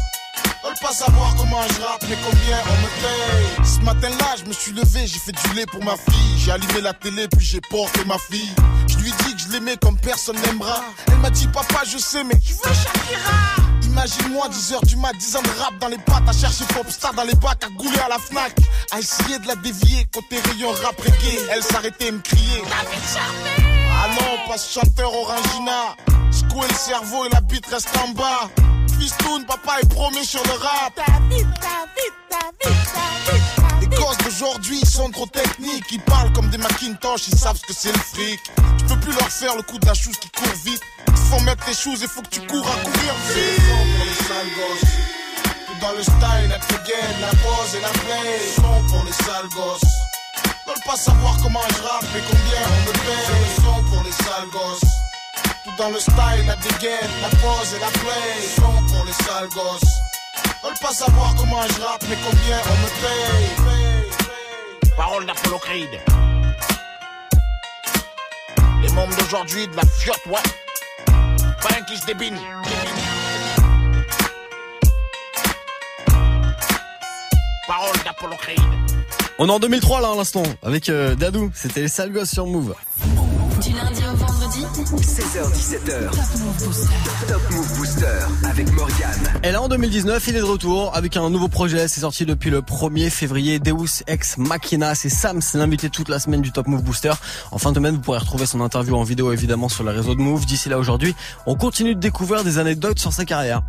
Veulent 0.63 0.79
pas 0.83 0.93
savoir 0.93 1.35
comment 1.37 1.63
je 1.63 1.81
rappe, 1.81 2.05
mais 2.11 2.19
combien 2.23 2.59
on 2.69 2.77
me 2.83 2.89
paye. 3.01 3.67
Ce 3.67 3.81
matin-là, 3.81 4.37
je 4.41 4.45
me 4.45 4.53
suis 4.53 4.73
levé, 4.73 5.07
j'ai 5.07 5.19
fait 5.19 5.33
du 5.33 5.55
lait 5.57 5.65
pour 5.65 5.83
ma 5.83 5.97
fille. 5.97 6.39
J'ai 6.39 6.53
allumé 6.53 6.83
la 6.83 6.93
télé, 6.93 7.29
puis 7.29 7.47
j'ai 7.47 7.63
porté 7.71 8.05
ma 8.05 8.19
fille. 8.19 8.53
Je 8.89 8.99
lui 8.99 9.11
dit 9.25 9.35
que 9.37 9.41
je 9.41 9.49
l'aimais 9.53 9.79
comme 9.79 9.97
personne 9.97 10.37
n'aimera. 10.43 10.83
Elle 11.07 11.19
m'a 11.19 11.31
dit, 11.31 11.47
papa, 11.47 11.83
je 11.91 11.97
sais, 11.97 12.25
mais 12.25 12.39
je 12.45 12.53
veux 12.53 12.75
Shakira? 12.75 13.68
Imagine-moi 13.89 14.49
10h 14.49 14.87
du 14.87 14.97
mat, 14.97 15.13
10 15.19 15.37
ans 15.37 15.43
de 15.43 15.61
rap 15.61 15.79
dans 15.81 15.89
les 15.89 15.99
pattes, 15.99 16.29
à 16.29 16.33
chercher 16.33 16.65
Popstar 16.75 17.15
dans 17.15 17.25
les 17.25 17.35
bacs, 17.35 17.65
à 17.65 17.69
gouler 17.71 17.99
à 17.99 18.09
la 18.09 18.19
Fnac, 18.19 18.55
à 18.93 18.99
essayer 18.99 19.39
de 19.39 19.47
la 19.47 19.57
dévier 19.57 20.07
côté 20.13 20.41
rayon 20.41 20.71
rap 20.83 21.01
reggae. 21.01 21.41
Elle 21.51 21.63
s'arrêtait 21.63 22.09
et 22.09 22.13
me 22.13 22.21
criait. 22.21 22.63
Ah 24.01 24.09
non, 24.11 24.49
pas 24.49 24.59
ce 24.59 24.79
chanteur 24.81 25.13
Orangina. 25.13 25.97
Secouer 26.31 26.69
le 26.69 26.75
cerveau 26.75 27.25
et 27.27 27.31
la 27.31 27.41
bite 27.41 27.67
reste 27.67 27.91
en 28.05 28.11
bas. 28.11 28.49
Papa 29.47 29.81
est 29.81 29.89
promis 29.89 30.25
sur 30.27 30.43
le 30.45 30.53
rap. 30.53 31.01
Les 33.81 33.87
gosses 33.87 34.19
d'aujourd'hui 34.19 34.79
ils 34.83 34.89
sont 34.89 35.11
trop 35.11 35.27
techniques. 35.27 35.85
Ils 35.91 36.01
parlent 36.03 36.33
comme 36.33 36.51
des 36.51 36.59
Macintosh, 36.59 37.29
ils 37.29 37.39
savent 37.39 37.57
ce 37.57 37.67
que 37.67 37.73
c'est 37.73 37.93
le 37.93 37.99
fric. 37.99 38.41
Tu 38.79 38.85
peux 38.85 39.01
plus 39.01 39.13
leur 39.13 39.31
faire 39.31 39.57
le 39.57 39.63
coup 39.63 39.79
de 39.79 39.87
la 39.87 39.95
chose 39.95 40.17
qui 40.19 40.29
court 40.31 40.53
vite. 40.65 40.83
Il 41.09 41.17
faut 41.17 41.41
mettre 41.41 41.65
tes 41.65 41.75
choses 41.75 42.03
et 42.03 42.09
faut 42.09 42.21
que 42.23 42.29
tu 42.29 42.41
cours 42.41 42.67
à 42.67 42.77
courir 42.85 43.15
vite. 43.35 43.63
pour 43.97 44.05
les 44.05 44.15
sales 44.27 44.53
gosses. 44.59 44.91
Tout 45.67 45.81
dans 45.81 45.93
le 45.93 46.03
style, 46.03 46.49
la 46.51 46.59
dégaine, 46.59 47.21
la 47.21 47.31
pose 47.31 47.75
et 47.75 47.81
la 47.81 47.89
play. 47.89 48.41
Son 48.55 48.93
pour 48.93 49.05
les 49.05 49.13
sales 49.13 49.49
gosses. 49.55 49.93
Veulent 50.67 50.85
pas 50.85 50.97
savoir 50.97 51.37
comment 51.43 51.65
je 51.71 51.83
rappe 51.83 52.05
et 52.17 52.23
combien 52.29 52.63
on 52.67 52.89
me 52.89 52.93
paye. 52.93 53.25
C'est 53.27 53.63
le 53.63 53.65
son 53.65 53.83
pour 53.85 54.03
les 54.05 54.13
sales 54.13 54.49
gosses. 54.53 55.08
Tout 55.69 55.83
dans 55.83 55.91
le 55.91 55.99
style, 55.99 56.47
la 56.47 56.57
dégaine, 56.57 57.11
la 57.23 57.29
pose 57.29 57.75
et 57.75 57.81
la 57.81 57.89
play. 57.89 58.47
Son 58.57 58.63
pour 58.63 59.05
les 59.05 59.13
sales 59.13 59.49
gosses. 59.49 59.95
Veulent 60.63 60.79
pas 60.81 60.93
savoir 60.93 61.35
comment 61.37 61.63
je 61.63 61.83
rappe 61.83 62.05
mais 62.09 62.17
combien 62.17 62.59
on 62.65 62.77
me 62.83 62.89
paye. 63.01 64.91
Parole 64.97 65.27
d'Apollo 65.27 65.59
Creed. 65.59 66.01
Les 68.83 68.93
membres 68.93 69.17
d'aujourd'hui 69.17 69.67
de 69.69 69.77
la 69.77 69.83
fiotte, 69.85 70.27
ouais. 70.27 70.43
Pas 71.63 71.69
un 71.79 71.83
qui 71.83 71.97
se 71.97 72.07
débine. 72.07 72.39
Parole 77.67 77.97
d'Apollo 78.05 78.37
Creed. 78.37 78.61
On 79.39 79.49
est 79.49 79.53
en 79.53 79.61
2003 79.61 80.01
là 80.01 80.11
à 80.13 80.17
l'instant 80.17 80.43
avec 80.63 80.89
euh, 80.89 81.15
Dadou, 81.15 81.51
c'était 81.55 81.83
les 81.83 81.89
sales 81.89 82.13
gosses 82.13 82.31
sur 82.31 82.47
Move. 82.47 82.75
16h17h. 84.97 86.11
Top 86.11 86.41
Move 86.41 86.65
Booster. 86.65 86.95
Top 87.29 87.43
Move 87.51 87.77
Booster 87.77 88.07
avec 88.45 88.73
Morgane. 88.73 89.41
Et 89.43 89.53
là 89.53 89.61
en 89.61 89.69
2019, 89.69 90.27
il 90.29 90.37
est 90.37 90.39
de 90.39 90.45
retour 90.45 90.97
avec 90.97 91.15
un 91.19 91.29
nouveau 91.29 91.49
projet, 91.49 91.89
c'est 91.89 92.01
sorti 92.01 92.25
depuis 92.25 92.49
le 92.49 92.63
1er 92.63 93.11
février, 93.11 93.59
Deus 93.59 94.03
Ex 94.07 94.39
Machina, 94.39 94.95
c'est 94.95 95.11
Sam, 95.11 95.43
c'est 95.43 95.59
l'invité 95.59 95.91
toute 95.91 96.09
la 96.09 96.19
semaine 96.19 96.41
du 96.41 96.53
Top 96.53 96.69
Move 96.69 96.83
Booster. 96.83 97.13
En 97.51 97.59
fin 97.59 97.71
de 97.73 97.77
semaine, 97.77 97.97
vous 97.97 98.01
pourrez 98.01 98.19
retrouver 98.19 98.47
son 98.47 98.63
interview 98.63 98.97
en 98.97 99.03
vidéo 99.03 99.31
évidemment 99.31 99.69
sur 99.69 99.85
les 99.85 99.93
réseaux 99.93 100.15
de 100.15 100.21
Move. 100.21 100.47
D'ici 100.47 100.71
là 100.71 100.79
aujourd'hui, 100.79 101.15
on 101.45 101.55
continue 101.55 101.95
de 101.95 102.01
découvrir 102.01 102.43
des 102.43 102.57
anecdotes 102.59 102.99
sur 102.99 103.13
sa 103.13 103.27
carrière. 103.27 103.63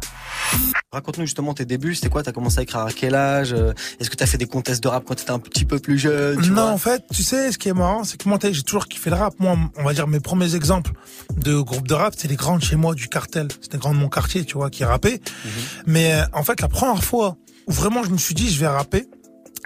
Raconte-nous 0.93 1.25
justement 1.25 1.53
tes 1.53 1.65
débuts, 1.65 1.95
c'était 1.95 2.09
quoi? 2.09 2.23
T'as 2.23 2.31
commencé 2.31 2.59
à 2.59 2.63
écrire 2.63 2.81
à 2.81 2.91
quel 2.91 3.13
âge? 3.13 3.53
Euh, 3.53 3.73
Est-ce 3.99 4.09
que 4.09 4.15
t'as 4.15 4.25
fait 4.25 4.37
des 4.37 4.47
contests 4.47 4.81
de 4.81 4.87
rap 4.87 5.03
quand 5.05 5.15
t'étais 5.15 5.31
un 5.31 5.37
petit 5.39 5.65
peu 5.65 5.79
plus 5.79 5.99
jeune 5.99 6.41
tu 6.41 6.49
non, 6.49 6.63
vois? 6.63 6.71
en 6.71 6.77
fait, 6.77 7.03
tu 7.13 7.23
sais, 7.23 7.51
ce 7.51 7.57
qui 7.57 7.69
est 7.69 7.73
marrant, 7.73 8.03
c'est 8.03 8.17
que 8.17 8.27
moi, 8.27 8.39
j'ai 8.41 8.63
toujours 8.63 8.87
kiffé 8.87 9.09
le 9.09 9.17
rap. 9.17 9.33
Moi, 9.39 9.55
on 9.77 9.83
va 9.83 9.93
dire 9.93 10.07
mes 10.07 10.19
premiers 10.19 10.55
exemples 10.55 10.91
de 11.37 11.59
groupe 11.59 11.87
de 11.87 11.93
rap, 11.93 12.13
c'est 12.17 12.27
les 12.27 12.35
grands 12.35 12.57
de 12.57 12.63
chez 12.63 12.75
moi, 12.75 12.95
du 12.95 13.07
cartel. 13.07 13.47
C'était 13.61 13.77
les 13.77 13.81
grands 13.81 13.93
de 13.93 13.99
mon 13.99 14.09
quartier, 14.09 14.45
tu 14.45 14.55
vois, 14.55 14.69
qui 14.69 14.83
rappaient. 14.83 15.21
Mhm. 15.45 15.51
Mais 15.87 16.13
euh, 16.13 16.23
en 16.33 16.43
fait, 16.43 16.61
la 16.61 16.67
première 16.67 17.03
fois 17.03 17.37
où 17.67 17.71
vraiment 17.71 18.03
je 18.03 18.09
me 18.09 18.17
suis 18.17 18.35
dit, 18.35 18.49
je 18.49 18.59
vais 18.59 18.67
rapper, 18.67 19.07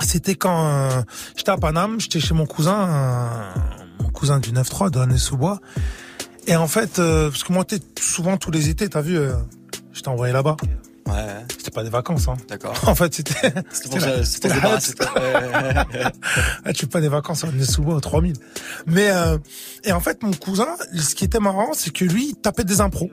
c'était 0.02 0.36
quand 0.36 0.68
euh, 0.68 1.02
j'étais 1.36 1.52
à 1.52 1.58
Paname, 1.58 2.00
j'étais 2.00 2.20
chez 2.20 2.34
mon 2.34 2.46
cousin, 2.46 2.90
euh, 2.90 3.60
mon 4.02 4.10
cousin 4.10 4.40
du 4.40 4.52
9-3, 4.52 4.90
de 4.90 5.18
sous 5.18 5.38
bois 5.38 5.60
Et 6.48 6.56
en 6.56 6.68
fait, 6.68 6.96
parce 6.98 7.44
que 7.44 7.54
moi, 7.54 7.66
souvent 8.00 8.38
tous 8.38 8.52
les 8.52 8.70
étés, 8.70 8.90
t'as 8.90 9.02
vu, 9.02 9.18
je 9.94 10.02
t'ai 10.02 10.10
envoyé 10.10 10.34
là-bas. 10.34 10.58
Ouais. 11.08 11.46
C'était 11.58 11.72
pas 11.72 11.84
des 11.84 11.90
vacances, 11.90 12.28
hein. 12.28 12.36
D'accord. 12.48 12.74
En 12.88 12.96
fait, 12.96 13.14
c'était. 13.14 13.54
C'était 13.72 13.90
pour 13.90 14.00
la- 14.00 14.80
ça-. 14.80 14.94
Ah, 16.66 16.74
tu 16.74 16.82
fais 16.82 16.88
pas 16.88 17.02
des 17.02 17.10
vacances, 17.10 17.44
on 17.44 17.60
est 17.60 17.64
souvent 17.70 17.94
aux 17.94 18.00
3000. 18.00 18.34
Mais, 18.88 19.10
euh, 19.12 19.38
et 19.84 19.92
en 19.92 20.00
fait, 20.00 20.24
mon 20.24 20.32
cousin, 20.34 20.68
ce 20.98 21.14
qui 21.16 21.26
était 21.26 21.40
marrant, 21.40 21.72
c'est 21.74 21.92
que 21.92 22.06
lui, 22.06 22.30
il 22.30 22.36
tapait 22.36 22.64
des 22.64 22.80
impros. 22.82 23.12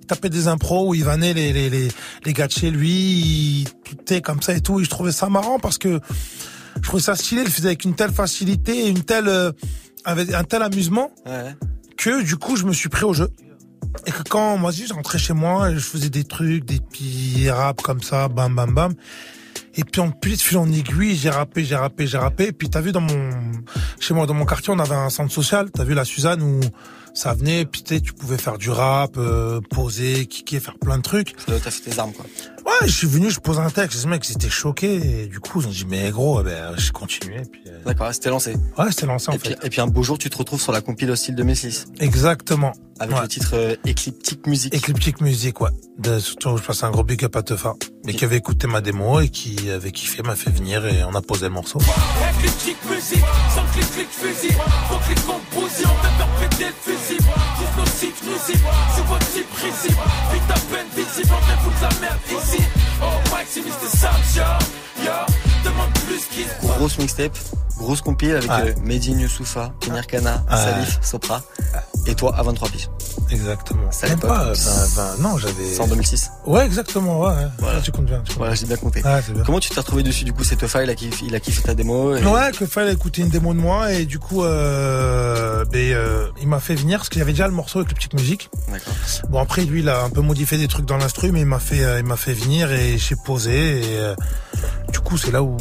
Il 0.00 0.06
tapait 0.06 0.28
des 0.30 0.48
impros 0.48 0.88
où 0.88 0.94
il 0.94 1.04
vannait 1.04 1.32
les, 1.34 1.52
les, 1.52 1.70
les, 1.70 1.88
les 2.24 2.32
gars 2.32 2.48
de 2.48 2.52
chez 2.52 2.70
lui, 2.70 3.66
tout 3.84 4.20
comme 4.22 4.42
ça 4.42 4.54
et 4.54 4.60
tout. 4.60 4.80
Et 4.80 4.84
je 4.84 4.90
trouvais 4.90 5.12
ça 5.12 5.28
marrant 5.28 5.58
parce 5.60 5.78
que 5.78 6.00
je 6.76 6.80
trouvais 6.82 7.02
ça 7.02 7.14
stylé, 7.14 7.42
il 7.42 7.44
le 7.44 7.50
faisait 7.50 7.68
avec 7.68 7.84
une 7.84 7.94
telle 7.94 8.10
facilité 8.12 8.86
et 8.86 8.88
une 8.88 9.04
telle, 9.04 9.28
euh, 9.28 9.52
avec 10.04 10.32
un 10.34 10.42
tel 10.44 10.62
amusement 10.62 11.12
Ouais. 11.26 11.54
que 11.96 12.22
du 12.24 12.36
coup, 12.36 12.56
je 12.56 12.64
me 12.64 12.72
suis 12.72 12.88
pris 12.88 13.04
au 13.04 13.12
jeu. 13.14 13.30
Quand, 14.28 14.56
moi 14.56 14.70
je 14.70 14.92
rentrais 14.92 15.18
chez 15.18 15.32
moi, 15.32 15.72
je 15.72 15.78
faisais 15.78 16.10
des 16.10 16.24
trucs, 16.24 16.64
des 16.64 16.80
petits 16.80 17.50
raps 17.50 17.82
comme 17.82 18.02
ça, 18.02 18.28
bam, 18.28 18.54
bam, 18.54 18.72
bam. 18.72 18.94
Et 19.76 19.84
puis, 19.84 20.00
en 20.00 20.10
plus, 20.10 20.42
fil 20.42 20.58
en 20.58 20.70
aiguille, 20.70 21.14
j'ai 21.14 21.30
rappé, 21.30 21.64
j'ai 21.64 21.76
rappé, 21.76 22.06
j'ai 22.06 22.18
rappé. 22.18 22.48
Et 22.48 22.52
puis, 22.52 22.68
t'as 22.68 22.80
vu, 22.80 22.90
dans 22.92 23.00
mon, 23.00 23.30
chez 24.00 24.14
moi, 24.14 24.26
dans 24.26 24.34
mon 24.34 24.44
quartier, 24.44 24.72
on 24.74 24.78
avait 24.80 24.96
un 24.96 25.10
centre 25.10 25.32
social. 25.32 25.70
T'as 25.70 25.84
vu 25.84 25.94
la 25.94 26.04
Suzanne 26.04 26.42
où 26.42 26.60
ça 27.14 27.34
venait, 27.34 27.64
puis 27.64 27.82
tu 27.82 28.00
tu 28.00 28.12
pouvais 28.12 28.38
faire 28.38 28.58
du 28.58 28.70
rap, 28.70 29.16
euh, 29.16 29.60
poser, 29.70 30.26
kicker, 30.26 30.60
faire 30.60 30.78
plein 30.78 30.98
de 30.98 31.02
trucs. 31.02 31.34
Doit 31.46 31.58
t'as 31.62 31.70
fait 31.70 31.90
tes 31.90 31.98
armes 31.98 32.12
quoi. 32.12 32.26
Ouais, 32.70 32.86
je 32.86 32.92
suis 32.92 33.06
venu, 33.08 33.30
je 33.30 33.40
pose 33.40 33.58
un 33.58 33.68
texte. 33.70 33.98
Ce 33.98 34.06
mec, 34.06 34.26
ils 34.28 34.32
étaient 34.32 34.48
choqués. 34.48 35.22
Et 35.22 35.26
du 35.26 35.40
coup, 35.40 35.60
ils 35.60 35.66
ont 35.66 35.70
dit, 35.70 35.86
mais 35.88 36.10
gros, 36.10 36.40
eh 36.40 36.44
ben, 36.44 36.74
j'ai 36.76 36.90
continué. 36.92 37.38
Et 37.38 37.44
puis, 37.50 37.62
euh, 37.66 37.82
D'accord, 37.84 38.12
c'était 38.14 38.30
lancé. 38.30 38.54
ouais, 38.78 38.86
c'était 38.90 39.06
lancé, 39.06 39.28
en 39.30 39.32
Et 39.32 39.38
fait. 39.38 39.54
puis, 39.56 39.66
et 39.66 39.70
puis 39.70 39.80
un 39.80 39.86
beau 39.88 40.02
jour, 40.02 40.18
tu 40.18 40.30
te 40.30 40.36
retrouves 40.36 40.60
sur 40.60 40.72
la 40.72 40.80
compile 40.80 41.10
Hostile 41.10 41.34
2006 41.34 41.86
Exactement. 41.98 42.72
avec 43.00 43.16
Ouais. 43.16 43.22
le 43.22 43.28
titre 43.28 43.50
euh, 43.54 43.74
Ecliptic 43.86 44.46
Music. 44.46 44.74
Ecliptic 44.74 45.20
Music, 45.20 45.60
ouais. 45.60 45.70
De, 45.98 46.18
surtout, 46.20 46.56
je 46.56 46.62
passe 46.62 46.82
un 46.84 46.90
gros 46.90 47.02
big 47.02 47.24
up 47.24 47.34
à 47.36 47.42
Tefa. 47.42 47.74
Mais 48.06 48.14
qui 48.14 48.24
avait 48.24 48.36
écouté 48.38 48.66
ma 48.66 48.80
démo 48.80 49.20
et 49.20 49.28
qui 49.28 49.68
avait 49.70 49.92
kiffé, 49.92 50.22
m'a 50.22 50.36
fait 50.36 50.50
venir 50.50 50.86
et 50.86 51.02
on 51.04 51.14
a 51.14 51.20
posé 51.22 51.46
le 51.46 51.50
morceau. 51.52 51.78
Clic, 52.62 52.76
musique, 52.88 53.24
sans 53.54 53.64
clic, 53.72 53.90
clic, 53.92 54.08
fusil. 54.10 54.54
Faut 54.88 54.96
clic, 55.06 55.18
fait 55.18 55.84
faire 55.84 56.48
péter 56.48 56.64
le 56.66 56.92
fusil. 56.94 57.18
Tous 57.80 57.86
nocifs, 57.86 58.22
nuisibles, 58.24 58.68
c'est 58.94 59.06
votre 59.06 59.32
type 59.32 59.48
principe. 59.50 59.96
Vite 60.32 60.50
à 60.50 60.74
peine 60.74 60.86
visible, 60.94 61.32
on 61.34 61.46
vient 61.46 61.56
foutre 61.56 61.80
la 61.82 62.00
merde 62.00 62.18
ici. 62.28 62.62
Oh, 63.02 63.30
Maximus, 63.30 63.70
t'es 63.80 63.96
sale, 63.96 64.10
yo, 64.36 65.04
yo. 65.04 65.12
Demande 65.64 65.99
Grosse 66.62 66.98
mixtape, 66.98 67.36
grosse 67.78 68.00
compile 68.00 68.32
avec 68.36 68.50
Ouais. 68.50 68.74
euh, 68.76 68.80
Medine 68.84 69.20
Youssoufa, 69.20 69.72
Kenir 69.80 70.06
Kana. 70.06 70.42
Salif, 70.50 70.98
Sopra. 71.02 71.42
Et 72.06 72.14
toi 72.14 72.34
à 72.36 72.42
23 72.42 72.68
piges. 72.70 72.88
Exactement. 73.30 73.82
À 74.02 74.08
Même 74.08 74.18
pas, 74.18 74.52
non, 75.20 75.36
j'avais. 75.38 75.64
C'est 75.74 75.80
en 75.80 75.86
2006. 75.86 76.30
Ouais, 76.46 76.64
exactement, 76.64 77.20
ouais. 77.20 77.34
Voilà. 77.58 77.78
Ah, 77.78 77.80
tu 77.82 77.92
comptes 77.92 78.06
bien, 78.06 78.18
tu 78.24 78.28
comptes 78.30 78.38
Voilà, 78.38 78.54
j'ai 78.54 78.66
bien 78.66 78.76
compté. 78.76 79.02
bien. 79.02 79.20
Comment 79.44 79.60
tu 79.60 79.68
t'es 79.70 79.78
retrouvé 79.80 80.02
dessus 80.02 80.24
du 80.24 80.32
coup 80.32 80.42
C'est 80.42 80.56
Tefa, 80.56 80.82
il 80.82 80.90
a 80.90 80.94
kiffé, 80.94 81.26
il 81.26 81.34
a 81.34 81.40
kiffé 81.40 81.62
ta 81.62 81.74
démo. 81.74 82.16
et- 82.16 82.24
Ouais, 82.24 82.50
que 82.58 82.64
fallait 82.66 82.92
écouter 82.92 83.22
une 83.22 83.28
démo 83.28 83.52
de 83.52 83.58
moi 83.58 83.92
et 83.92 84.06
du 84.06 84.18
coup, 84.18 84.42
euh, 84.44 85.64
ben, 85.66 85.78
euh, 85.92 86.28
il 86.40 86.48
m'a 86.48 86.60
fait 86.60 86.74
venir 86.74 86.98
parce 86.98 87.08
qu'il 87.10 87.18
y 87.18 87.22
avait 87.22 87.32
déjà 87.32 87.46
le 87.46 87.52
morceau 87.54 87.78
avec 87.80 87.90
le 87.90 87.94
petite 87.96 88.14
musique. 88.14 88.50
D'accord. 88.70 88.94
Bon 89.28 89.38
après 89.40 89.62
lui 89.64 89.80
il 89.80 89.88
a 89.88 90.02
un 90.02 90.10
peu 90.10 90.20
modifié 90.22 90.56
des 90.58 90.68
trucs 90.68 90.86
dans 90.86 90.96
l'instru 90.96 91.30
mais 91.32 91.40
il 91.40 91.46
m'a 91.46 91.58
fait 91.58 91.84
euh, 91.84 91.98
il 91.98 92.04
m'a 92.04 92.16
fait 92.16 92.32
venir 92.32 92.72
et 92.72 92.98
j'ai 92.98 93.16
posé 93.16 93.80
et 93.80 94.14
du 94.92 95.00
coup 95.00 95.18
c'est 95.18 95.30
là 95.30 95.42
où 95.42 95.56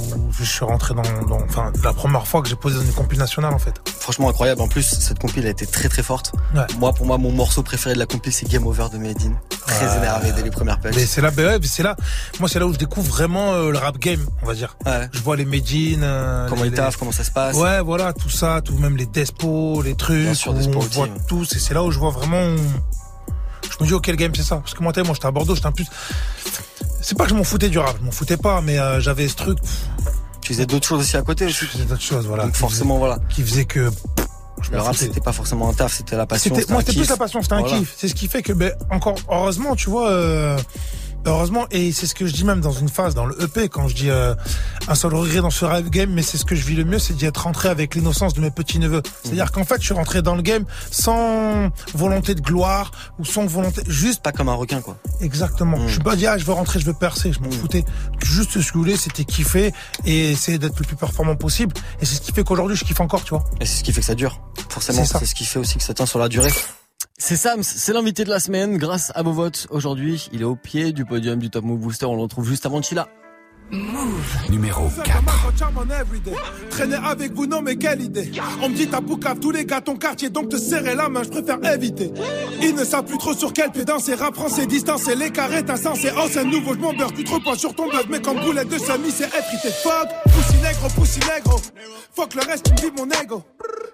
je 0.49 0.55
suis 0.55 0.65
rentré 0.65 0.93
dans, 0.93 1.01
dans 1.27 1.41
enfin 1.43 1.71
la 1.83 1.93
première 1.93 2.27
fois 2.27 2.41
que 2.41 2.49
j'ai 2.49 2.55
posé 2.55 2.77
dans 2.77 2.83
une 2.83 2.93
compil 2.93 3.17
nationale 3.19 3.53
en 3.53 3.59
fait. 3.59 3.75
Franchement 3.99 4.29
incroyable. 4.29 4.61
En 4.61 4.67
plus, 4.67 4.83
cette 4.83 5.19
compile 5.19 5.45
a 5.45 5.49
été 5.49 5.65
très 5.65 5.87
très 5.89 6.03
forte. 6.03 6.33
Ouais. 6.55 6.61
Moi, 6.79 6.91
pour 6.93 7.05
moi, 7.05 7.17
mon 7.17 7.31
morceau 7.31 7.63
préféré 7.63 7.93
de 7.95 7.99
la 7.99 8.05
compile, 8.05 8.33
c'est 8.33 8.47
Game 8.49 8.65
Over 8.67 8.87
de 8.91 8.97
Medine. 8.97 9.35
Très 9.67 9.85
Ouais. 9.87 9.97
énervé 9.97 10.31
dès 10.31 10.41
les 10.41 10.49
premières 10.49 10.79
pages. 10.79 10.95
Mais 10.95 11.05
c'est 11.05 11.21
là 11.21 11.31
ben 11.31 11.45
ouais, 11.45 11.59
c'est 11.67 11.83
là 11.83 11.95
moi 12.39 12.49
c'est 12.49 12.59
là 12.59 12.65
où 12.65 12.73
je 12.73 12.77
découvre 12.79 13.07
vraiment 13.07 13.53
euh, 13.53 13.71
le 13.71 13.77
rap 13.77 13.97
game 13.99 14.25
on 14.41 14.47
va 14.47 14.53
dire. 14.55 14.75
Ouais. 14.85 15.07
Je 15.13 15.19
vois 15.21 15.35
les 15.37 15.45
Medine 15.45 16.01
euh, 16.03 16.47
Comment 16.49 16.63
les- 16.63 16.69
ils 16.69 16.73
taffent, 16.75 16.97
comment 16.97 17.11
ça 17.11 17.23
se 17.23 17.31
passe. 17.31 17.55
Ouais, 17.55 17.81
voilà, 17.81 18.11
tout 18.13 18.29
ça, 18.29 18.61
tout 18.63 18.75
même 18.77 18.97
les 18.97 19.05
despos, 19.05 19.81
les 19.83 19.95
trucs, 19.95 20.23
Bien 20.23 20.33
sûr, 20.33 20.53
Despo 20.53 20.73
on 20.75 20.79
aussi, 20.79 20.95
voit 20.95 21.05
ouais. 21.05 21.11
tout. 21.27 21.45
C'est 21.45 21.73
là 21.73 21.83
où 21.83 21.91
je 21.91 21.99
vois 21.99 22.09
vraiment. 22.11 22.55
Je 23.71 23.83
me 23.83 23.87
dis, 23.87 23.93
oh, 23.93 23.99
quel 23.99 24.15
game 24.15 24.33
c'est 24.35 24.41
ça 24.43 24.57
Parce 24.57 24.73
que 24.73 24.81
moi, 24.81 24.91
moi, 24.97 25.13
j'étais 25.13 25.27
à 25.27 25.31
Bordeaux, 25.31 25.53
j'étais 25.53 25.67
un 25.67 25.71
plus. 25.71 25.85
C'est 27.01 27.17
pas 27.17 27.23
que 27.25 27.29
je 27.29 27.35
m'en 27.35 27.43
foutais 27.43 27.69
du 27.69 27.77
rap, 27.79 27.95
je 27.99 28.03
m'en 28.05 28.11
foutais 28.11 28.35
pas, 28.37 28.59
mais 28.61 28.77
euh, 28.79 28.99
j'avais 28.99 29.27
ce 29.27 29.35
truc. 29.35 29.57
Tu 30.41 30.53
faisais 30.53 30.65
d'autres 30.65 30.87
choses 30.87 31.01
aussi 31.01 31.17
à 31.17 31.21
côté 31.21 31.45
Je 31.45 31.49
aussi. 31.51 31.65
faisais 31.65 31.85
d'autres 31.85 32.01
choses, 32.01 32.25
voilà. 32.27 32.43
Donc 32.45 32.55
forcément, 32.55 32.97
voilà. 32.97 33.19
Qui 33.29 33.43
faisait 33.43 33.65
que. 33.65 33.89
Je 34.61 34.71
Le 34.71 34.81
rap, 34.81 34.93
c'était 34.95 35.21
pas 35.21 35.31
forcément 35.31 35.69
un 35.69 35.73
taf, 35.73 35.93
c'était 35.93 36.17
la 36.17 36.25
passion. 36.25 36.53
Moi, 36.69 36.81
c'était 36.81 36.93
plus 36.99 37.09
la 37.09 37.15
passion, 37.17 37.41
c'était 37.41 37.53
un 37.53 37.59
Voilà. 37.61 37.77
kiff. 37.77 37.93
C'est 37.97 38.09
ce 38.09 38.15
qui 38.15 38.27
fait 38.27 38.41
que, 38.41 38.51
ben, 38.51 38.73
encore, 38.89 39.15
heureusement, 39.31 39.73
tu 39.75 39.89
vois, 39.89 40.09
euh, 40.09 40.57
heureusement, 41.25 41.65
et 41.71 41.91
c'est 41.91 42.07
ce 42.07 42.15
que 42.15 42.25
je 42.25 42.33
dis 42.33 42.43
même 42.43 42.61
dans 42.61 42.71
une 42.71 42.89
phase, 42.89 43.15
dans 43.15 43.25
le 43.25 43.41
EP, 43.43 43.69
quand 43.69 43.87
je 43.87 43.95
dis 43.95 44.09
euh, 44.09 44.33
un 44.87 44.95
seul 44.95 45.13
regret 45.13 45.41
dans 45.41 45.49
ce 45.49 45.65
rap 45.65 45.85
game, 45.89 46.09
mais 46.11 46.21
c'est 46.21 46.37
ce 46.37 46.45
que 46.45 46.55
je 46.55 46.65
vis 46.65 46.75
le 46.75 46.85
mieux, 46.85 46.99
c'est 46.99 47.13
d'y 47.13 47.25
être 47.25 47.43
rentré 47.43 47.69
avec 47.69 47.95
l'innocence 47.95 48.33
de 48.33 48.41
mes 48.41 48.51
petits 48.51 48.79
neveux. 48.79 49.01
C'est-à-dire 49.23 49.51
qu'en 49.51 49.63
fait, 49.63 49.79
je 49.79 49.85
suis 49.85 49.93
rentré 49.93 50.21
dans 50.21 50.35
le 50.35 50.41
game 50.41 50.65
sans 50.91 51.69
volonté 51.93 52.35
de 52.35 52.41
gloire 52.41 52.91
ou 53.19 53.25
sans 53.25 53.45
volonté, 53.45 53.81
juste 53.87 54.21
Pas 54.23 54.31
comme 54.31 54.49
un 54.49 54.53
requin, 54.53 54.81
quoi. 54.81 54.97
exactement. 55.21 55.77
Mm. 55.77 55.87
Je 55.87 55.91
suis 55.93 56.03
pas 56.03 56.15
dit, 56.15 56.27
ah, 56.27 56.37
je 56.37 56.45
veux 56.45 56.53
rentrer, 56.53 56.79
je 56.79 56.85
veux 56.85 56.93
percer, 56.93 57.31
je 57.33 57.39
m'en 57.39 57.51
foutais. 57.51 57.85
Juste 58.23 58.51
ce 58.51 58.55
que 58.55 58.61
je 58.61 58.73
voulais, 58.73 58.97
c'était 58.97 59.23
kiffer 59.23 59.73
et 60.05 60.31
essayer 60.31 60.57
d'être 60.57 60.77
le 60.79 60.85
plus 60.85 60.95
performant 60.95 61.35
possible. 61.35 61.73
Et 62.01 62.05
c'est 62.05 62.15
ce 62.15 62.21
qui 62.21 62.31
fait 62.31 62.43
qu'aujourd'hui, 62.43 62.75
je 62.75 62.83
kiffe 62.85 62.99
encore, 62.99 63.23
tu 63.23 63.31
vois. 63.31 63.43
Et 63.61 63.65
c'est 63.65 63.77
ce 63.79 63.83
qui 63.83 63.93
fait 63.93 64.01
que 64.01 64.05
ça 64.07 64.15
dure. 64.15 64.41
Forcément, 64.69 65.03
c'est 65.05 65.25
ce 65.25 65.35
qui 65.35 65.45
fait 65.45 65.59
aussi 65.59 65.77
que 65.77 65.83
ça 65.83 65.93
tient 65.93 66.05
sur 66.05 66.19
la 66.19 66.29
durée. 66.29 66.51
C'est 67.21 67.35
Sams, 67.35 67.63
c'est 67.63 67.91
l'invité 67.91 68.23
de 68.23 68.29
la 68.29 68.39
semaine. 68.39 68.77
Grâce 68.77 69.11
à 69.13 69.23
vos 69.23 69.33
votes, 69.33 69.67
aujourd'hui, 69.71 70.29
il 70.31 70.41
est 70.41 70.45
au 70.45 70.55
pied 70.55 70.93
du 70.93 71.03
podium 71.03 71.37
du 71.37 71.49
Top 71.49 71.65
Move 71.65 71.77
Booster. 71.77 72.05
On 72.05 72.15
le 72.15 72.21
retrouve 72.21 72.47
juste 72.47 72.65
avant 72.65 72.81
Chila. 72.81 73.09
Numéro 74.49 74.89
4. 75.03 75.23
Traîner 76.71 76.95
avec 76.95 77.33
vous, 77.33 77.45
non 77.45 77.61
mais 77.61 77.75
quelle 77.75 78.01
idée. 78.01 78.31
On 78.63 78.69
me 78.69 78.75
dit 78.75 78.87
t'as 78.87 78.99
boucave 78.99 79.39
tous 79.39 79.51
les 79.51 79.65
gars 79.65 79.81
ton 79.81 79.95
quartier 79.95 80.29
donc 80.29 80.49
te 80.49 80.57
serrer 80.57 80.95
la 80.95 81.07
main, 81.07 81.21
je 81.23 81.29
préfère 81.29 81.63
éviter. 81.71 82.11
Ils 82.61 82.73
ne 82.73 82.83
savent 82.83 83.05
plus 83.05 83.17
trop 83.17 83.33
sur 83.33 83.53
quel 83.53 83.71
pied 83.71 83.85
danser. 83.85 84.15
Rap 84.15 84.35
français, 84.35 84.65
distance 84.65 85.07
et 85.07 85.15
les 85.15 85.29
carrés 85.29 85.63
insensés 85.67 86.11
Oh 86.17 86.27
c'est 86.31 86.45
nouveau, 86.45 86.73
je 86.73 86.79
m'en 86.79 86.93
beurre, 86.93 87.13
tu 87.13 87.23
te 87.23 87.31
reposes 87.31 87.59
sur 87.59 87.75
ton 87.75 87.89
buzz 87.89 88.05
Mais 88.09 88.21
comme 88.21 88.39
boulette 88.39 88.69
de 88.69 88.77
semi 88.79 89.11
c'est 89.11 89.27
effrité 89.27 89.69
Fuck, 89.83 90.07
poussi 90.33 90.57
négro, 90.61 90.87
poussi 90.95 91.19
négro. 91.19 91.59
Fuck 92.15 92.35
le 92.35 92.41
reste, 92.41 92.65
tu 92.65 92.71
me 92.73 92.89
vis 92.89 92.97
mon 92.97 93.09
ego. 93.21 93.43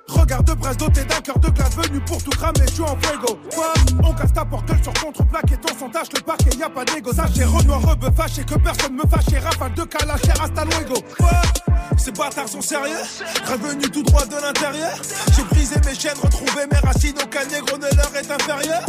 Regarde 0.08 0.56
Brest 0.58 0.80
doté 0.80 1.04
d'un 1.04 1.20
cœur 1.20 1.40
de 1.40 1.50
glace 1.50 1.76
venu 1.76 2.00
pour 2.02 2.24
tout 2.24 2.30
cramer, 2.30 2.62
je 2.68 2.74
suis 2.74 2.84
en 2.84 2.96
fuego. 3.02 3.40
Fuck, 3.52 4.04
on 4.04 4.14
casse 4.14 4.34
ta 4.34 4.46
portelle 4.46 4.82
sur 4.82 4.94
contre-plaque 4.94 5.52
et 5.52 5.58
ton 5.58 5.78
sondage 5.78 6.08
le 6.16 6.22
parquet, 6.22 6.50
y 6.58 6.64
a 6.64 6.70
pas 6.70 6.86
d'égo 6.86 7.12
Sachez 7.12 7.44
Renoir 7.44 7.82
rebeu 7.82 8.10
fâché 8.16 8.44
que 8.44 8.56
personne 8.56 8.94
me 8.94 9.04
fâche 9.10 9.26
Rafale 9.44 9.65
de 9.70 9.84
calache 9.86 10.30
hasta 10.40 10.66
luego. 10.66 10.96
Fuck, 11.18 11.98
ces 11.98 12.12
bâtards 12.12 12.50
sont 12.50 12.62
sérieux 12.62 12.98
Revenu 13.46 13.90
tout 13.90 14.04
droit 14.04 14.26
de 14.26 14.36
l'intérieur. 14.36 14.96
J'ai 15.36 15.44
brisé 15.44 15.76
mes 15.86 15.96
chaînes, 15.96 16.18
retrouvé 16.22 16.66
mes 16.72 16.80
racines. 16.80 17.16
Aucun 17.24 17.46
négro 17.46 17.78
ne 17.78 17.96
leur 17.96 18.16
est 18.16 18.32
inférieur. 18.32 18.86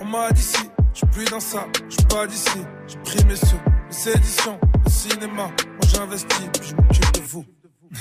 On 0.00 0.04
m'a 0.04 0.30
dit 0.32 0.42
si, 0.42 0.70
je 0.94 1.06
plus 1.06 1.24
dans 1.26 1.40
ça, 1.40 1.66
je 1.88 1.96
pas 2.06 2.26
d'ici. 2.26 2.58
J'ai 2.86 2.98
pris 2.98 3.24
mes 3.24 3.36
sous, 3.36 3.60
les 3.88 3.96
séditions, 3.96 4.58
le 4.84 4.90
cinéma. 4.90 5.44
Moi 5.44 5.86
j'investis, 5.94 6.48
puis 6.52 6.68
je 6.70 6.74
m'occupe 6.74 7.12
de 7.14 7.20
vous. 7.20 7.44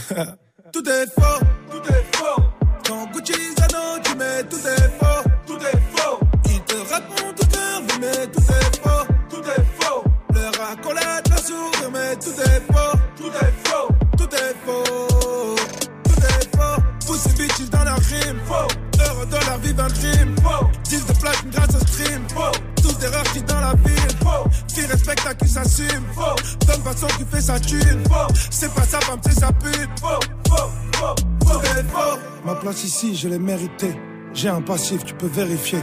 Tout 0.73 0.89
est 0.89 1.05
faux, 1.07 1.45
tout 1.71 1.93
est 1.93 2.17
faux. 2.17 2.41
Quand 2.85 3.09
Gucci 3.11 3.33
Zano, 3.57 3.99
tu 4.03 4.15
mets 4.15 4.43
tout 4.43 4.57
est 4.57 4.89
faux, 4.99 5.29
tout 5.45 5.57
est 5.57 5.79
faux. 5.95 6.19
Il 6.45 6.59
te 6.61 6.75
répond 6.75 7.33
tout 7.35 7.47
est 7.57 7.99
mais 8.01 8.27
tout 8.27 8.41
est 8.41 8.81
faux, 8.81 9.07
tout 9.29 9.41
est 9.41 9.65
faux. 9.79 10.03
Le 10.33 10.57
racolette, 10.59 11.29
la 11.29 11.37
sourire, 11.37 11.76
tout 12.15 12.41
est 12.41 12.61
faux, 12.71 12.97
tout 13.17 13.27
est 13.27 13.67
faux, 13.67 13.87
tout 14.17 14.35
est 14.35 14.55
faux, 14.65 15.55
tout 16.03 16.21
est 16.23 16.57
faux. 16.57 16.81
Poussez 17.05 17.33
bitch 17.37 17.69
dans 17.69 17.83
la 17.83 17.95
rime, 17.95 18.39
faux. 18.45 19.01
Heure 19.01 19.27
dans 19.27 19.51
la 19.51 19.57
vie 19.57 19.73
d'un 19.73 19.89
crime, 19.89 20.35
faux. 20.41 20.67
10 20.83 21.05
de 21.05 21.13
plaque 21.13 21.49
grâce 21.51 21.75
au 21.75 21.79
stream, 21.87 22.23
faux. 22.33 22.57
Toutes 22.81 23.03
erreurs 23.03 23.23
qui 23.33 23.41
dans 23.41 23.59
la 23.59 23.73
ville, 23.85 24.17
faux. 24.21 24.49
Qui 24.67 24.85
respecte 24.85 25.27
à 25.27 25.33
qui 25.33 25.47
s'assume, 25.49 26.05
faux. 26.13 26.35
Donne 26.65 26.81
façon 26.81 27.07
qui 27.17 27.25
fait 27.29 27.41
sa 27.41 27.59
thune, 27.59 28.03
faux. 28.07 28.33
C'est 28.49 28.73
pas 28.73 28.83
ça, 28.83 28.99
femme, 29.01 29.19
c'est 29.23 29.39
sa 29.39 29.51
pute, 29.51 29.89
faux, 29.99 30.19
faux, 30.47 30.69
faux, 30.93 31.15
tout 31.41 31.61
est 31.65 31.83
faux. 31.91 32.19
Ma 32.45 32.55
place 32.55 32.83
ici, 32.83 33.15
je 33.15 33.27
l'ai 33.27 33.39
méritée. 33.39 33.99
J'ai 34.33 34.49
un 34.49 34.61
passif, 34.61 35.03
tu 35.03 35.13
peux 35.13 35.27
vérifier. 35.27 35.79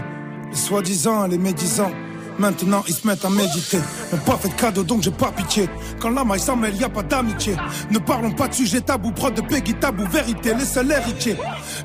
Les 0.51 0.57
soi-disant, 0.57 1.27
les 1.27 1.39
médisants 1.39 1.91
Maintenant 2.39 2.83
ils 2.89 2.95
se 2.95 3.07
mettent 3.07 3.25
à 3.25 3.31
méditer. 3.31 3.79
N'ont 4.13 4.19
pas 4.19 4.37
fait 4.37 4.49
de 4.49 4.55
cadeau 4.55 4.83
donc 4.83 5.03
j'ai 5.03 5.11
pas 5.11 5.31
pitié. 5.33 5.69
Quand 6.01 6.11
la 6.11 6.25
maille 6.25 6.41
s'en 6.41 6.57
mêle, 6.57 6.77
y 6.77 6.85
a 6.85 6.89
pas 6.89 7.03
d'amitié. 7.03 7.57
Ne 7.91 7.99
parlons 7.99 8.33
pas 8.33 8.49
de 8.49 8.55
sujet 8.55 8.81
tabou, 8.81 9.13
prod 9.13 9.35
de 9.35 9.41
Peggy 9.41 9.75
tabou, 9.75 10.05
vérité, 10.07 10.55
les 10.55 10.65
seuls 10.65 10.91
héritiers. 10.91 11.37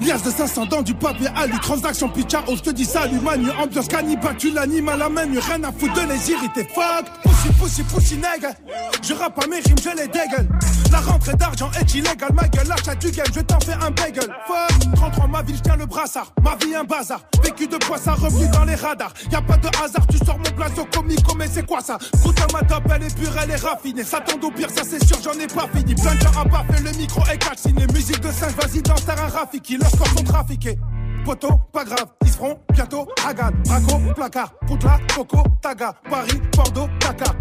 Lias 0.02 0.22
de 0.24 0.32
500 0.32 0.66
dans 0.66 0.82
du 0.82 0.94
papier 0.94 1.28
à 1.36 1.46
lui, 1.46 1.60
transaction 1.60 2.10
pitcha, 2.10 2.44
on 2.48 2.56
te 2.56 2.72
dit 2.72 2.86
salut, 2.86 3.20
manu, 3.20 3.50
ambiance 3.52 3.88
cannibale, 3.88 4.36
tu 4.38 4.52
l'animes 4.52 4.90
à 4.90 4.98
la 4.98 5.10
main, 5.10 5.26
rien 5.26 5.64
à 5.64 5.72
foutre 5.72 5.94
de 5.94 6.12
les 6.12 6.32
irriter. 6.32 6.68
Fuck, 6.74 7.06
pussy, 7.24 7.54
pussy, 7.60 7.84
pussy, 7.84 8.16
nègre. 8.16 8.54
Je 9.02 9.14
rappe 9.14 9.44
à 9.44 9.48
mes 9.48 9.60
rimes, 9.60 9.78
je 9.84 9.90
les 9.96 10.08
dégueule. 10.08 10.50
La 10.92 11.00
rentrée 11.00 11.36
d'argent 11.36 11.70
est 11.80 11.94
illégale, 11.94 12.34
ma 12.34 12.48
gueule, 12.48 12.68
l'achat 12.68 12.96
du 12.96 13.12
game, 13.12 13.26
je 13.34 13.42
t'en 13.42 13.60
fais 13.60 13.74
un 13.74 13.92
bagel. 13.92 14.30
Fuck, 14.48 14.96
33 14.96 15.28
ma 15.28 15.42
ville, 15.44 15.56
je 15.56 15.62
tiens 15.62 15.76
le 15.78 15.86
brassard. 15.86 16.34
Ma 16.44 16.56
vie 16.56 16.76
un 16.76 16.84
bazar, 16.84 17.22
vécu 17.44 17.68
de 17.68 17.78
quoi 17.86 17.98
ça, 17.98 18.14
revenu 18.14 18.48
dans 18.50 18.66
les 18.66 18.76
radars. 18.76 19.14
Y 19.32 19.36
a 19.36 19.42
pas 19.42 19.58
de 19.58 19.68
hasard, 19.68 20.06
tu 20.08 20.18
sors 20.18 20.39
mon 20.40 20.56
blason 20.56 20.86
comico, 20.94 21.36
mais 21.36 21.48
c'est 21.48 21.66
quoi 21.66 21.82
ça? 21.82 21.98
Goûte 22.24 22.40
à 22.40 22.48
ma 22.54 22.64
top, 22.64 22.84
elle 22.96 23.04
est 23.04 23.16
pure, 23.16 23.32
elle 23.42 23.52
est 23.52 23.56
raffinée. 23.56 24.04
Tombe 24.04 24.44
au 24.44 24.52
pire, 24.52 24.70
ça 24.70 24.84
c'est 24.84 25.04
sûr, 25.06 25.18
j'en 25.24 25.40
ai 25.40 25.48
pas 25.48 25.68
fini. 25.74 25.96
Plein 25.96 26.16
de 26.16 26.20
gens 26.22 26.40
à 26.40 26.44
baffer, 26.44 26.84
le 26.84 26.92
micro 26.98 27.22
est 27.32 27.38
calciné. 27.38 27.86
Musique 27.94 28.20
de 28.20 28.32
5, 28.32 28.52
vas-y, 28.62 28.82
danse, 28.82 29.06
t'as 29.06 29.22
un 29.22 29.28
Rafiki. 29.28 29.78
Leurs 29.78 29.92
corps 29.92 30.08
sont 30.08 30.24
trafiqués. 30.24 30.78
Poto, 31.26 31.50
pas 31.74 31.84
grave, 31.84 32.08
ils 32.24 32.32
seront 32.32 32.58
bientôt 32.72 33.08
Hagan, 33.26 33.52
Braco, 33.66 34.00
placard, 34.16 34.54
Poutla, 34.66 35.00
Coco, 35.14 35.44
Taga, 35.62 35.94
Paris, 36.10 36.42
Bordeaux, 36.56 36.88
Dakar. 37.00 37.36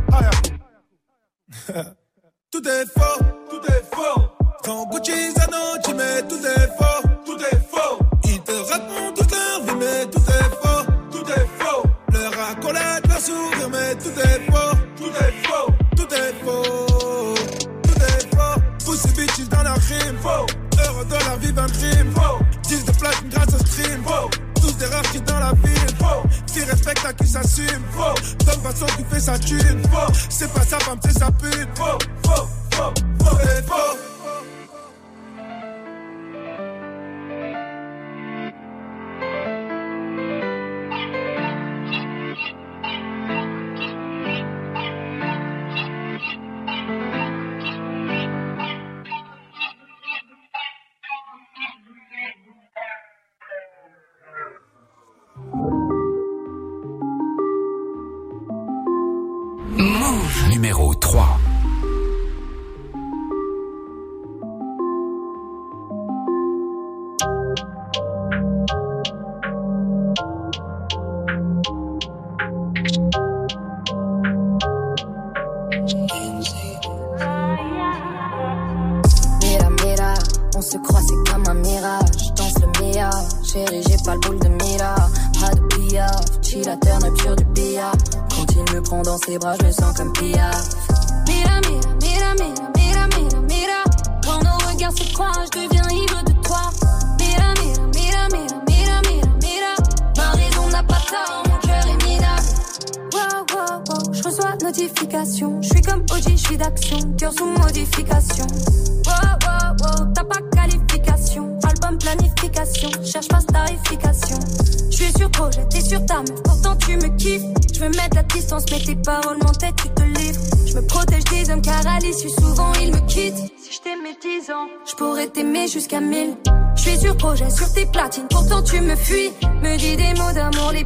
Yeah. 1.68 1.84
tout 2.50 2.68
est 2.68 2.86
faux, 2.86 3.24
tout 3.50 3.72
est 3.72 3.84
faux. 3.94 4.20
Quand 4.64 4.88
Gucci, 4.90 5.32
Zano, 5.32 5.96
mais 5.96 6.22
tout 6.28 6.44
est 6.44 6.68
faux, 6.76 7.08
tout 7.24 7.38
est 7.38 7.60
faux. 7.70 7.98
Ils 8.24 8.40
te 8.40 8.52
racontent 8.52 9.27
leur 13.18 13.26
sourire, 13.26 13.68
mais 13.70 13.94
tout 13.96 14.20
est 14.20 14.50
faux, 14.50 14.76
tout 14.96 15.10
est 15.10 15.46
faux, 15.46 15.72
tout 15.96 16.14
est 16.14 16.34
faux, 16.44 17.34
tout 17.82 18.02
est 18.02 18.36
faux. 18.36 18.60
Pussy 18.84 19.08
bitches 19.08 19.48
dans 19.48 19.62
la 19.62 19.74
rime, 19.74 20.16
faux. 20.20 20.46
Heureux 20.84 21.04
de 21.04 21.14
la 21.14 21.36
vie, 21.36 21.54
un 21.56 21.66
crime, 21.66 22.12
faux. 22.14 22.38
10 22.68 22.84
de 22.84 22.92
platine 22.92 23.28
grâce 23.30 23.54
au 23.54 23.58
stream, 23.66 24.02
faux. 24.04 24.30
Tous 24.60 24.76
des 24.76 24.86
rares 24.86 25.02
qui 25.02 25.20
dans 25.20 25.38
la 25.38 25.52
ville, 25.64 25.96
faux. 25.98 26.28
Qui 26.46 26.64
respecte 26.64 27.04
à 27.04 27.12
qui 27.12 27.26
s'assume, 27.26 27.84
faux. 27.92 28.44
Donne 28.44 28.72
façon 28.72 28.86
qui 28.96 29.04
fait 29.10 29.20
sa 29.20 29.38
thune, 29.38 29.82
faux. 29.90 30.12
C'est 30.28 30.52
pas 30.52 30.62
sa 30.62 30.78
femme, 30.80 30.98
c'est 31.02 31.18
sa 31.18 31.30
pute, 31.30 31.68
faux, 31.74 31.98
faux, 32.24 32.48
faux, 32.72 32.94
faux, 33.20 33.38
c'est 33.42 33.66
faux. 33.66 34.07
Numéro 60.46 60.94
3. 60.94 61.37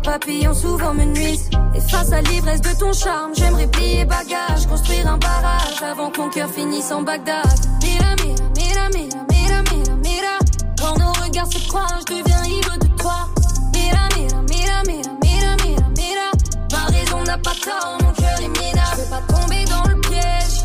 Papillons 0.03 0.55
souvent 0.55 0.95
me 0.95 1.05
nuisent. 1.05 1.49
Et 1.75 1.81
face 1.81 2.13
à 2.13 2.21
l'ivresse 2.21 2.61
de 2.61 2.79
ton 2.79 2.93
charme, 2.93 3.33
j'aimerais 3.35 3.67
plier 3.67 4.05
bagage, 4.05 4.67
construire 4.69 5.07
un 5.07 5.19
barrage 5.19 5.83
avant 5.83 6.11
que 6.11 6.21
mon 6.21 6.29
cœur 6.29 6.51
finisse 6.51 6.91
en 6.93 7.03
Bagdad. 7.03 7.43
Mira, 7.83 8.15
mira, 8.25 8.45
mira, 8.57 8.89
mira, 8.91 9.23
mira, 9.31 9.63
mira, 9.73 9.97
mira. 9.97 10.39
Quand 10.79 10.99
nos 10.99 11.13
regards 11.25 11.53
se 11.53 11.67
croisent, 11.69 12.05
je 12.09 12.15
deviens 12.15 12.45
ivre 12.45 12.79
de 12.79 12.89
toi. 13.01 13.29
Mira, 13.75 14.09
mira, 14.17 14.43
mira, 14.51 14.83
mira, 14.87 15.11
mira, 15.23 15.57
mira, 15.65 15.87
mira. 15.97 16.31
Ma 16.73 16.85
raison 16.93 17.23
n'a 17.25 17.39
pas 17.39 17.55
tort, 17.65 17.99
mon 18.03 18.13
cœur 18.13 18.39
est 18.41 18.49
minable. 18.49 18.97
Je 18.97 19.01
veux 19.01 19.11
pas 19.11 19.23
tomber 19.33 19.65
dans 19.65 19.85
le 19.89 20.01
piège. 20.01 20.65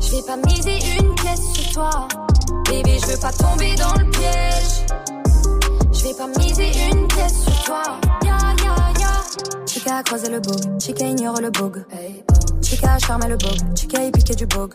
Je 0.00 0.16
vais 0.16 0.22
pas 0.22 0.36
miser 0.46 0.78
une 0.98 1.14
pièce 1.14 1.52
sur 1.52 1.72
toi. 1.72 2.08
Bébé, 2.68 2.98
je 3.00 3.06
veux 3.06 3.18
pas 3.18 3.32
tomber 3.32 3.74
dans 3.76 3.94
le 3.94 4.09
Chica 10.00 10.16
croisé 10.16 10.30
le 10.30 10.40
bog, 10.40 10.80
Chica 10.80 11.04
ignore 11.04 11.42
le 11.42 11.50
bog. 11.50 11.84
Chica 12.62 12.94
a 12.94 12.98
charmé 12.98 13.28
le 13.28 13.36
bog, 13.36 13.58
Chica 13.74 14.00
a 14.00 14.10
piqué 14.10 14.34
du 14.34 14.46
bog. 14.46 14.72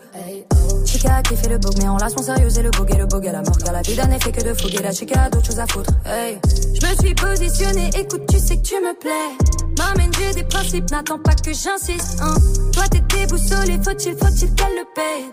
Chica 0.84 1.16
a 1.16 1.22
kiffé 1.22 1.48
le 1.48 1.58
bog, 1.58 1.72
mais 1.78 1.88
en 1.88 1.94
mon 1.94 2.22
sérieux 2.22 2.56
et 2.56 2.62
le 2.62 2.70
bog 2.70 2.88
et 2.94 2.96
le 2.96 3.06
bog 3.06 3.26
à 3.26 3.32
la 3.32 3.42
mort. 3.42 3.58
Car 3.58 3.72
la 3.72 3.82
vie 3.82 3.96
d'un 3.96 4.08
effet 4.12 4.30
que 4.30 4.44
de 4.44 4.54
fougue 4.54 4.80
la 4.80 4.92
chica 4.92 5.22
a 5.22 5.30
d'autres 5.30 5.46
choses 5.46 5.58
à 5.58 5.66
foutre. 5.66 5.90
Hey. 6.04 6.38
Je 6.80 6.86
me 6.86 6.94
suis 6.94 7.14
positionnée, 7.14 7.90
écoute, 7.98 8.22
tu 8.28 8.38
sais 8.38 8.56
que 8.56 8.62
tu 8.62 8.74
me 8.74 8.96
plais. 9.00 9.36
M'amène, 9.78 10.12
j'ai 10.16 10.32
des 10.32 10.44
principes, 10.44 10.88
n'attends 10.92 11.18
pas 11.18 11.34
que 11.34 11.52
j'insiste. 11.52 12.20
Hein. 12.20 12.34
Toi 12.72 12.84
t'es 12.88 13.00
déboussolé, 13.00 13.80
faut-il, 13.82 14.16
faut-il 14.16 14.54
qu'elle 14.54 14.76
le 14.76 14.84
paye. 14.94 15.28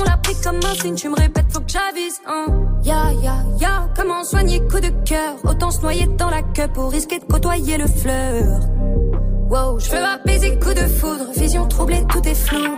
On 0.00 0.04
l'a 0.04 0.16
pris 0.16 0.36
comme 0.42 0.56
un 0.56 0.74
signe, 0.74 0.94
tu 0.94 1.10
me 1.10 1.16
répètes, 1.16 1.46
faut 1.50 1.60
que 1.60 1.70
j'avise. 1.70 2.18
Hein. 2.26 2.46
Ya, 2.82 3.12
ya, 3.22 3.44
ya, 3.60 3.90
comment 3.94 4.24
soigner 4.24 4.60
coup 4.60 4.80
de 4.80 4.88
cœur? 5.04 5.34
Autant 5.44 5.70
se 5.70 5.82
noyer 5.82 6.06
dans 6.16 6.30
la 6.30 6.40
queue 6.40 6.68
pour 6.72 6.90
risquer 6.90 7.18
de 7.18 7.24
côtoyer 7.24 7.76
le 7.76 7.86
fleur. 7.86 8.60
Wow, 9.54 9.78
je 9.78 9.88
veux 9.88 10.02
apaiser 10.04 10.58
coup 10.58 10.74
de 10.74 10.84
foudre, 10.84 11.26
vision 11.36 11.68
troublée, 11.68 12.04
tout 12.10 12.26
est 12.26 12.34
flou. 12.34 12.76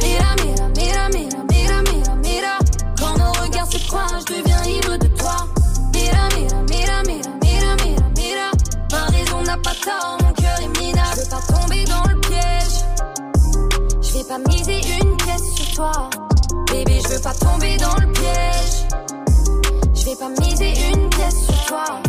Mira, 0.00 0.30
mira, 0.44 0.68
mira, 0.76 1.08
mira, 1.08 1.42
mira, 1.50 1.82
mira, 1.82 2.14
mira. 2.22 2.58
Quand 2.96 3.18
nos 3.18 3.32
regards 3.42 3.66
se 3.66 3.84
croisent, 3.88 4.20
je 4.20 4.34
deviens 4.34 4.62
ivre 4.62 4.96
de 4.96 5.08
toi. 5.08 5.38
Mira, 5.92 6.28
mira, 6.38 6.62
mira, 6.70 7.02
mira, 7.02 7.30
mira, 7.42 7.76
mira, 7.84 8.08
mira. 8.16 8.50
Ma 8.92 9.06
raison 9.06 9.42
n'a 9.42 9.56
pas 9.56 9.74
tort, 9.74 10.18
mon 10.22 10.32
cœur 10.34 10.56
est 10.62 10.80
minable. 10.80 11.16
Je 11.16 11.20
veux 11.20 11.30
pas 11.30 11.42
tomber 11.52 11.84
dans 11.86 12.04
le 12.04 12.20
piège. 12.20 12.78
Je 14.02 14.18
vais 14.18 14.24
pas 14.24 14.38
miser 14.38 14.80
une 15.02 15.16
pièce 15.16 15.52
sur 15.56 15.74
toi. 15.74 16.10
Bébé, 16.70 17.00
je 17.02 17.08
veux 17.12 17.20
pas 17.20 17.34
tomber 17.34 17.76
dans 17.78 17.96
le 17.96 18.12
piège. 18.12 18.86
Je 19.96 20.04
vais 20.04 20.14
pas 20.14 20.28
miser 20.40 20.74
une 20.92 21.08
pièce 21.08 21.44
sur 21.44 21.64
toi. 21.64 22.00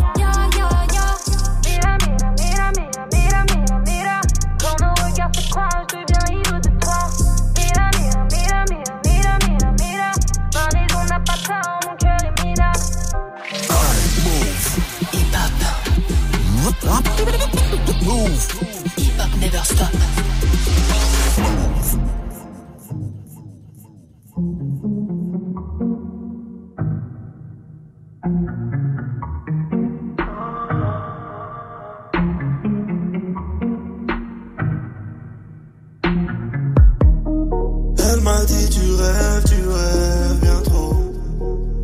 Elle 38.00 38.20
m'a 38.20 38.44
dit 38.44 38.68
tu 38.70 38.80
rêves, 38.94 39.44
tu 39.48 39.68
rêves 39.68 40.40
bien 40.42 40.60
trop. 40.64 40.94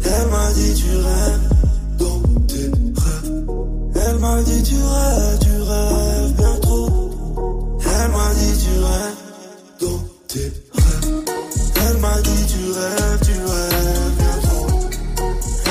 Elle 0.05 0.29
m'a 0.31 0.53
dit 0.53 0.75
tu 0.75 0.91
rêves 0.91 1.44
m'a 4.25 4.43
dit 4.43 4.63
tu 4.63 4.75
rêves, 4.77 5.39
tu 5.45 5.55
rêves 5.71 6.33
bien 6.39 6.57
trop. 6.63 6.89
Elle 7.93 8.11
m'a 8.17 8.29
dit 8.39 8.55
tu 8.65 8.75
rêves 8.87 9.21
dans 9.83 10.01
tes 10.29 10.49
rêves. 10.77 11.25
Elle 11.87 11.99
m'a 11.99 12.17
dit 12.23 12.43
tu 12.53 12.63
rêves, 12.79 13.21
tu 13.29 13.37
rêves 13.53 14.15
bien 14.21 14.37
trop. 14.47 14.69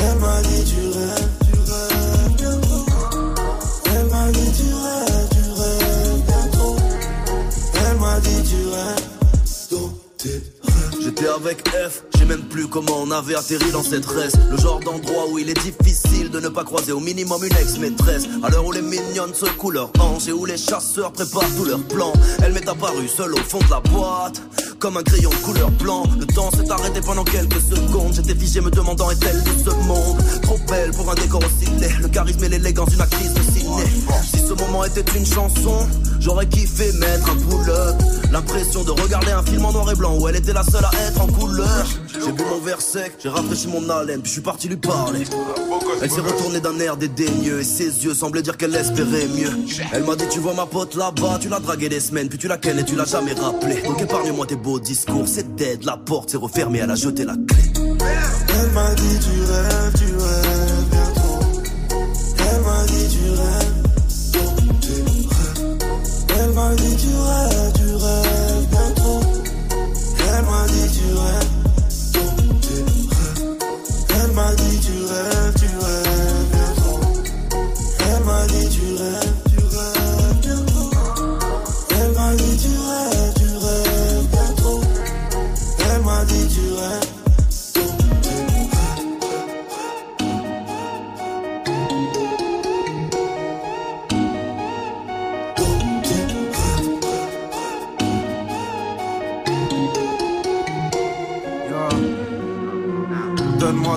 Elle 0.05 0.17
m'a 0.23 0.35
dit 0.47 0.63
tu 0.71 0.81
rêves, 0.97 1.33
tu 1.45 1.55
rêves 1.71 2.33
bien 2.41 2.57
trop. 2.65 2.85
Elle 3.95 4.05
m'a 4.13 4.25
dit 4.31 4.51
tu 4.59 4.67
rêves, 4.85 5.29
tu 5.35 5.45
rêves 5.61 6.21
bien 6.27 6.45
trop. 6.51 6.75
Elle 7.85 7.97
m'a 8.03 8.19
dit 8.19 8.41
tu 8.51 8.61
rêves 8.75 9.07
dans 9.71 9.89
tes 10.19 10.37
rêves. 10.63 11.01
J'étais 11.03 11.27
avec 11.27 11.57
F, 11.69 12.03
j'ai 12.23 12.29
même 12.29 12.43
plus 12.43 12.67
comment 12.67 13.01
on 13.01 13.11
avait 13.11 13.35
atterri 13.35 13.71
dans 13.71 13.83
cette 13.83 14.05
reste. 14.05 14.37
Le 14.49 14.57
genre 14.57 14.79
d'endroit 14.79 15.27
où 15.29 15.39
il 15.39 15.49
est 15.49 15.59
difficile 15.61 16.29
de 16.29 16.39
ne 16.39 16.47
pas 16.47 16.63
croiser 16.63 16.91
au 16.91 16.99
minimum 16.99 17.43
une 17.43 17.55
ex-maîtresse. 17.57 18.27
À 18.43 18.49
l'heure 18.49 18.65
où 18.65 18.71
les 18.71 18.81
mignonnes 18.81 19.33
secouent 19.33 19.71
leurs 19.71 19.91
hanches 19.99 20.27
et 20.27 20.31
où 20.31 20.45
les 20.45 20.57
chasseurs 20.57 21.11
préparent 21.11 21.49
tous 21.57 21.65
leurs 21.65 21.83
plans. 21.83 22.13
Elle 22.43 22.53
m'est 22.53 22.67
apparue 22.67 23.07
seule 23.07 23.33
au 23.33 23.37
fond 23.37 23.59
de 23.59 23.69
la 23.69 23.79
boîte, 23.81 24.41
comme 24.79 24.97
un 24.97 25.03
crayon 25.03 25.31
couleur 25.43 25.69
blanc. 25.71 26.03
Le 26.17 26.25
temps 26.25 26.51
s'est 26.51 26.69
arrêté 26.71 27.01
pendant 27.01 27.23
quelques 27.23 27.61
secondes. 27.61 28.13
J'étais 28.13 28.35
figé 28.35 28.61
me 28.61 28.71
demandant 28.71 29.09
est-elle 29.11 29.43
de 29.43 29.51
ce 29.63 29.75
monde? 29.85 30.17
Trop 30.43 30.59
belle 30.69 30.91
pour 30.91 31.09
un 31.11 31.15
décor 31.15 31.41
aussi 31.43 31.69
laid. 31.79 31.91
Le 32.01 32.07
charisme 32.07 32.43
et 32.43 32.49
l'élégance 32.49 32.89
d'une 32.89 33.01
actrice 33.01 33.33
de 33.33 33.41
ciné. 33.41 33.83
Ce 34.55 34.65
moment 34.65 34.85
était 34.85 35.17
une 35.17 35.25
chanson, 35.25 35.87
j'aurais 36.19 36.45
kiffé 36.45 36.91
mettre 36.93 37.27
un 37.31 37.35
pull-up. 37.37 37.95
L'impression 38.31 38.83
de 38.83 38.91
regarder 38.91 39.31
un 39.31 39.41
film 39.41 39.65
en 39.65 39.71
noir 39.71 39.91
et 39.91 39.95
blanc 39.95 40.15
où 40.19 40.27
elle 40.27 40.35
était 40.35 40.53
la 40.53 40.63
seule 40.63 40.85
à 40.85 40.91
être 41.07 41.21
en 41.21 41.25
couleur. 41.25 41.87
J'ai 42.23 42.31
bu 42.31 42.43
mon 42.47 42.59
verre 42.59 42.79
sec, 42.79 43.13
j'ai 43.21 43.29
rafraîchi 43.29 43.67
mon 43.67 43.89
haleine, 43.89 44.21
puis 44.21 44.29
je 44.29 44.33
suis 44.33 44.41
parti 44.41 44.67
lui 44.67 44.75
parler. 44.75 45.23
Elle 46.03 46.11
s'est 46.11 46.21
retournée 46.21 46.59
d'un 46.59 46.77
air 46.79 46.97
dédaigneux 46.97 47.61
et 47.61 47.63
ses 47.63 48.05
yeux 48.05 48.13
semblaient 48.13 48.43
dire 48.43 48.55
qu'elle 48.55 48.75
espérait 48.75 49.27
mieux. 49.35 49.49
Elle 49.91 50.03
m'a 50.03 50.15
dit 50.15 50.25
tu 50.29 50.37
vois 50.37 50.53
ma 50.53 50.67
pote 50.67 50.93
là-bas, 50.93 51.39
tu 51.41 51.49
l'as 51.49 51.59
dragué 51.59 51.89
des 51.89 51.99
semaines, 51.99 52.29
puis 52.29 52.37
tu 52.37 52.47
la 52.47 52.57
kennes 52.57 52.77
et 52.77 52.85
tu 52.85 52.95
l'as 52.95 53.05
jamais 53.05 53.33
rappelé. 53.33 53.81
Donc 53.81 53.99
épargne-moi 54.01 54.45
tes 54.45 54.55
beaux 54.55 54.79
discours, 54.79 55.27
c'est 55.27 55.55
dead, 55.55 55.83
la 55.83 55.97
porte 55.97 56.29
s'est 56.29 56.37
refermée, 56.37 56.77
elle 56.77 56.91
a 56.91 56.95
jeté 56.95 57.25
la 57.25 57.33
clé. 57.33 57.71
Elle 57.75 58.71
m'a 58.71 58.93
dit 58.93 59.19
tu 59.19 59.51
rêves, 59.51 59.93
tu 59.97 60.15
rêves 60.15 60.52
rêves. 66.75 67.03
Elle 67.05 67.69
m'a 67.69 67.82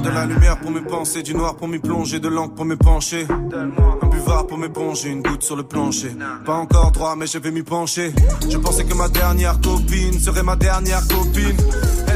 de 0.07 0.11
la 0.13 0.25
lumière 0.25 0.59
pour 0.59 0.71
mes 0.71 0.81
pensées, 0.81 1.23
du 1.23 1.35
noir 1.35 1.57
pour 1.57 1.67
m'y 1.67 1.79
plonger, 1.79 2.21
de 2.21 2.29
l'encre 2.29 2.55
pour 2.55 2.65
me 2.65 2.77
pencher. 2.77 3.27
Un 3.29 4.07
buvard 4.09 4.47
pour 4.47 4.57
m'éponger, 4.57 5.09
une 5.11 5.23
goutte 5.23 5.43
sur 5.43 5.57
le 5.57 5.65
plancher. 5.65 6.13
Pas 6.45 6.55
encore 6.55 6.93
droit, 6.93 7.17
mais 7.17 7.27
je 7.27 7.39
vais 7.39 7.51
m'y 7.51 7.63
pencher. 7.63 8.13
Je 8.49 8.57
pensais 8.59 8.85
que 8.85 8.95
ma 8.95 9.09
dernière 9.09 9.61
copine 9.61 10.19
serait 10.19 10.45
ma 10.45 10.55
dernière 10.55 11.03
copine. 11.09 11.57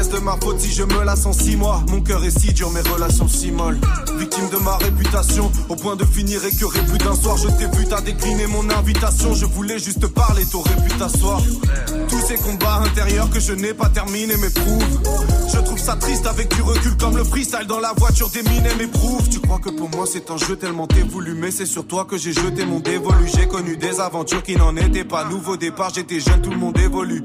De 0.01 0.17
ma 0.17 0.35
faute 0.41 0.59
si 0.59 0.71
je 0.71 0.81
me 0.81 1.03
lasse 1.05 1.27
en 1.27 1.31
six 1.31 1.55
mois 1.55 1.83
Mon 1.89 2.01
cœur 2.01 2.25
est 2.25 2.37
si 2.37 2.51
dur, 2.53 2.71
mes 2.71 2.81
relations 2.81 3.27
si 3.27 3.51
molles. 3.51 3.79
Victime 4.17 4.49
de 4.49 4.57
ma 4.57 4.75
réputation, 4.77 5.51
au 5.69 5.75
point 5.75 5.95
de 5.95 6.03
finir 6.03 6.43
écœuré 6.43 6.79
plus 6.87 6.97
d'un 6.97 7.15
soir. 7.15 7.37
Je 7.37 7.47
t'ai 7.49 7.67
vu, 7.77 7.85
t'as 7.87 8.01
décliné 8.01 8.47
mon 8.47 8.67
invitation. 8.71 9.35
Je 9.35 9.45
voulais 9.45 9.77
juste 9.77 10.07
parler, 10.07 10.43
t'aurais 10.51 10.75
pu 10.77 10.89
t'asseoir. 10.97 11.39
Tous 12.09 12.19
ces 12.27 12.35
combats 12.37 12.81
intérieurs 12.83 13.29
que 13.29 13.39
je 13.39 13.53
n'ai 13.53 13.75
pas 13.75 13.89
terminés 13.89 14.37
m'éprouvent. 14.37 15.01
Je 15.53 15.59
trouve 15.59 15.79
ça 15.79 15.95
triste 15.95 16.25
avec 16.25 16.53
du 16.55 16.63
recul 16.63 16.97
comme 16.97 17.15
le 17.15 17.23
freestyle 17.23 17.67
dans 17.67 17.79
la 17.79 17.93
voiture 17.95 18.29
des 18.29 18.41
mines 18.41 18.67
m'éprouve. 18.79 19.29
Tu 19.29 19.39
crois 19.39 19.59
que 19.59 19.69
pour 19.69 19.89
moi 19.91 20.05
c'est 20.11 20.31
un 20.31 20.37
jeu 20.37 20.55
tellement 20.55 20.87
t'es 20.87 21.05
mais 21.37 21.51
c'est 21.51 21.67
sur 21.67 21.85
toi 21.85 22.05
que 22.05 22.17
j'ai 22.17 22.33
jeté 22.33 22.65
mon 22.65 22.79
dévolu. 22.79 23.29
J'ai 23.35 23.47
connu 23.47 23.77
des 23.77 23.99
aventures 23.99 24.41
qui 24.41 24.55
n'en 24.55 24.75
étaient 24.75 25.05
pas. 25.05 25.25
Nouveau 25.25 25.57
départ, 25.57 25.91
j'étais 25.93 26.19
jeune, 26.19 26.41
tout 26.41 26.49
le 26.49 26.57
monde 26.57 26.77
évolue. 26.79 27.21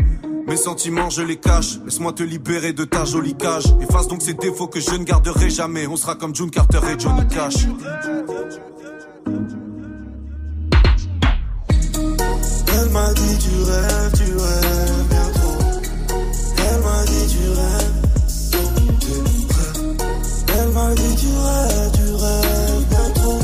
Mes 0.46 0.56
sentiments, 0.56 1.10
je 1.10 1.22
les 1.22 1.36
cache. 1.36 1.78
Laisse-moi 1.84 2.12
te 2.12 2.22
libérer 2.22 2.72
de 2.72 2.84
ta 2.84 3.04
jolie 3.04 3.34
cage. 3.34 3.64
Efface 3.80 4.06
donc 4.06 4.22
ces 4.22 4.34
défauts 4.34 4.68
que 4.68 4.78
je 4.78 4.90
ne 4.92 5.02
garderai 5.02 5.50
jamais. 5.50 5.88
On 5.88 5.96
sera 5.96 6.14
comme 6.14 6.34
June 6.34 6.50
Carter 6.50 6.78
et 6.88 6.98
Johnny 6.98 7.26
Cash. 7.26 7.66
Elle 12.74 12.90
m'a 12.90 13.12
dit 13.12 13.38
tu 13.38 13.62
rêves, 13.70 14.12
tu 14.16 14.36
rêves 14.36 15.06
bien 15.10 15.30
trop. 15.34 15.58
Elle 16.58 16.80
m'a 16.80 17.04
dit 17.06 17.26
tu 17.28 17.48
rêves. 17.48 17.92
Elle 20.58 20.68
m'a 20.72 20.94
dit 20.94 21.16
tu 21.16 21.26
rêves, 21.26 21.90
tu 21.92 22.14
rêves 22.14 22.86
bien 22.88 23.10
trop. 23.14 23.40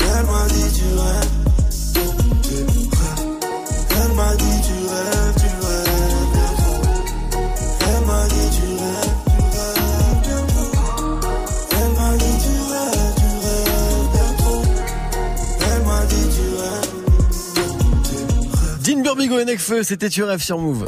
Elle 0.00 0.26
m'a 0.26 0.48
dit 0.48 0.72
tu 0.74 0.84
rêves 0.98 1.37
Dean 18.98 19.02
Burbigo 19.04 19.38
et 19.38 19.44
Necfeu, 19.44 19.84
c'était 19.84 20.10
Tu 20.10 20.24
rêves 20.24 20.42
sur 20.42 20.58
Move. 20.58 20.84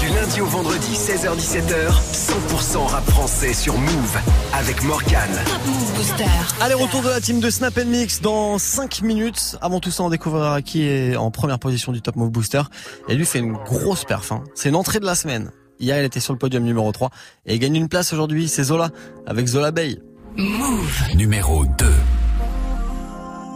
Du 0.00 0.08
lundi 0.08 0.40
au 0.40 0.46
vendredi, 0.46 0.94
16h-17h, 0.94 1.92
100% 2.12 2.86
rap 2.88 3.08
français 3.08 3.52
sur 3.54 3.78
Move 3.78 4.18
avec 4.52 4.82
Morgan. 4.82 5.30
Move 5.66 5.94
Booster. 5.94 6.24
Allez, 6.60 6.74
retour 6.74 7.02
de 7.02 7.08
la 7.08 7.20
team 7.20 7.38
de 7.38 7.50
Snap 7.50 7.76
Mix 7.84 8.20
dans 8.20 8.58
5 8.58 9.02
minutes. 9.02 9.56
Avant 9.60 9.78
tout 9.78 9.92
ça, 9.92 10.02
on 10.02 10.10
découvrira 10.10 10.60
qui 10.60 10.88
est 10.88 11.14
en 11.14 11.30
première 11.30 11.60
position 11.60 11.92
du 11.92 12.02
Top 12.02 12.16
Move 12.16 12.30
Booster. 12.30 12.62
Et 13.08 13.14
lui, 13.14 13.24
c'est 13.24 13.38
une 13.38 13.52
grosse 13.52 14.04
perf. 14.04 14.32
hein. 14.32 14.42
C'est 14.56 14.68
une 14.70 14.76
entrée 14.76 14.98
de 14.98 15.06
la 15.06 15.14
semaine. 15.14 15.52
Hier, 15.78 15.98
il 16.00 16.04
était 16.04 16.20
sur 16.20 16.32
le 16.32 16.40
podium 16.40 16.64
numéro 16.64 16.90
3 16.90 17.10
et 17.46 17.54
il 17.54 17.58
gagne 17.60 17.76
une 17.76 17.88
place 17.88 18.12
aujourd'hui. 18.12 18.48
C'est 18.48 18.64
Zola 18.64 18.90
avec 19.26 19.46
Zola 19.46 19.70
Bay. 19.70 20.00
Move. 20.36 21.02
Numéro 21.14 21.64
2. 21.64 21.86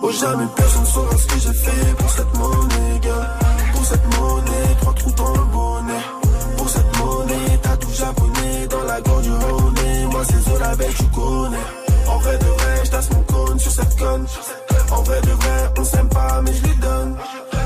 Oh 0.02 0.12
jamais 0.12 0.44
personne 0.54 0.86
saura 0.86 1.16
ce 1.16 1.26
que 1.26 1.40
j'ai 1.40 1.52
fait 1.54 1.96
pour 1.96 2.08
cette 2.10 2.34
monnaie, 2.36 3.00
gars. 3.02 3.38
Pour 3.86 3.94
cette 3.94 4.18
monnaie, 4.18 4.76
trois 4.80 4.94
trous 4.94 5.12
dans 5.12 5.32
le 5.32 5.44
bonnet. 5.44 6.02
Pour 6.56 6.68
cette 6.68 6.98
monnaie, 6.98 7.60
t'as 7.62 7.76
tout 7.76 7.92
japonais 7.92 8.66
dans 8.68 8.82
la 8.82 9.00
gorge 9.00 9.22
du 9.22 9.30
Rhône. 9.30 9.74
Moi 10.10 10.22
c'est 10.24 10.50
Zola 10.50 10.74
Bay, 10.74 10.88
tu 10.98 11.04
connais. 11.04 11.66
En 12.08 12.18
vrai 12.18 12.36
de 12.36 12.44
vrai, 12.46 12.82
j'tasse 12.82 13.10
mon 13.12 13.22
cône 13.22 13.58
sur 13.60 13.70
cette 13.70 13.96
conne. 13.96 14.26
En 14.90 15.02
vrai 15.02 15.20
de 15.20 15.30
vrai, 15.30 15.72
on 15.78 15.84
s'aime 15.84 16.08
pas, 16.08 16.42
mais 16.42 16.52
je 16.52 16.62
lui 16.64 16.76
donne. 16.80 17.16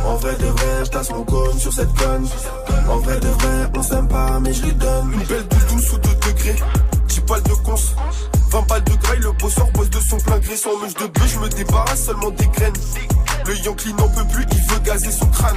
En 0.04 0.16
vrai 0.16 0.34
de 0.36 0.46
vrai, 0.46 0.84
j'tasse 0.84 1.10
mon 1.10 1.24
cône 1.24 1.58
sur 1.58 1.72
cette 1.72 1.94
conne. 1.94 2.28
En 2.90 2.96
vrai 2.98 3.18
de 3.18 3.28
vrai, 3.28 3.70
on 3.78 3.82
s'aime 3.82 4.08
pas, 4.08 4.40
mais 4.40 4.52
je 4.52 4.62
lui 4.62 4.74
donne. 4.74 5.12
Une 5.14 5.24
belle 5.24 5.48
de 5.48 5.74
12 5.74 5.92
ou 5.94 5.98
2 6.00 6.08
degrés. 6.28 6.56
10 7.08 7.20
balles 7.20 7.42
de 7.44 7.54
cons. 7.64 7.74
20 8.50 8.66
balles 8.66 8.84
de 8.84 8.94
graille, 8.94 9.20
le 9.20 9.32
bosseur 9.32 9.70
bosse 9.72 9.90
de 9.90 10.00
son 10.00 10.18
plein 10.18 10.38
gré. 10.38 10.56
Sans 10.56 10.76
mèche 10.78 10.94
de 10.94 11.06
bœuf, 11.06 11.32
je 11.32 11.38
me 11.38 11.48
débarrasse 11.48 12.04
seulement 12.04 12.30
des 12.30 12.46
graines. 12.48 12.74
Le 13.46 13.56
Yankee 13.58 13.94
n'en 13.94 14.08
peut 14.08 14.26
plus, 14.32 14.44
il 14.50 14.72
veut 14.72 14.80
gazer 14.80 15.12
son 15.12 15.26
crâne. 15.26 15.56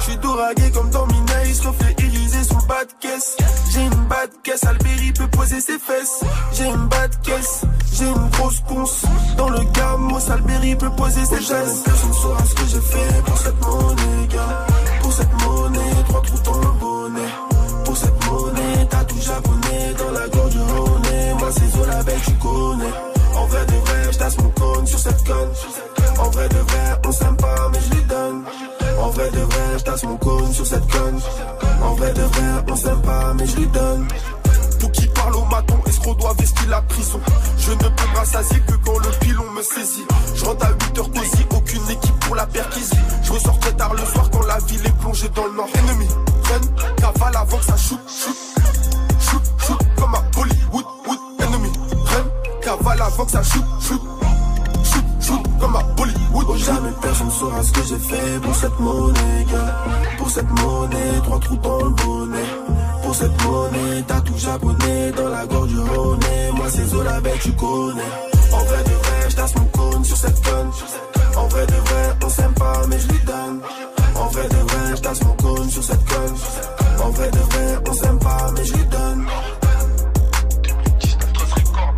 J'suis 0.00 0.16
doragué 0.18 0.70
comme 0.72 0.90
dans 0.90 1.06
Minaïs, 1.06 1.60
reflet 1.60 1.94
irisé 1.98 2.42
sous 2.42 2.56
le 2.56 2.66
bas 2.66 2.84
de 2.84 2.92
caisse. 3.00 3.36
J'ai 3.72 3.82
une 3.82 4.04
bas 4.08 4.26
de 4.26 4.34
caisse, 4.42 4.64
Alberi 4.64 5.12
peut 5.12 5.28
poser 5.28 5.60
ses 5.60 5.78
fesses. 5.78 6.20
J'ai 6.52 6.66
une 6.66 6.86
bas 6.88 7.08
de 7.08 7.16
caisse, 7.22 7.62
j'ai 7.92 8.08
une 8.08 8.28
grosse 8.30 8.60
ponce. 8.60 9.02
Dans 9.36 9.48
le 9.48 9.60
gamos, 9.72 10.30
Alberi 10.30 10.76
peut 10.76 10.90
poser 10.90 11.24
ses 11.24 11.36
fesses. 11.36 11.82
Personne 11.84 12.12
saura 12.12 12.44
ce 12.44 12.54
que 12.54 12.66
j'ai 12.66 12.80
fait 12.80 13.22
pour 13.24 13.38
cette 13.38 13.60
monnaie, 13.64 14.26
gars. 14.30 14.66
cette 15.10 15.42
monnaie, 15.44 16.04
trois 16.08 16.22
trous 16.22 16.38
dans 16.44 16.58
le 16.58 16.72
bonnet. 16.80 17.30
Pour 17.84 17.96
cette 17.96 18.26
monnaie, 18.26 18.86
t'as 18.90 19.04
tout 19.04 19.20
japonais 19.20 19.65
en 23.36 23.46
vrai 23.46 23.66
de 23.66 23.72
vrai, 23.72 24.12
je 24.12 24.18
tasse 24.18 24.38
mon 24.38 24.50
cône 24.50 24.86
sur 24.86 24.98
cette 24.98 25.24
conne. 25.24 25.50
En 26.18 26.30
vrai 26.30 26.48
de 26.48 26.56
vrai, 26.56 27.00
on 27.06 27.12
s'aime 27.12 27.36
pas, 27.36 27.68
mais 27.72 27.78
je 27.80 27.94
lui 27.94 28.04
donne. 28.04 28.44
En 28.98 29.10
vrai 29.10 29.30
de 29.30 29.38
vrai, 29.38 29.78
je 29.78 29.84
tasse 29.84 30.02
mon 30.04 30.16
cône 30.16 30.52
sur 30.52 30.66
cette 30.66 30.90
conne. 30.90 31.20
En 31.82 31.94
vrai 31.94 32.12
de 32.12 32.22
vrai, 32.22 32.64
on 32.68 32.76
s'aime 32.76 33.02
pas, 33.02 33.34
mais 33.34 33.46
je 33.46 33.56
lui 33.56 33.66
donne. 33.66 34.08
Pour 34.80 34.92
qui 34.92 35.06
parle 35.08 35.36
au 35.36 35.44
maton, 35.44 35.76
escroc 35.86 36.14
doit 36.16 36.34
vestir 36.38 36.68
la 36.68 36.82
prison. 36.82 37.20
Je 37.58 37.72
ne 37.72 37.76
peux 37.76 38.16
rassasier 38.16 38.60
que 38.60 38.74
quand 38.84 38.98
le 38.98 39.10
pilon 39.20 39.50
me 39.52 39.62
saisit. 39.62 40.06
Je 40.34 40.44
rentre 40.44 40.66
à 40.66 40.72
8h 40.72 41.12
cosy, 41.12 41.46
aucune 41.50 41.90
équipe 41.90 42.20
pour 42.20 42.36
la 42.36 42.46
perquisie. 42.46 42.96
Je 43.22 43.32
ressors 43.32 43.58
très 43.60 43.72
tard 43.72 43.94
le 43.94 44.04
soir 44.04 44.30
quand 44.30 44.46
la 44.46 44.58
ville 44.58 44.86
est 44.86 44.98
plongée 44.98 45.28
dans 45.34 45.46
le 45.46 45.52
nord. 45.52 45.68
Ennemi, 45.74 46.08
run, 46.08 46.94
cavale 46.96 47.36
avant 47.36 47.58
que 47.58 47.64
ça 47.64 47.76
shoot, 47.76 48.00
shoot, 48.08 48.36
shoot, 49.20 49.42
shoot 49.58 49.78
comme 49.96 50.14
un 50.14 50.22
poli 50.32 50.55
avant 53.06 53.24
que 53.24 53.30
ça 53.30 53.42
shoot, 53.42 53.64
shoot. 53.80 54.00
Shoot, 54.84 55.04
shoot, 55.20 55.42
comme 55.60 55.76
à 55.76 55.82
Bollywood. 55.96 56.46
Oh, 56.48 56.56
jamais 56.56 56.90
personne 57.00 57.30
saura 57.30 57.62
ce 57.62 57.72
que 57.72 57.82
j'ai 57.88 57.98
fait 57.98 58.40
pour 58.42 58.54
cette 58.54 58.78
monnaie. 58.80 59.46
Pour 60.18 60.30
cette 60.30 60.50
monnaie, 60.50 61.20
trois 61.22 61.40
trous 61.40 61.56
dans 61.56 61.84
le 61.84 61.90
bonnet. 61.90 62.48
Pour 63.02 63.14
cette 63.14 63.44
monnaie, 63.44 64.04
t'as 64.06 64.20
tout 64.20 64.36
japonais 64.36 65.12
dans 65.16 65.28
la 65.28 65.46
gorge 65.46 65.68
du 65.68 65.78
Rhône. 65.78 66.20
Moi, 66.56 66.66
c'est 66.68 66.86
Zola, 66.86 67.20
ben 67.20 67.38
tu 67.40 67.52
connais. 67.52 68.12
En 68.52 68.64
vrai 68.64 68.82
de 68.84 68.90
vrai, 68.90 69.30
je 69.30 69.36
tasse 69.36 69.54
mon 69.54 69.64
cône 69.66 70.04
sur 70.04 70.16
cette 70.16 70.44
conne. 70.44 70.70
En 71.36 71.48
vrai 71.48 71.66
de 71.66 71.72
vrai, 71.72 72.16
on 72.24 72.28
s'aime 72.28 72.54
pas, 72.54 72.86
mais 72.88 72.98
je 72.98 73.08
lui 73.08 73.20
donne. 73.24 73.60
En 74.14 74.26
vrai 74.28 74.48
de 74.48 74.56
vrai, 74.56 74.96
je 74.96 75.02
tasse 75.02 75.22
mon 75.22 75.34
cône 75.34 75.70
sur 75.70 75.82
cette 75.82 76.04
conne. 76.08 77.04
En 77.04 77.10
vrai 77.10 77.30
de 77.30 77.38
vrai, 77.38 77.78
on 77.88 77.92
s'aime 77.92 78.18
pas, 78.18 78.50
mais 78.56 78.64
je 78.64 78.72
lui 78.72 78.84
donne. 78.86 79.26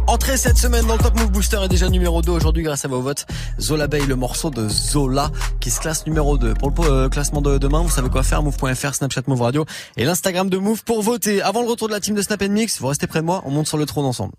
Entrée 0.09 0.39
cette 0.39 0.57
semaine 0.57 0.87
dans 0.87 0.95
le 0.95 1.03
Top 1.03 1.21
Move 1.21 1.31
Booster 1.31 1.59
est 1.63 1.69
déjà 1.69 1.91
numéro 1.91 2.23
2 2.23 2.33
aujourd'hui 2.33 2.63
grâce 2.63 2.83
à 2.87 2.89
vos 2.89 3.03
votes. 3.03 3.27
Zola 3.61 3.89
Bay, 3.89 4.01
le 4.07 4.17
morceau 4.17 4.49
de 4.49 4.67
Zola 4.67 5.31
qui 5.61 5.71
se 5.71 5.81
classe 5.81 6.07
numéro 6.07 6.39
2. 6.39 6.55
Pour 6.55 6.71
le 6.71 6.91
euh, 6.91 7.09
classement 7.11 7.43
de 7.43 7.59
demain, 7.59 7.83
vous 7.83 7.91
savez 7.91 8.09
quoi 8.09 8.23
faire, 8.23 8.43
move.fr, 8.43 8.95
Snapchat 8.95 9.21
Move 9.27 9.43
Radio 9.43 9.67
et 9.99 10.07
l'Instagram 10.07 10.49
de 10.49 10.57
Move 10.57 10.83
pour 10.85 11.03
voter. 11.03 11.43
Avant 11.43 11.61
le 11.61 11.69
retour 11.69 11.89
de 11.89 11.93
la 11.93 12.01
team 12.01 12.15
de 12.15 12.23
Snap 12.23 12.43
Mix, 12.45 12.81
vous 12.81 12.87
restez 12.87 13.07
près 13.07 13.21
de 13.21 13.27
moi, 13.27 13.43
on 13.45 13.51
monte 13.51 13.67
sur 13.67 13.77
le 13.77 13.85
trône 13.85 14.07
ensemble. 14.07 14.33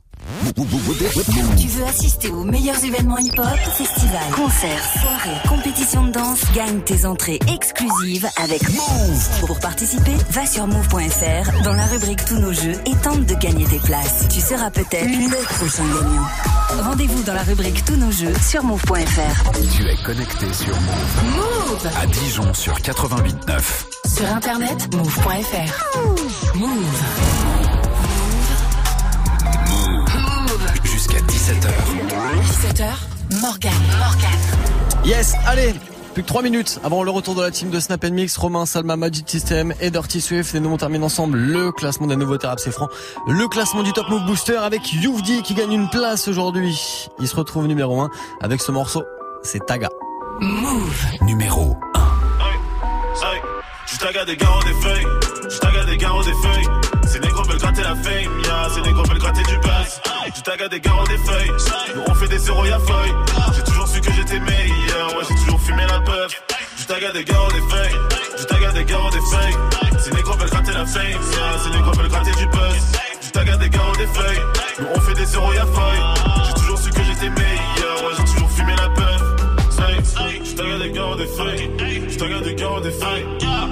Tu 0.56 1.68
veux 1.68 1.86
assister 1.86 2.30
aux 2.30 2.44
meilleurs 2.44 2.84
événements 2.84 3.18
hip-hop, 3.18 3.46
festivals, 3.78 4.32
concerts, 4.36 4.84
soirées, 5.00 5.48
compétitions 5.48 6.06
de 6.08 6.12
danse, 6.12 6.42
gagne 6.54 6.82
tes 6.82 7.06
entrées 7.06 7.40
exclusives 7.54 8.28
avec 8.38 8.62
Move. 8.70 9.46
Pour 9.46 9.60
participer, 9.60 10.16
va 10.32 10.46
sur 10.46 10.68
move.fr 10.68 11.64
dans 11.64 11.74
la 11.74 11.86
rubrique 11.86 12.26
Tous 12.26 12.38
nos 12.38 12.54
jeux 12.54 12.76
et 12.86 12.96
tente 13.02 13.26
de 13.26 13.36
gagner 13.36 13.66
tes 13.66 13.80
places. 13.80 14.28
Tu 14.30 14.42
seras 14.42 14.72
peut-être 14.72 15.08
le 15.08 15.38
prochain 15.60 15.84
gagnant. 15.84 16.84
Rendez-vous 16.84 17.22
dans 17.24 17.34
la 17.34 17.44
rubrique 17.44 17.84
Tous 17.84 17.98
nos 17.98 18.12
jeux 18.12 18.34
sur 18.48 18.64
move.fr. 18.64 19.52
Tu 19.76 19.86
es 19.86 19.96
connecté 20.06 20.54
sur 20.54 20.74
Move. 20.74 21.36
Move 21.36 21.90
À 22.02 22.06
Dijon 22.06 22.54
sur 22.54 22.76
88.9. 22.80 23.62
Sur 24.16 24.34
internet, 24.34 24.96
move.fr. 24.96 25.98
Move. 26.56 26.70
Jusqu'à 30.84 31.20
17h. 31.20 31.70
17h, 32.74 33.42
Morgan. 33.42 33.74
Morgan. 34.00 34.40
Yes, 35.04 35.34
allez 35.46 35.74
plus 36.14 36.24
que 36.24 36.28
3 36.28 36.42
minutes 36.42 36.80
avant 36.84 37.04
le 37.04 37.12
retour 37.12 37.36
de 37.36 37.42
la 37.42 37.52
team 37.52 37.70
de 37.70 37.80
Snap 37.80 38.04
Mix, 38.06 38.38
Romain, 38.38 38.66
Salma, 38.66 38.96
Magic 38.96 39.30
System 39.30 39.74
et 39.80 39.92
Dirty 39.92 40.22
Swift. 40.22 40.56
Et 40.56 40.60
nous 40.60 40.70
on 40.70 40.78
termine 40.78 41.04
ensemble 41.04 41.38
le 41.38 41.72
classement 41.72 42.08
des 42.08 42.16
nouveaux 42.16 42.38
rap 42.42 42.60
c'est 42.60 42.72
franc. 42.72 42.88
Le 43.28 43.48
classement 43.48 43.84
du 43.84 43.94
Top 43.94 44.10
Move 44.10 44.26
Booster 44.26 44.58
avec 44.58 44.92
Youvdi 44.94 45.42
qui 45.44 45.54
gagne 45.54 45.74
une 45.74 45.90
place 45.90 46.28
aujourd'hui. 46.28 47.08
Il 47.20 47.28
se 47.28 47.36
retrouve 47.36 47.68
numéro 47.68 48.02
1 48.02 48.10
avec 48.42 48.62
ce 48.62 48.72
morceau. 48.72 49.04
C'est 49.44 49.66
Taga. 49.66 49.90
Move. 50.42 51.06
Numéro 51.22 51.76
Hey, 53.22 53.42
je 53.92 53.98
taga 53.98 54.24
des 54.24 54.38
garros 54.38 54.64
des 54.64 54.74
feuilles, 54.82 55.06
je 55.50 55.60
taga 55.60 55.84
des 55.84 55.98
garros 55.98 56.24
des 56.24 56.32
feuilles. 56.32 56.99
Veulent 57.60 57.74
gratter 57.74 57.84
la 57.84 57.96
fame, 57.96 58.40
yeah, 58.46 58.70
ces 58.74 58.80
veulent 58.80 59.20
gratter 59.20 59.44
du 59.44 59.58
buzz. 59.58 60.02
Je 60.34 60.42
taga 60.42 60.70
des 60.70 60.80
garros 60.80 61.06
des 61.08 61.18
feuilles, 61.18 61.52
nous 61.94 62.04
on 62.08 62.14
fait 62.16 62.28
des 62.30 62.38
zéros 62.38 62.66
y'a 62.66 62.80
feuille. 62.80 63.14
J'ai 63.54 63.64
toujours 63.64 63.88
su 63.88 64.00
que 64.00 64.12
j'étais 64.14 64.40
meilleur, 64.40 65.18
ouais 65.18 65.24
j'ai 65.28 65.36
toujours 65.36 65.60
fumé 65.60 65.84
la 65.86 66.00
puff. 66.00 66.42
Je 66.78 66.86
taga 66.86 67.12
des 67.12 67.26
garros 67.26 67.52
des 67.52 67.62
feuilles, 67.70 67.96
je 68.38 68.44
taga 68.46 68.72
des 68.72 68.86
garros 68.86 69.10
des 69.10 69.20
feuilles. 69.20 69.58
Ces 70.00 70.12
négros 70.12 70.38
veulent 70.38 70.50
gratter 70.50 70.72
la 70.72 70.86
fame, 70.86 71.04
yeah, 71.04 71.60
ces 71.62 71.70
négros 71.72 71.92
veulent 71.92 72.08
gratter 72.08 72.32
du 72.32 72.48
buzz. 72.48 72.78
Je 73.22 73.30
taga 73.30 73.58
des 73.58 73.70
garros 73.70 73.96
des 73.98 74.08
feuilles, 74.08 74.42
nous 74.80 74.88
on 74.96 75.00
fait 75.02 75.14
des 75.16 75.26
zéros 75.26 75.54
y'a 75.54 75.66
feuille. 75.66 76.46
J'ai 76.46 76.54
toujours 76.54 76.80
su 76.80 76.90
que 76.92 77.04
j'étais 77.04 77.30
meilleur, 77.30 77.59
Des 81.00 81.26
feuilles, 81.26 81.70
je 82.10 82.18
taga 82.18 82.40
des 82.42 82.56
garros 82.56 82.80
des 82.82 82.92
feuilles. 82.92 83.26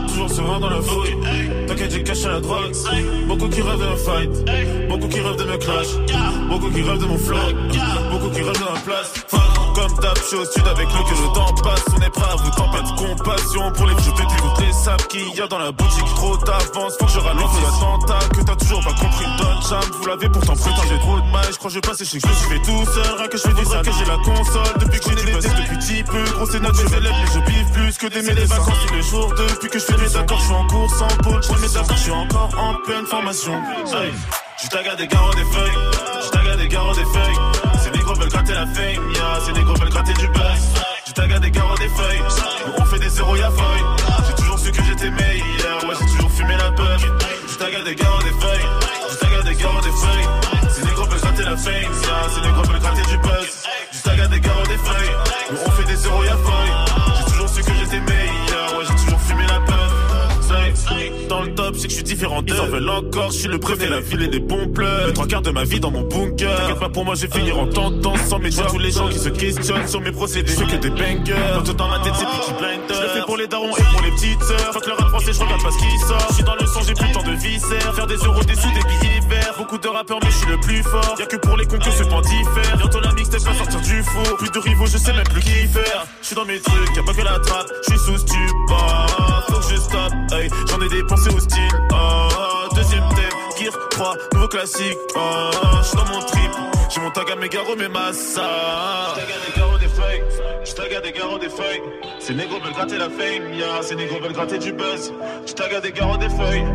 Toujours 0.07 0.29
serein 0.29 0.59
dans 0.59 0.69
la 0.69 0.81
fouille. 0.81 1.15
T'inquiète, 1.67 1.91
j'ai 1.91 2.03
caché 2.03 2.27
la 2.27 2.39
drogue. 2.39 2.73
Beaucoup 3.27 3.47
qui 3.47 3.61
rêvent 3.61 3.79
d'un 3.79 3.95
fight. 3.95 4.29
Beaucoup 4.89 5.07
qui 5.07 5.19
rêvent 5.19 5.35
de 5.35 5.43
me 5.43 5.57
clash. 5.57 5.87
Beaucoup 6.49 6.69
qui 6.71 6.81
rêvent 6.81 6.99
de 6.99 7.05
mon 7.05 7.17
flow. 7.17 7.37
Beaucoup 8.11 8.29
qui 8.29 8.41
rêvent 8.41 8.53
de 8.53 8.73
ma 8.73 8.79
place. 8.79 9.13
Je 9.99 10.35
suis 10.35 10.35
au 10.35 10.45
sud 10.45 10.67
avec 10.67 10.87
le 10.87 11.03
que 11.09 11.21
le 11.21 11.33
temps 11.33 11.53
passe. 11.63 11.83
On 11.95 12.01
est 12.01 12.09
prêt 12.09 12.29
à 12.29 12.35
vous 12.35 12.49
tant 12.51 12.69
pas 12.69 12.81
de 12.81 12.91
compassion 12.91 13.71
pour 13.71 13.87
les 13.87 13.95
je 13.95 14.11
fais 14.11 14.25
plus 14.27 14.41
toutes 14.41 14.59
les 14.59 15.07
qu'il 15.07 15.35
y 15.35 15.41
a 15.41 15.47
dans 15.47 15.57
la 15.57 15.71
boutique. 15.71 16.05
Trop 16.15 16.37
d'avance, 16.37 16.93
faut 16.99 17.05
que 17.05 17.11
je 17.11 17.19
ralente 17.19 17.49
l'attentat. 17.63 18.19
Que 18.29 18.41
t'as 18.43 18.55
toujours 18.57 18.83
pas 18.83 18.93
compris, 18.93 19.25
donne 19.37 19.61
jam. 19.67 19.81
Vous 19.99 20.05
l'avez 20.05 20.29
pourtant 20.29 20.53
prétendu, 20.53 20.87
j'ai 20.89 20.99
trop 20.99 21.19
de 21.19 21.31
mal. 21.31 21.45
Je 21.49 21.57
crois 21.57 21.69
que 21.69 21.75
je 21.75 21.75
vais 21.75 21.81
passer 21.81 22.05
chez 22.05 22.19
que 22.19 22.27
je 22.27 22.33
suis 22.33 22.49
fait 22.49 22.59
tout 22.59 22.85
seul. 22.91 23.17
Rien 23.17 23.27
que 23.27 23.37
je 23.37 23.41
fais 23.41 23.53
du 23.53 23.63
que 23.63 23.91
j'ai 23.97 24.05
la 24.05 24.17
console. 24.17 24.73
Depuis 24.79 24.99
que 24.99 25.09
j'ai 25.09 25.15
des 25.15 25.31
tests 25.31 25.55
depuis 25.55 25.77
petit 25.77 26.03
peu. 26.03 26.23
Gros, 26.35 26.45
c'est 26.45 26.59
notre 26.59 26.93
élèves, 26.93 27.15
mais 27.21 27.31
je 27.33 27.39
biffe 27.39 27.71
plus 27.71 27.97
que 27.97 28.07
des 28.07 28.21
mes 28.21 28.45
vacances 28.45 28.77
tous 28.87 28.93
les 28.93 29.01
jours. 29.01 29.33
Depuis 29.33 29.69
que 29.69 29.79
je 29.79 29.85
fais 29.85 29.97
mes 29.97 30.15
accords, 30.15 30.39
je 30.39 30.45
suis 30.45 30.53
en 30.53 30.67
cours 30.67 30.91
sans 30.91 31.17
pôle. 31.23 31.41
Je 31.41 31.61
mes 31.61 31.77
accords, 31.77 31.97
je 31.97 32.03
suis 32.03 32.11
encore 32.11 32.49
en 32.57 32.75
pleine 32.85 33.05
formation. 33.05 33.59
Je 34.63 34.67
taga 34.69 34.95
des 34.95 35.07
garros 35.07 35.33
des 35.33 35.45
feuilles, 35.45 35.77
je 36.23 36.29
taga 36.29 36.55
des 36.55 36.67
garros 36.67 36.93
des 36.93 37.05
feuilles. 37.05 37.96
Veulent 38.17 38.29
gratter 38.29 38.53
la 38.53 38.65
fame, 38.65 39.11
yeah, 39.13 39.39
ces 39.45 39.53
négros 39.53 39.75
veulent 39.75 39.89
gratter 39.89 40.13
du 40.13 40.27
buzz. 40.29 41.13
Taga 41.13 41.39
des 41.39 41.49
garros 41.49 41.77
des 41.77 41.89
feuilles, 41.89 42.21
on 42.77 42.85
fait 42.85 42.99
des 42.99 43.09
zéros 43.09 43.35
y'a 43.35 43.49
feuille. 43.49 43.83
J'ai 44.27 44.33
toujours 44.35 44.59
su 44.59 44.71
que 44.71 44.83
j'étais 44.83 45.09
meilleur, 45.09 45.83
ouais 45.87 45.95
j'ai 45.99 46.05
toujours 46.15 46.31
fumé 46.31 46.55
la 46.57 46.71
puff. 46.71 47.05
Je 47.49 47.55
taga 47.57 47.81
des 47.83 47.95
garros 47.95 48.21
des 48.21 48.29
feuilles, 48.39 48.67
je 49.11 49.17
taga 49.17 49.41
des 49.43 49.55
garros 49.55 49.81
des 49.81 49.91
feuilles. 49.91 50.27
Ces 50.69 50.83
négros 50.85 51.05
veulent 51.05 51.19
gratter 51.19 51.43
la 51.43 51.57
fame, 51.57 51.73
yeah, 51.73 52.29
ces 52.33 52.41
négros 52.41 52.63
veulent 52.63 52.79
gratter 52.79 53.01
du 53.09 53.17
buzz. 53.17 53.63
Je 53.91 54.01
taga 54.03 54.27
des 54.27 54.39
garros 54.39 54.67
des 54.67 54.77
feuilles, 54.77 55.15
on 55.65 55.71
fait 55.71 55.85
des 55.85 55.95
zéros 55.95 56.23
y'a 56.23 56.37
feuille. 56.37 56.86
C'est 61.87 62.01
que 62.01 62.01
je 62.01 62.05
suis 62.07 62.15
différent 62.15 62.41
d'eux. 62.41 62.53
Ils 62.55 62.61
en 62.61 62.67
veulent 62.67 62.89
encore, 62.89 63.31
je 63.31 63.37
suis 63.37 63.47
le 63.47 63.59
préfet, 63.59 63.87
la 63.87 63.99
ville 63.99 64.23
et 64.23 64.27
des 64.27 64.39
bons 64.39 64.67
pleurs. 64.67 65.07
Les 65.07 65.13
trois 65.13 65.27
quarts 65.27 65.41
de 65.41 65.51
ma 65.51 65.63
vie 65.63 65.79
dans 65.79 65.91
mon 65.91 66.01
bunker. 66.01 66.55
T'inquiète 66.55 66.79
pas 66.79 66.89
pour 66.89 67.05
moi, 67.05 67.15
je 67.15 67.25
vais 67.25 67.39
finir 67.39 67.59
en 67.59 67.67
tentant 67.67 68.15
sans 68.17 68.39
mes 68.39 68.49
tous 68.49 68.79
les 68.79 68.91
gens 68.91 69.07
qui 69.07 69.19
se 69.19 69.29
questionnent 69.29 69.87
sur 69.87 70.01
mes 70.01 70.11
procédés. 70.11 70.53
Je 70.57 70.65
que 70.65 70.75
des 70.77 70.89
bangers. 70.89 71.35
Quand 71.53 71.73
dans 71.73 71.87
ma 71.87 71.99
tête, 71.99 72.13
c'est 72.15 72.25
Peaky 72.25 72.51
Blinders. 72.59 72.97
Je 72.97 73.01
le 73.01 73.07
fais 73.09 73.21
pour 73.25 73.37
les 73.37 73.47
darons 73.47 73.75
et 73.77 73.83
pour 73.83 74.01
les 74.01 74.11
petites 74.11 74.43
sœurs. 74.43 74.73
Fuck 74.73 74.87
le 74.87 74.93
rap 74.93 75.07
français, 75.09 75.33
je 75.33 75.39
regarde 75.39 75.63
pas 75.63 75.71
ce 75.71 75.77
qui 75.77 76.07
sort. 76.07 76.27
Je 76.29 76.35
suis 76.35 76.43
dans 76.43 76.55
le 76.55 76.65
son, 76.65 76.81
j'ai 76.81 76.93
plus 76.93 77.11
temps 77.11 77.23
de 77.23 77.31
viscères. 77.31 77.95
Faire 77.95 78.07
des 78.07 78.15
euros, 78.15 78.43
des 78.43 78.55
sous, 78.55 78.71
des 78.73 78.83
billets 78.83 79.21
verts. 79.29 79.53
Beaucoup 79.57 79.77
de 79.77 79.87
rappeurs, 79.87 80.19
mais 80.23 80.31
je 80.31 80.37
suis 80.37 80.49
le 80.49 80.59
plus 80.59 80.83
fort. 80.83 81.15
Y'a 81.19 81.25
que 81.25 81.37
pour 81.37 81.57
les 81.57 81.65
cons 81.65 81.79
que 81.79 81.91
ce 81.91 82.03
point 82.03 82.21
diffère. 82.21 82.77
Bientôt 82.77 82.99
la 82.99 83.13
mixtape 83.13 83.41
va 83.41 83.53
sortir 83.53 83.81
du 83.81 84.03
four. 84.03 84.37
Plus 84.37 84.51
de 84.51 84.59
rivaux, 84.59 84.87
je 84.87 84.97
sais 84.97 85.13
même 85.13 85.27
plus 85.31 85.41
qui 85.41 85.67
faire. 85.67 86.05
Je 86.21 86.27
suis 86.27 86.35
dans 86.35 86.45
mes 86.45 86.59
trucs, 86.59 86.95
y'a 86.95 87.03
pas 87.03 87.13
que 87.13 87.21
la 87.21 87.39
trappe. 87.39 87.67
Je 87.83 87.93
suis 87.93 87.99
sous 87.99 88.17
stupor. 88.17 89.36
Faut 89.57 89.67
que 89.67 89.73
je 89.73 89.79
stoppe, 89.81 90.13
hey. 90.33 90.49
J'en 90.69 90.81
ai 90.81 90.89
dépensé 90.89 91.29
au 91.33 91.39
style. 91.39 91.71
Oh, 91.91 92.75
deuxième 92.75 93.09
thème, 93.09 93.39
Gear 93.59 93.73
3, 93.89 94.15
nouveau 94.33 94.47
classique. 94.47 94.97
Oh, 95.15 95.49
je 95.81 95.87
suis 95.87 95.97
dans 95.97 96.05
mon 96.05 96.19
trip. 96.19 96.51
J'ai 96.89 97.01
mon 97.01 97.09
tag 97.09 97.31
à 97.31 97.35
mes 97.35 97.49
garros, 97.49 97.75
mes 97.75 97.87
massas. 97.87 99.15
Je 99.15 99.15
tag 99.15 99.33
à 99.33 99.45
des 99.47 99.57
garros, 99.57 99.77
des 99.79 99.87
feuilles. 99.87 100.23
Je 100.63 100.73
tag 100.73 100.93
à 100.93 101.01
des 101.01 101.11
garros, 101.11 101.39
des 101.39 101.49
feuilles. 101.49 101.81
Ces 102.19 102.35
négros 102.35 102.59
veulent 102.59 102.73
gratter 102.73 102.99
la 102.99 103.09
fame, 103.09 103.51
yeah. 103.51 103.81
Ces 103.81 103.95
négros 103.95 104.19
veulent 104.19 104.33
gratter 104.33 104.59
du 104.59 104.73
buzz. 104.73 105.11
Je 105.47 105.53
tag 105.53 105.73
à 105.73 105.81
des 105.81 105.91
garros, 105.91 106.17
des 106.17 106.29
feuilles. 106.29 106.65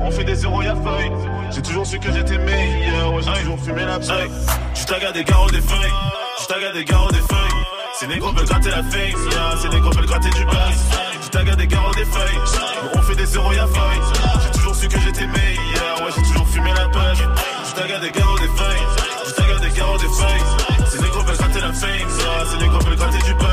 On 0.00 0.10
fait 0.10 0.24
des 0.24 0.34
zéros, 0.34 0.62
y'a 0.62 0.74
feuille. 0.74 1.12
J'ai 1.52 1.62
toujours 1.62 1.86
su 1.86 2.00
que 2.00 2.10
j'étais 2.10 2.38
meilleur, 2.38 3.14
ouais, 3.14 3.22
j'ai 3.22 3.40
toujours 3.42 3.60
fumé 3.60 3.84
la 3.84 4.00
paille. 4.00 4.30
Je 4.74 4.84
tag 4.84 5.04
à 5.04 5.12
des 5.12 5.22
garros, 5.22 5.50
des 5.50 5.60
feuilles. 5.60 5.92
Je 6.40 6.46
tag 6.46 6.64
à 6.64 6.72
des 6.72 6.84
garros, 6.84 7.12
des 7.12 7.18
feuilles. 7.18 7.61
Ces 8.02 8.08
négros 8.08 8.32
veulent 8.32 8.46
gratter 8.46 8.70
la 8.70 8.82
fame, 8.82 9.30
yeah. 9.30 9.56
Ces 9.62 9.68
négros 9.68 9.92
veulent 9.92 10.06
gratter 10.06 10.30
du 10.30 10.44
buzz. 10.44 10.56
Je 11.22 11.28
tag 11.28 11.48
à 11.48 11.54
des 11.54 11.68
garros, 11.68 11.94
des 11.94 12.04
feuilles. 12.04 12.38
On 12.96 13.02
fait 13.02 13.14
des 13.14 13.26
zéros, 13.26 13.52
y'a 13.52 13.64
feuille. 13.68 14.00
J'ai 14.42 14.50
toujours 14.58 14.74
su 14.74 14.88
que 14.88 14.98
j'étais 14.98 15.28
meilleur, 15.28 16.02
ouais, 16.02 16.10
j'ai 16.16 16.22
toujours 16.22 16.48
fumé 16.48 16.72
la 16.74 16.88
puff. 16.88 17.22
Je 17.68 17.80
tag 17.80 17.92
à 17.92 18.00
des 18.00 18.10
garros, 18.10 18.38
des 18.40 18.48
feuilles. 18.48 18.86
Je 19.24 19.32
tag 19.34 19.46
à 19.56 19.60
des 19.60 19.70
garros, 19.70 19.98
des 19.98 20.08
feuilles. 20.08 20.90
Ces 20.90 21.00
négros 21.00 21.22
veulent 21.22 21.36
gratter 21.36 21.60
la 21.60 21.72
fame, 21.72 21.90
yeah. 21.92 22.44
Ces 22.50 22.56
négros 22.58 22.80
veulent 22.80 22.96
gratter 22.96 23.22
du 23.22 23.34
buzz. 23.34 23.51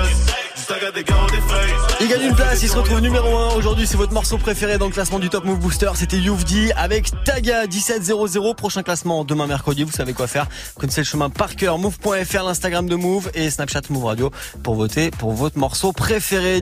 Il 2.00 2.08
gagne 2.08 2.22
une 2.30 2.36
place, 2.36 2.62
il 2.62 2.70
se 2.70 2.78
retrouve 2.78 3.02
numéro 3.02 3.36
1. 3.36 3.56
Aujourd'hui, 3.56 3.88
c'est 3.88 3.98
votre 3.98 4.14
morceau 4.14 4.38
préféré 4.38 4.78
dans 4.78 4.86
le 4.86 4.92
classement 4.92 5.18
du 5.18 5.30
Top 5.30 5.44
Move 5.44 5.58
Booster. 5.58 5.90
C'était 5.96 6.18
Youvdi 6.18 6.72
avec 6.74 7.12
Taga 7.24 7.66
1700. 7.66 8.54
Prochain 8.54 8.84
classement 8.84 9.24
demain 9.24 9.48
mercredi. 9.48 9.84
Vous 9.84 9.92
savez 9.92 10.14
quoi 10.14 10.28
faire. 10.28 10.48
Connaissez 10.78 11.02
le 11.02 11.06
chemin 11.06 11.32
par 11.32 11.56
cœur. 11.56 11.80
Move.fr, 11.80 12.44
l'Instagram 12.44 12.88
de 12.88 12.96
Move 12.96 13.32
et 13.34 13.50
Snapchat 13.50 13.82
Move 13.90 14.06
Radio 14.06 14.32
pour 14.62 14.76
voter 14.76 15.10
pour 15.10 15.32
votre 15.32 15.58
morceau 15.58 15.92
préféré. 15.92 16.58